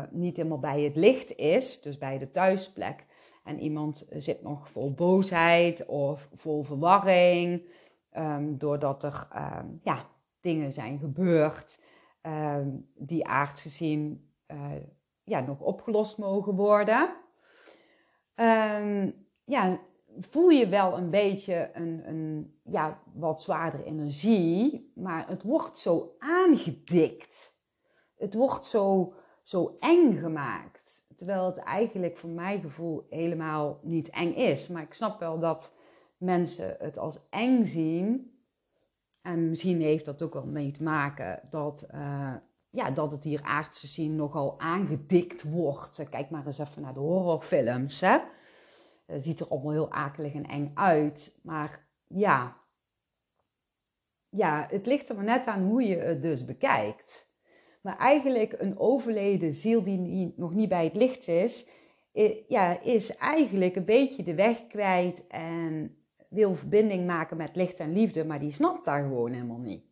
niet 0.10 0.36
helemaal 0.36 0.60
bij 0.60 0.82
het 0.82 0.96
licht 0.96 1.36
is, 1.36 1.82
dus 1.82 1.98
bij 1.98 2.18
de 2.18 2.32
thuisplek, 2.32 3.06
en 3.44 3.60
iemand 3.60 4.06
zit 4.10 4.42
nog 4.42 4.70
vol 4.70 4.94
boosheid 4.94 5.86
of 5.86 6.30
vol 6.36 6.64
verwarring, 6.64 7.70
um, 8.18 8.58
doordat 8.58 9.04
er 9.04 9.28
um, 9.36 9.80
ja, 9.84 10.06
dingen 10.42 10.72
zijn 10.72 11.00
gebeurd 11.00 11.80
uh, 12.24 12.58
die 12.96 13.28
aards 13.28 13.62
gezien 13.62 14.32
uh, 14.48 14.72
ja, 15.24 15.40
nog 15.40 15.60
opgelost 15.60 16.18
mogen 16.18 16.56
worden. 16.56 17.16
Ja, 19.46 19.80
voel 20.20 20.50
je 20.50 20.68
wel 20.68 20.98
een 20.98 21.10
beetje 21.10 21.70
een, 21.74 22.02
een 22.08 22.54
ja, 22.64 23.02
wat 23.14 23.42
zwaardere 23.42 23.84
energie, 23.84 24.92
maar 24.96 25.28
het 25.28 25.44
wordt 25.44 25.78
zo 25.78 26.16
aangedikt. 26.20 27.56
Het 28.18 28.34
wordt 28.34 28.66
zo, 28.66 29.14
zo 29.44 29.78
eng 29.80 30.18
gemaakt. 30.18 31.06
Terwijl 31.16 31.46
het 31.46 31.58
eigenlijk 31.58 32.18
voor 32.18 32.30
mijn 32.30 32.62
gevoel 32.62 33.06
helemaal 33.10 33.80
niet 33.82 34.10
eng 34.10 34.34
is. 34.34 34.68
Maar 34.68 34.82
ik 34.82 34.94
snap 34.94 35.20
wel 35.20 35.40
dat 35.40 35.74
mensen 36.18 36.76
het 36.80 36.98
als 36.98 37.20
eng 37.30 37.66
zien. 37.66 38.32
En 39.22 39.50
misschien 39.50 39.82
heeft 39.82 40.06
dat 40.06 40.22
ook 40.22 40.34
wel 40.34 40.46
mee 40.46 40.72
te 40.72 40.84
maken 40.84 41.42
dat, 41.50 41.88
uh, 41.94 42.34
ja, 42.70 42.92
dat 42.92 43.12
het 43.12 43.24
hier 43.24 43.44
aardse 43.44 43.88
zien 43.88 44.16
nogal 44.16 44.60
aangedikt 44.60 45.44
wordt. 45.44 46.10
Kijk 46.10 46.30
maar 46.30 46.46
eens 46.46 46.58
even 46.58 46.82
naar 46.82 46.94
de 46.94 47.00
horrorfilms. 47.00 48.02
Hè? 48.02 48.18
Het 49.08 49.24
ziet 49.24 49.40
er 49.40 49.48
allemaal 49.48 49.72
heel 49.72 49.92
akelig 49.92 50.34
en 50.34 50.46
eng 50.46 50.72
uit. 50.74 51.40
Maar 51.44 51.88
ja, 52.08 52.58
ja, 54.30 54.68
het 54.70 54.86
ligt 54.86 55.10
er 55.10 55.16
maar 55.16 55.24
net 55.24 55.46
aan 55.46 55.64
hoe 55.64 55.84
je 55.84 55.96
het 55.96 56.22
dus 56.22 56.46
bekijkt. 56.46 57.32
Maar 57.82 57.98
eigenlijk 57.98 58.56
een 58.58 58.80
overleden 58.80 59.54
ziel 59.54 59.84
die 59.84 60.34
nog 60.36 60.54
niet 60.54 60.70
bij 60.70 60.84
het 60.84 60.96
licht 60.96 61.28
is, 61.28 61.66
ja, 62.48 62.82
is 62.82 63.16
eigenlijk 63.16 63.76
een 63.76 63.86
beetje 63.86 64.24
de 64.24 64.36
weg 64.36 64.68
kwijt 64.68 65.28
en 65.28 65.98
wil 66.30 66.56
verbinding 66.56 67.06
maken 67.06 67.38
met 67.38 67.56
licht 67.56 67.80
en 67.80 67.94
liefde, 67.94 68.26
maar 68.26 68.40
die 68.40 68.52
snapt 68.52 68.86
daar 68.86 69.02
gewoon 69.02 69.32
helemaal 69.32 69.62
niet. 69.62 69.84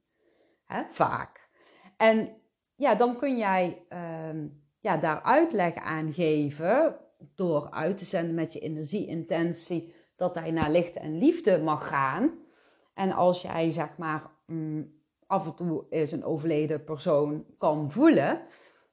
Hè? 0.66 0.84
Vaak. 0.90 1.50
En 1.98 2.30
ja, 2.76 2.96
dan 2.96 3.18
kun 3.18 3.38
jij 3.38 3.86
uh, 3.90 4.44
ja, 4.80 4.98
daar 4.98 5.22
uitleg 5.22 5.74
aan 5.74 6.14
geven 6.14 7.00
door 7.36 7.70
uit 7.70 7.98
te 7.98 8.06
zenden 8.06 8.36
met 8.36 8.54
je 8.54 8.60
energieintentie 8.60 9.94
dat 10.16 10.36
hij 10.36 10.52
naar 10.52 10.72
licht 10.72 10.96
en 10.96 11.18
liefde 11.18 11.58
mag 11.58 11.88
gaan. 11.88 12.32
En 12.94 13.12
als 13.12 13.42
jij 13.42 13.72
zeg 13.72 13.98
maar 13.98 14.32
mm, 14.46 14.94
af 15.28 15.46
en 15.46 15.56
toe 15.56 15.86
is 15.90 16.12
een 16.12 16.24
overleden 16.24 16.84
persoon 16.84 17.46
kan 17.58 17.92
voelen 17.92 18.42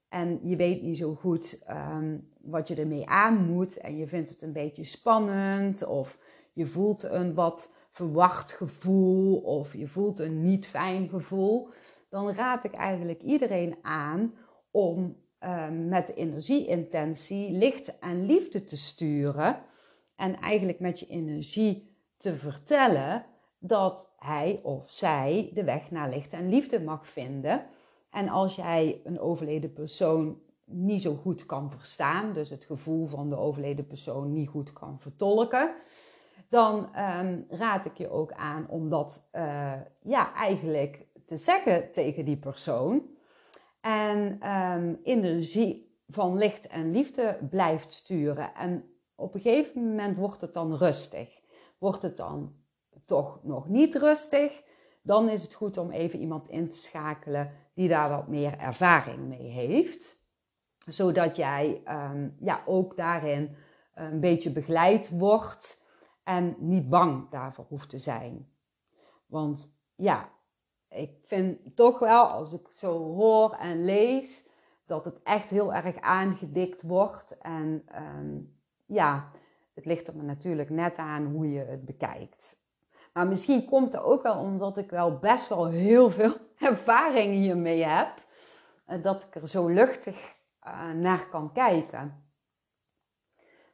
en 0.08 0.40
je 0.42 0.56
weet 0.56 0.82
niet 0.82 0.96
zo 0.96 1.14
goed 1.14 1.62
ehm, 1.64 2.18
wat 2.40 2.68
je 2.68 2.74
ermee 2.74 3.08
aan 3.08 3.46
moet 3.46 3.76
en 3.76 3.96
je 3.96 4.06
vindt 4.06 4.28
het 4.28 4.42
een 4.42 4.52
beetje 4.52 4.84
spannend 4.84 5.86
of 5.86 6.18
je 6.52 6.66
voelt 6.66 7.02
een 7.02 7.34
wat 7.34 7.72
verwacht 7.90 8.52
gevoel 8.52 9.36
of 9.36 9.74
je 9.74 9.86
voelt 9.86 10.18
een 10.18 10.42
niet 10.42 10.66
fijn 10.66 11.08
gevoel, 11.08 11.68
dan 12.08 12.32
raad 12.32 12.64
ik 12.64 12.72
eigenlijk 12.72 13.22
iedereen 13.22 13.76
aan 13.82 14.34
om 14.70 15.16
ehm, 15.42 15.88
met 15.88 16.14
energieintentie 16.14 17.50
licht 17.50 17.98
en 17.98 18.26
liefde 18.26 18.64
te 18.64 18.76
sturen 18.76 19.58
en 20.16 20.40
eigenlijk 20.40 20.80
met 20.80 21.00
je 21.00 21.06
energie 21.06 21.96
te 22.16 22.36
vertellen 22.36 23.24
dat 23.58 24.12
hij 24.18 24.60
of 24.62 24.90
zij 24.90 25.50
de 25.54 25.64
weg 25.64 25.90
naar 25.90 26.10
licht 26.10 26.32
en 26.32 26.48
liefde 26.48 26.80
mag 26.80 27.06
vinden. 27.06 27.66
En 28.10 28.28
als 28.28 28.56
jij 28.56 29.00
een 29.04 29.20
overleden 29.20 29.72
persoon 29.72 30.38
niet 30.64 31.02
zo 31.02 31.14
goed 31.14 31.46
kan 31.46 31.70
verstaan, 31.70 32.32
dus 32.32 32.50
het 32.50 32.64
gevoel 32.64 33.06
van 33.06 33.28
de 33.28 33.36
overleden 33.36 33.86
persoon 33.86 34.32
niet 34.32 34.48
goed 34.48 34.72
kan 34.72 35.00
vertolken, 35.00 35.74
dan 36.48 36.94
ehm, 36.94 37.40
raad 37.48 37.84
ik 37.84 37.98
je 37.98 38.10
ook 38.10 38.32
aan 38.32 38.68
om 38.68 38.88
dat 38.88 39.22
uh, 39.32 39.72
ja, 40.02 40.34
eigenlijk 40.34 41.06
te 41.26 41.36
zeggen 41.36 41.92
tegen 41.92 42.24
die 42.24 42.36
persoon. 42.36 43.02
En 43.82 44.48
um, 44.50 45.00
energie 45.02 46.00
van 46.08 46.36
licht 46.36 46.66
en 46.66 46.90
liefde 46.90 47.38
blijft 47.50 47.92
sturen. 47.92 48.54
En 48.54 48.84
op 49.14 49.34
een 49.34 49.40
gegeven 49.40 49.88
moment 49.88 50.16
wordt 50.16 50.40
het 50.40 50.54
dan 50.54 50.76
rustig. 50.76 51.40
Wordt 51.78 52.02
het 52.02 52.16
dan 52.16 52.54
toch 53.04 53.40
nog 53.42 53.68
niet 53.68 53.94
rustig, 53.94 54.62
dan 55.02 55.28
is 55.28 55.42
het 55.42 55.54
goed 55.54 55.76
om 55.76 55.90
even 55.90 56.18
iemand 56.18 56.48
in 56.48 56.68
te 56.68 56.76
schakelen 56.76 57.52
die 57.74 57.88
daar 57.88 58.08
wat 58.08 58.28
meer 58.28 58.58
ervaring 58.58 59.28
mee 59.28 59.48
heeft. 59.48 60.20
Zodat 60.86 61.36
jij 61.36 61.80
ehm, 61.84 62.28
ja, 62.40 62.62
ook 62.66 62.96
daarin 62.96 63.56
een 63.94 64.20
beetje 64.20 64.52
begeleid 64.52 65.18
wordt 65.18 65.82
en 66.24 66.56
niet 66.58 66.88
bang 66.88 67.30
daarvoor 67.30 67.64
hoeft 67.68 67.88
te 67.88 67.98
zijn. 67.98 68.48
Want 69.26 69.74
ja, 69.94 70.30
ik 70.92 71.10
vind 71.22 71.76
toch 71.76 71.98
wel, 71.98 72.26
als 72.26 72.52
ik 72.52 72.68
zo 72.70 72.98
hoor 72.98 73.52
en 73.52 73.84
lees, 73.84 74.48
dat 74.86 75.04
het 75.04 75.22
echt 75.22 75.50
heel 75.50 75.74
erg 75.74 76.00
aangedikt 76.00 76.82
wordt. 76.82 77.38
En 77.38 77.82
ehm, 77.86 78.38
ja, 78.86 79.30
het 79.74 79.84
ligt 79.84 80.06
er 80.06 80.16
me 80.16 80.22
natuurlijk 80.22 80.70
net 80.70 80.96
aan 80.96 81.24
hoe 81.26 81.50
je 81.50 81.60
het 81.60 81.84
bekijkt. 81.84 82.60
Maar 83.12 83.26
misschien 83.26 83.64
komt 83.64 83.92
het 83.92 84.02
ook 84.02 84.22
wel 84.22 84.38
omdat 84.38 84.78
ik 84.78 84.90
wel 84.90 85.18
best 85.18 85.48
wel 85.48 85.66
heel 85.66 86.10
veel 86.10 86.34
ervaring 86.58 87.32
hiermee 87.32 87.84
heb. 87.84 88.12
Eh, 88.86 89.02
dat 89.02 89.22
ik 89.22 89.34
er 89.34 89.48
zo 89.48 89.68
luchtig 89.68 90.34
eh, 90.60 90.90
naar 90.90 91.28
kan 91.28 91.52
kijken. 91.52 92.24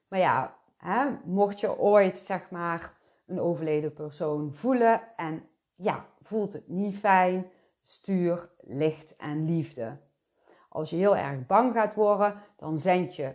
Maar 0.09 0.19
ja, 0.19 0.57
hè, 0.77 1.11
mocht 1.25 1.61
je 1.61 1.79
ooit 1.79 2.21
zeg 2.21 2.51
maar 2.51 2.97
een 3.27 3.41
overleden 3.41 3.93
persoon 3.93 4.55
voelen 4.55 5.03
en 5.16 5.49
ja, 5.75 6.07
voelt 6.29 6.53
het 6.53 6.68
niet 6.68 6.97
fijn, 6.97 7.51
stuur 7.83 8.51
licht 8.61 9.16
en 9.16 9.45
liefde. 9.45 9.97
Als 10.68 10.91
je 10.91 10.97
heel 10.97 11.16
erg 11.16 11.47
bang 11.47 11.72
gaat 11.72 11.95
worden, 11.95 12.35
dan 12.57 12.79
zend 12.79 13.16
je 13.16 13.35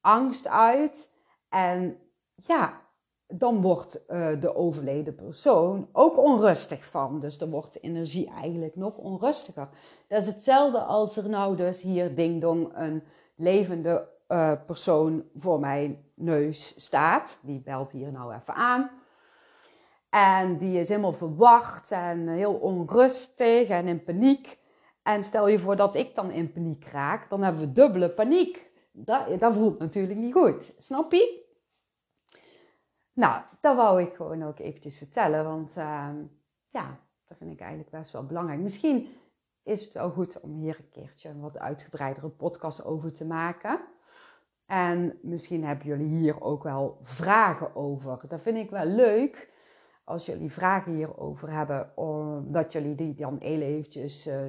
angst 0.00 0.46
uit. 0.46 1.10
En 1.48 1.98
ja, 2.34 2.80
dan 3.26 3.60
wordt 3.60 4.04
uh, 4.08 4.40
de 4.40 4.54
overleden 4.54 5.14
persoon 5.14 5.88
ook 5.92 6.18
onrustig 6.18 6.84
van. 6.84 7.20
Dus 7.20 7.38
dan 7.38 7.50
wordt 7.50 7.72
de 7.72 7.80
energie 7.80 8.30
eigenlijk 8.30 8.76
nog 8.76 8.96
onrustiger. 8.96 9.68
Dat 10.08 10.20
is 10.20 10.26
hetzelfde 10.26 10.78
als 10.78 11.16
er 11.16 11.28
nou 11.28 11.56
dus 11.56 11.82
hier 11.82 12.14
ding 12.14 12.40
dong 12.40 12.70
een 12.74 13.02
levende 13.34 14.08
uh, 14.28 14.52
persoon 14.66 15.24
voor 15.36 15.60
mijn 15.60 16.04
neus 16.14 16.84
staat. 16.84 17.38
Die 17.42 17.60
belt 17.60 17.90
hier 17.90 18.12
nou 18.12 18.34
even 18.34 18.54
aan. 18.54 18.90
En 20.10 20.56
die 20.56 20.78
is 20.78 20.88
helemaal 20.88 21.12
verwacht 21.12 21.90
en 21.90 22.28
heel 22.28 22.54
onrustig 22.54 23.68
en 23.68 23.86
in 23.86 24.04
paniek. 24.04 24.58
En 25.02 25.24
stel 25.24 25.48
je 25.48 25.58
voor 25.58 25.76
dat 25.76 25.94
ik 25.94 26.14
dan 26.14 26.30
in 26.30 26.52
paniek 26.52 26.84
raak, 26.84 27.28
dan 27.28 27.42
hebben 27.42 27.62
we 27.62 27.72
dubbele 27.72 28.10
paniek. 28.10 28.70
Dat, 28.92 29.40
dat 29.40 29.54
voelt 29.54 29.78
natuurlijk 29.78 30.18
niet 30.18 30.32
goed. 30.32 30.74
Snap 30.78 31.12
je? 31.12 31.48
Nou, 33.12 33.42
dat 33.60 33.76
wou 33.76 34.02
ik 34.02 34.14
gewoon 34.14 34.42
ook 34.42 34.58
eventjes 34.58 34.96
vertellen, 34.96 35.44
want 35.44 35.76
uh, 35.76 36.08
ja, 36.68 36.98
dat 37.26 37.38
vind 37.38 37.52
ik 37.52 37.60
eigenlijk 37.60 37.90
best 37.90 38.12
wel 38.12 38.26
belangrijk. 38.26 38.60
Misschien 38.60 39.08
is 39.62 39.84
het 39.84 39.94
wel 39.94 40.10
goed 40.10 40.40
om 40.40 40.54
hier 40.54 40.76
een 40.78 40.88
keertje 40.88 41.28
een 41.28 41.40
wat 41.40 41.58
uitgebreidere 41.58 42.28
podcast 42.28 42.84
over 42.84 43.12
te 43.12 43.24
maken. 43.24 43.80
En 44.66 45.18
misschien 45.22 45.64
hebben 45.64 45.86
jullie 45.86 46.18
hier 46.18 46.40
ook 46.40 46.62
wel 46.62 46.98
vragen 47.02 47.76
over. 47.76 48.28
Dat 48.28 48.40
vind 48.40 48.56
ik 48.56 48.70
wel 48.70 48.84
leuk 48.84 49.52
als 50.10 50.26
jullie 50.26 50.52
vragen 50.52 50.94
hierover 50.94 51.52
hebben, 51.52 51.92
dat 52.52 52.72
jullie 52.72 52.94
die 52.94 53.14
dan 53.14 53.36
heel 53.40 53.60
eventjes 53.60 54.26
uh, 54.26 54.40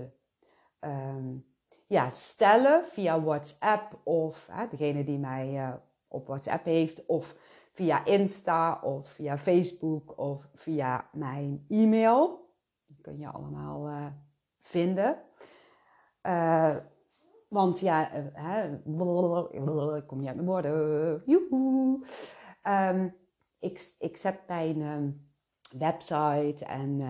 um, 0.80 1.46
ja, 1.88 2.10
stellen 2.10 2.86
via 2.88 3.22
WhatsApp 3.22 4.00
of 4.04 4.50
degene 4.70 5.04
die 5.04 5.20
mij 5.20 5.54
uh, 5.54 5.74
op 6.08 6.28
WhatsApp 6.28 6.66
heeft, 6.66 7.06
of 7.06 7.36
via 7.74 8.06
Insta 8.06 8.80
of 8.82 9.10
via 9.10 9.38
Facebook 9.38 10.18
of 10.18 10.48
via 10.54 11.10
mijn 11.12 11.66
e-mail. 11.70 12.50
Die 12.88 13.02
kun 13.02 13.18
je 13.18 13.28
allemaal 13.28 13.90
uh, 13.90 14.06
vinden. 14.62 15.18
Want 17.48 17.80
ja, 17.80 18.10
kom 20.06 20.18
niet 20.20 20.28
uit 20.28 20.36
mijn 20.36 20.46
woorden. 20.46 21.24
Um, 22.64 23.16
ik, 23.60 23.96
ik 24.00 24.18
zet 24.18 24.40
mijn 24.48 24.82
um, 24.82 25.31
website 25.72 26.66
en, 26.66 27.02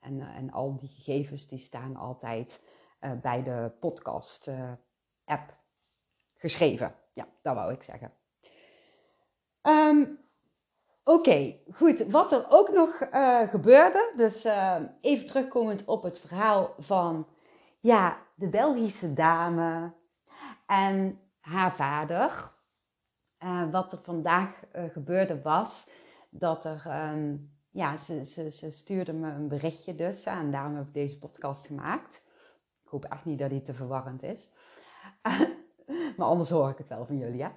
en, 0.00 0.20
en 0.20 0.50
al 0.50 0.76
die 0.76 0.88
gegevens 0.88 1.48
die 1.48 1.58
staan 1.58 1.96
altijd 1.96 2.62
bij 3.22 3.42
de 3.42 3.72
podcast 3.80 4.50
app 5.24 5.56
geschreven. 6.34 6.94
Ja, 7.12 7.26
dat 7.42 7.54
wou 7.54 7.72
ik 7.72 7.82
zeggen. 7.82 8.12
Um, 9.62 10.20
Oké, 11.04 11.58
goed. 11.72 12.06
Wat 12.06 12.32
er 12.32 12.46
ook 12.48 12.68
nog 12.68 12.96
gebeurde, 13.50 14.12
dus 14.16 14.44
even 15.00 15.26
terugkomend 15.26 15.84
op 15.84 16.02
het 16.02 16.20
verhaal 16.20 16.74
van 16.78 17.28
ja, 17.80 18.18
de 18.34 18.48
Belgische 18.48 19.12
dame 19.12 19.92
en 20.66 21.20
haar 21.40 21.74
vader. 21.74 22.50
Wat 23.70 23.92
er 23.92 23.98
vandaag 24.02 24.62
gebeurde 24.72 25.42
was 25.42 25.90
dat 26.30 26.64
er, 26.64 27.10
um, 27.12 27.51
ja, 27.72 27.96
ze, 27.96 28.24
ze, 28.50 28.70
stuurde 28.70 29.12
me 29.12 29.30
een 29.30 29.48
berichtje 29.48 29.94
dus 29.94 30.24
en 30.24 30.50
daarom 30.50 30.76
heb 30.76 30.86
ik 30.86 30.94
deze 30.94 31.18
podcast 31.18 31.66
gemaakt. 31.66 32.22
Ik 32.84 32.88
hoop 32.88 33.04
echt 33.04 33.24
niet 33.24 33.38
dat 33.38 33.50
die 33.50 33.62
te 33.62 33.74
verwarrend 33.74 34.22
is. 34.22 34.50
maar 36.16 36.26
anders 36.26 36.50
hoor 36.50 36.70
ik 36.70 36.78
het 36.78 36.88
wel 36.88 37.06
van 37.06 37.18
jullie, 37.18 37.36
ja. 37.36 37.52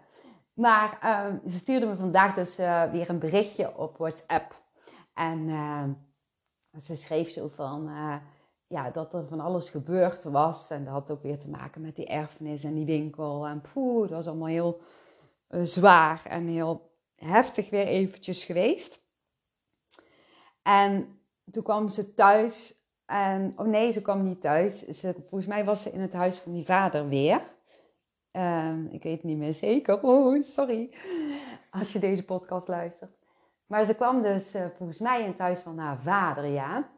Maar 0.53 0.99
uh, 1.03 1.51
ze 1.51 1.57
stuurde 1.57 1.85
me 1.85 1.95
vandaag 1.95 2.33
dus 2.33 2.59
uh, 2.59 2.91
weer 2.91 3.09
een 3.09 3.19
berichtje 3.19 3.77
op 3.77 3.97
WhatsApp. 3.97 4.63
En 5.13 5.39
uh, 5.39 5.83
ze 6.79 6.95
schreef 6.95 7.31
zo 7.31 7.47
van 7.47 7.89
uh, 7.89 8.15
ja, 8.67 8.91
dat 8.91 9.13
er 9.13 9.27
van 9.27 9.39
alles 9.39 9.69
gebeurd 9.69 10.23
was. 10.23 10.69
En 10.69 10.83
dat 10.83 10.93
had 10.93 11.11
ook 11.11 11.21
weer 11.21 11.39
te 11.39 11.49
maken 11.49 11.81
met 11.81 11.95
die 11.95 12.07
erfenis 12.07 12.63
en 12.63 12.73
die 12.73 12.85
winkel. 12.85 13.47
En 13.47 13.61
poeh, 13.61 14.01
dat 14.01 14.09
was 14.09 14.27
allemaal 14.27 14.47
heel 14.47 14.81
zwaar 15.47 16.25
en 16.25 16.47
heel 16.47 16.91
heftig 17.15 17.69
weer 17.69 17.87
eventjes 17.87 18.43
geweest. 18.43 19.04
En 20.65 21.19
toen 21.51 21.63
kwam 21.63 21.89
ze 21.89 22.13
thuis. 22.13 22.83
En, 23.05 23.53
oh 23.55 23.67
nee, 23.67 23.91
ze 23.91 24.01
kwam 24.01 24.23
niet 24.23 24.41
thuis. 24.41 24.79
Ze, 24.87 25.13
volgens 25.13 25.45
mij 25.45 25.65
was 25.65 25.81
ze 25.81 25.91
in 25.91 26.01
het 26.01 26.13
huis 26.13 26.37
van 26.37 26.53
die 26.53 26.65
vader 26.65 27.07
weer. 27.07 27.53
Um, 28.31 28.87
ik 28.87 29.03
weet 29.03 29.23
niet 29.23 29.37
meer 29.37 29.53
zeker. 29.53 30.03
Oh, 30.03 30.41
sorry. 30.43 30.95
als 31.71 31.93
je 31.93 31.99
deze 31.99 32.25
podcast 32.25 32.67
luistert. 32.67 33.17
Maar 33.65 33.85
ze 33.85 33.95
kwam 33.95 34.21
dus 34.21 34.55
uh, 34.55 34.65
volgens 34.77 34.99
mij 34.99 35.21
in 35.21 35.27
het 35.27 35.39
huis 35.39 35.59
van 35.59 35.77
haar 35.77 36.01
vader, 36.01 36.45
ja. 36.45 36.91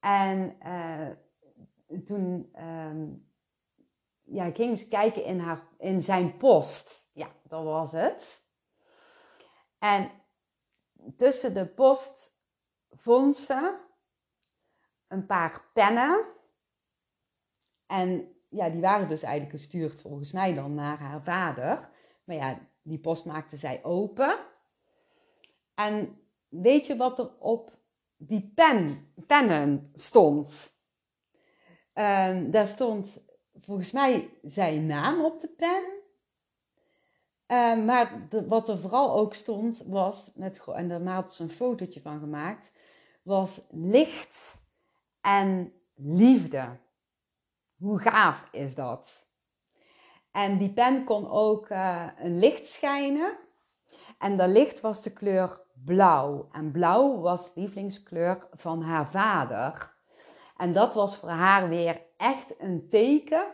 En 0.00 0.56
uh, 0.66 2.00
toen 2.04 2.52
um, 2.58 3.28
ja, 4.22 4.50
ging 4.50 4.78
ze 4.78 4.88
kijken 4.88 5.24
in, 5.24 5.38
haar, 5.38 5.62
in 5.78 6.02
zijn 6.02 6.36
post. 6.36 7.10
Ja, 7.12 7.28
dat 7.42 7.64
was 7.64 7.92
het. 7.92 8.42
En 9.78 10.10
tussen 11.16 11.54
de 11.54 11.66
post 11.66 12.35
vond 13.06 13.36
ze 13.36 13.78
een 15.08 15.26
paar 15.26 15.64
pennen. 15.72 16.24
En 17.86 18.36
ja, 18.48 18.68
die 18.68 18.80
waren 18.80 19.08
dus 19.08 19.22
eigenlijk 19.22 19.54
gestuurd 19.58 20.00
volgens 20.00 20.32
mij 20.32 20.54
dan 20.54 20.74
naar 20.74 20.98
haar 20.98 21.22
vader. 21.22 21.88
Maar 22.24 22.36
ja, 22.36 22.58
die 22.82 22.98
post 22.98 23.24
maakte 23.24 23.56
zij 23.56 23.84
open. 23.84 24.38
En 25.74 26.20
weet 26.48 26.86
je 26.86 26.96
wat 26.96 27.18
er 27.18 27.38
op 27.38 27.78
die 28.16 28.52
pen, 28.54 29.12
pennen 29.26 29.90
stond? 29.94 30.74
Um, 31.94 32.50
daar 32.50 32.66
stond 32.66 33.24
volgens 33.60 33.92
mij 33.92 34.38
zijn 34.42 34.86
naam 34.86 35.24
op 35.24 35.40
de 35.40 35.48
pen. 35.48 35.84
Um, 37.46 37.84
maar 37.84 38.28
wat 38.48 38.68
er 38.68 38.78
vooral 38.78 39.18
ook 39.18 39.34
stond 39.34 39.82
was, 39.86 40.32
en 40.74 40.88
daar 40.88 41.02
had 41.02 41.34
ze 41.34 41.42
een 41.42 41.50
fotootje 41.50 42.00
van 42.00 42.20
gemaakt, 42.20 42.70
was 43.26 43.60
licht 43.70 44.58
en 45.20 45.72
liefde. 45.94 46.76
Hoe 47.76 47.98
gaaf 47.98 48.48
is 48.50 48.74
dat? 48.74 49.26
En 50.30 50.58
die 50.58 50.72
pen 50.72 51.04
kon 51.04 51.28
ook 51.30 51.68
uh, 51.70 52.06
een 52.18 52.38
licht 52.38 52.68
schijnen. 52.68 53.38
En 54.18 54.36
dat 54.36 54.48
licht 54.48 54.80
was 54.80 55.02
de 55.02 55.12
kleur 55.12 55.60
blauw. 55.84 56.48
En 56.52 56.70
blauw 56.70 57.20
was 57.20 57.54
lievelingskleur 57.54 58.48
van 58.52 58.82
haar 58.82 59.10
vader. 59.10 59.94
En 60.56 60.72
dat 60.72 60.94
was 60.94 61.16
voor 61.16 61.28
haar 61.28 61.68
weer 61.68 62.02
echt 62.16 62.60
een 62.60 62.88
teken 62.88 63.46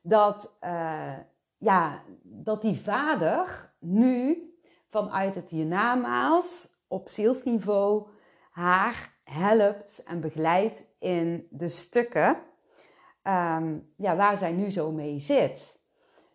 dat, 0.00 0.52
uh, 0.60 1.18
ja, 1.56 2.02
dat 2.22 2.62
die 2.62 2.80
vader 2.80 3.72
nu 3.78 4.42
vanuit 4.90 5.34
het 5.34 5.50
hiernamaals 5.50 6.68
op 6.86 7.08
zielsniveau 7.08 8.16
haar 8.58 9.16
helpt 9.24 10.02
en 10.02 10.20
begeleidt 10.20 10.84
in 10.98 11.46
de 11.50 11.68
stukken 11.68 12.36
um, 13.22 13.92
ja, 13.96 14.16
waar 14.16 14.36
zij 14.36 14.52
nu 14.52 14.70
zo 14.70 14.92
mee 14.92 15.20
zit. 15.20 15.78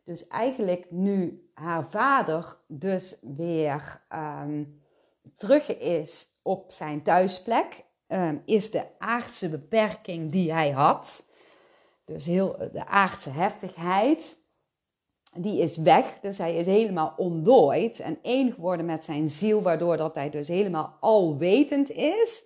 Dus 0.06 0.28
eigenlijk 0.28 0.92
nu 0.92 1.48
haar 1.54 1.86
vader 1.90 2.58
dus 2.68 3.18
weer 3.22 4.02
um, 4.16 4.82
terug 5.36 5.78
is 5.78 6.28
op 6.42 6.72
zijn 6.72 7.04
thuisplek, 7.04 7.84
um, 8.08 8.42
is 8.46 8.72
de 8.72 8.86
aardse 9.00 9.50
beperking 9.50 10.32
die 10.32 10.54
hij 10.54 10.72
had, 10.72 11.26
dus 12.06 12.26
heel 12.26 12.58
de 12.72 12.86
aardse 12.86 13.30
heftigheid, 13.30 14.38
die 15.36 15.62
is 15.62 15.78
weg. 15.78 16.20
Dus 16.20 16.38
hij 16.38 16.56
is 16.56 16.66
helemaal 16.66 17.14
ontdooid 17.18 18.00
en 18.00 18.20
één 18.22 18.54
geworden 18.54 18.86
met 18.86 19.04
zijn 19.04 19.30
ziel, 19.30 19.62
waardoor 19.62 19.98
dat 19.98 20.16
hij 20.16 20.30
dus 20.30 20.48
helemaal 20.48 20.98
alwetend 21.00 21.90
is. 21.92 22.44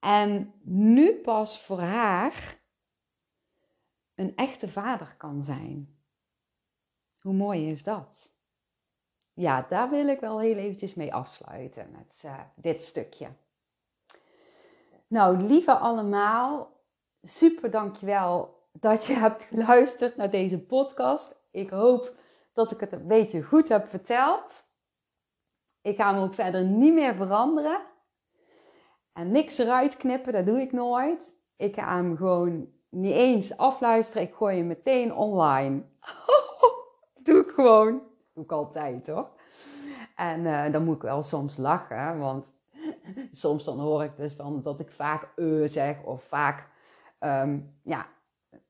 En 0.00 0.52
nu 0.62 1.14
pas 1.14 1.60
voor 1.60 1.80
haar 1.80 2.62
een 4.14 4.36
echte 4.36 4.68
vader 4.68 5.14
kan 5.16 5.42
zijn. 5.42 5.98
Hoe 7.18 7.32
mooi 7.34 7.70
is 7.70 7.82
dat? 7.82 8.32
Ja, 9.32 9.66
daar 9.68 9.90
wil 9.90 10.08
ik 10.08 10.20
wel 10.20 10.38
heel 10.38 10.56
eventjes 10.56 10.94
mee 10.94 11.14
afsluiten 11.14 11.90
met 11.90 12.22
uh, 12.24 12.40
dit 12.54 12.82
stukje. 12.82 13.28
Nou, 15.06 15.36
lieve 15.36 15.72
allemaal, 15.72 16.80
super 17.22 17.70
dankjewel 17.70 18.62
dat 18.72 19.04
je 19.04 19.14
hebt 19.24 19.42
geluisterd 19.42 20.16
naar 20.16 20.30
deze 20.30 20.58
podcast. 20.58 21.36
Ik 21.54 21.70
hoop 21.70 22.12
dat 22.52 22.70
ik 22.72 22.80
het 22.80 22.92
een 22.92 23.06
beetje 23.06 23.42
goed 23.42 23.68
heb 23.68 23.88
verteld. 23.88 24.64
Ik 25.82 25.96
ga 25.96 26.14
hem 26.14 26.22
ook 26.22 26.34
verder 26.34 26.64
niet 26.64 26.94
meer 26.94 27.14
veranderen. 27.14 27.80
En 29.12 29.30
niks 29.30 29.58
eruit 29.58 29.96
knippen, 29.96 30.32
dat 30.32 30.46
doe 30.46 30.60
ik 30.60 30.72
nooit. 30.72 31.34
Ik 31.56 31.74
ga 31.74 31.94
hem 31.94 32.16
gewoon 32.16 32.68
niet 32.90 33.12
eens 33.12 33.56
afluisteren. 33.56 34.22
Ik 34.22 34.34
gooi 34.34 34.56
hem 34.56 34.66
meteen 34.66 35.14
online. 35.14 35.82
dat 37.14 37.24
doe 37.24 37.40
ik 37.40 37.50
gewoon. 37.50 37.92
Dat 37.92 38.34
doe 38.34 38.44
ik 38.44 38.52
altijd 38.52 39.06
hoor. 39.06 39.28
En 40.16 40.40
uh, 40.40 40.72
dan 40.72 40.84
moet 40.84 40.96
ik 40.96 41.02
wel 41.02 41.22
soms 41.22 41.56
lachen. 41.56 42.18
Want 42.18 42.52
soms 43.30 43.64
dan 43.64 43.78
hoor 43.78 44.04
ik 44.04 44.16
dus 44.16 44.36
dan 44.36 44.62
dat 44.62 44.80
ik 44.80 44.90
vaak 44.90 45.28
uh 45.36 45.68
zeg. 45.68 46.02
Of 46.02 46.24
vaak 46.24 46.68
um, 47.20 47.78
ja, 47.82 48.06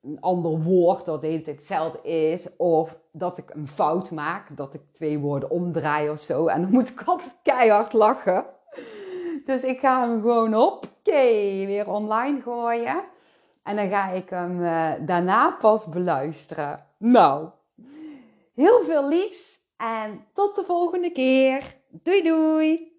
een 0.05 0.21
ander 0.21 0.63
woord 0.63 1.05
dat 1.05 1.23
het 1.23 1.47
hetzelfde 1.47 2.09
is. 2.09 2.57
Of 2.57 2.99
dat 3.13 3.39
ik 3.39 3.51
een 3.51 3.69
fout 3.69 4.11
maak. 4.11 4.57
Dat 4.57 4.75
ik 4.75 4.81
twee 4.93 5.19
woorden 5.19 5.51
omdraai 5.51 6.11
of 6.11 6.21
zo. 6.21 6.47
En 6.47 6.63
dan 6.63 6.71
moet 6.71 6.89
ik 6.89 7.03
altijd 7.07 7.37
keihard 7.43 7.93
lachen. 7.93 8.45
Dus 9.45 9.65
ik 9.65 9.79
ga 9.79 10.09
hem 10.09 10.21
gewoon 10.21 10.55
op. 10.55 10.93
Weer 11.05 11.91
online 11.91 12.41
gooien. 12.41 13.05
En 13.63 13.77
dan 13.77 13.89
ga 13.89 14.09
ik 14.09 14.31
hem 14.31 14.61
uh, 14.61 14.93
daarna 15.01 15.51
pas 15.51 15.87
beluisteren. 15.87 16.87
Nou, 16.99 17.49
heel 18.55 18.85
veel 18.85 19.09
liefs 19.09 19.61
en 19.77 20.27
tot 20.33 20.55
de 20.55 20.65
volgende 20.65 21.11
keer. 21.11 21.75
Doei 21.91 22.23
doei! 22.23 22.94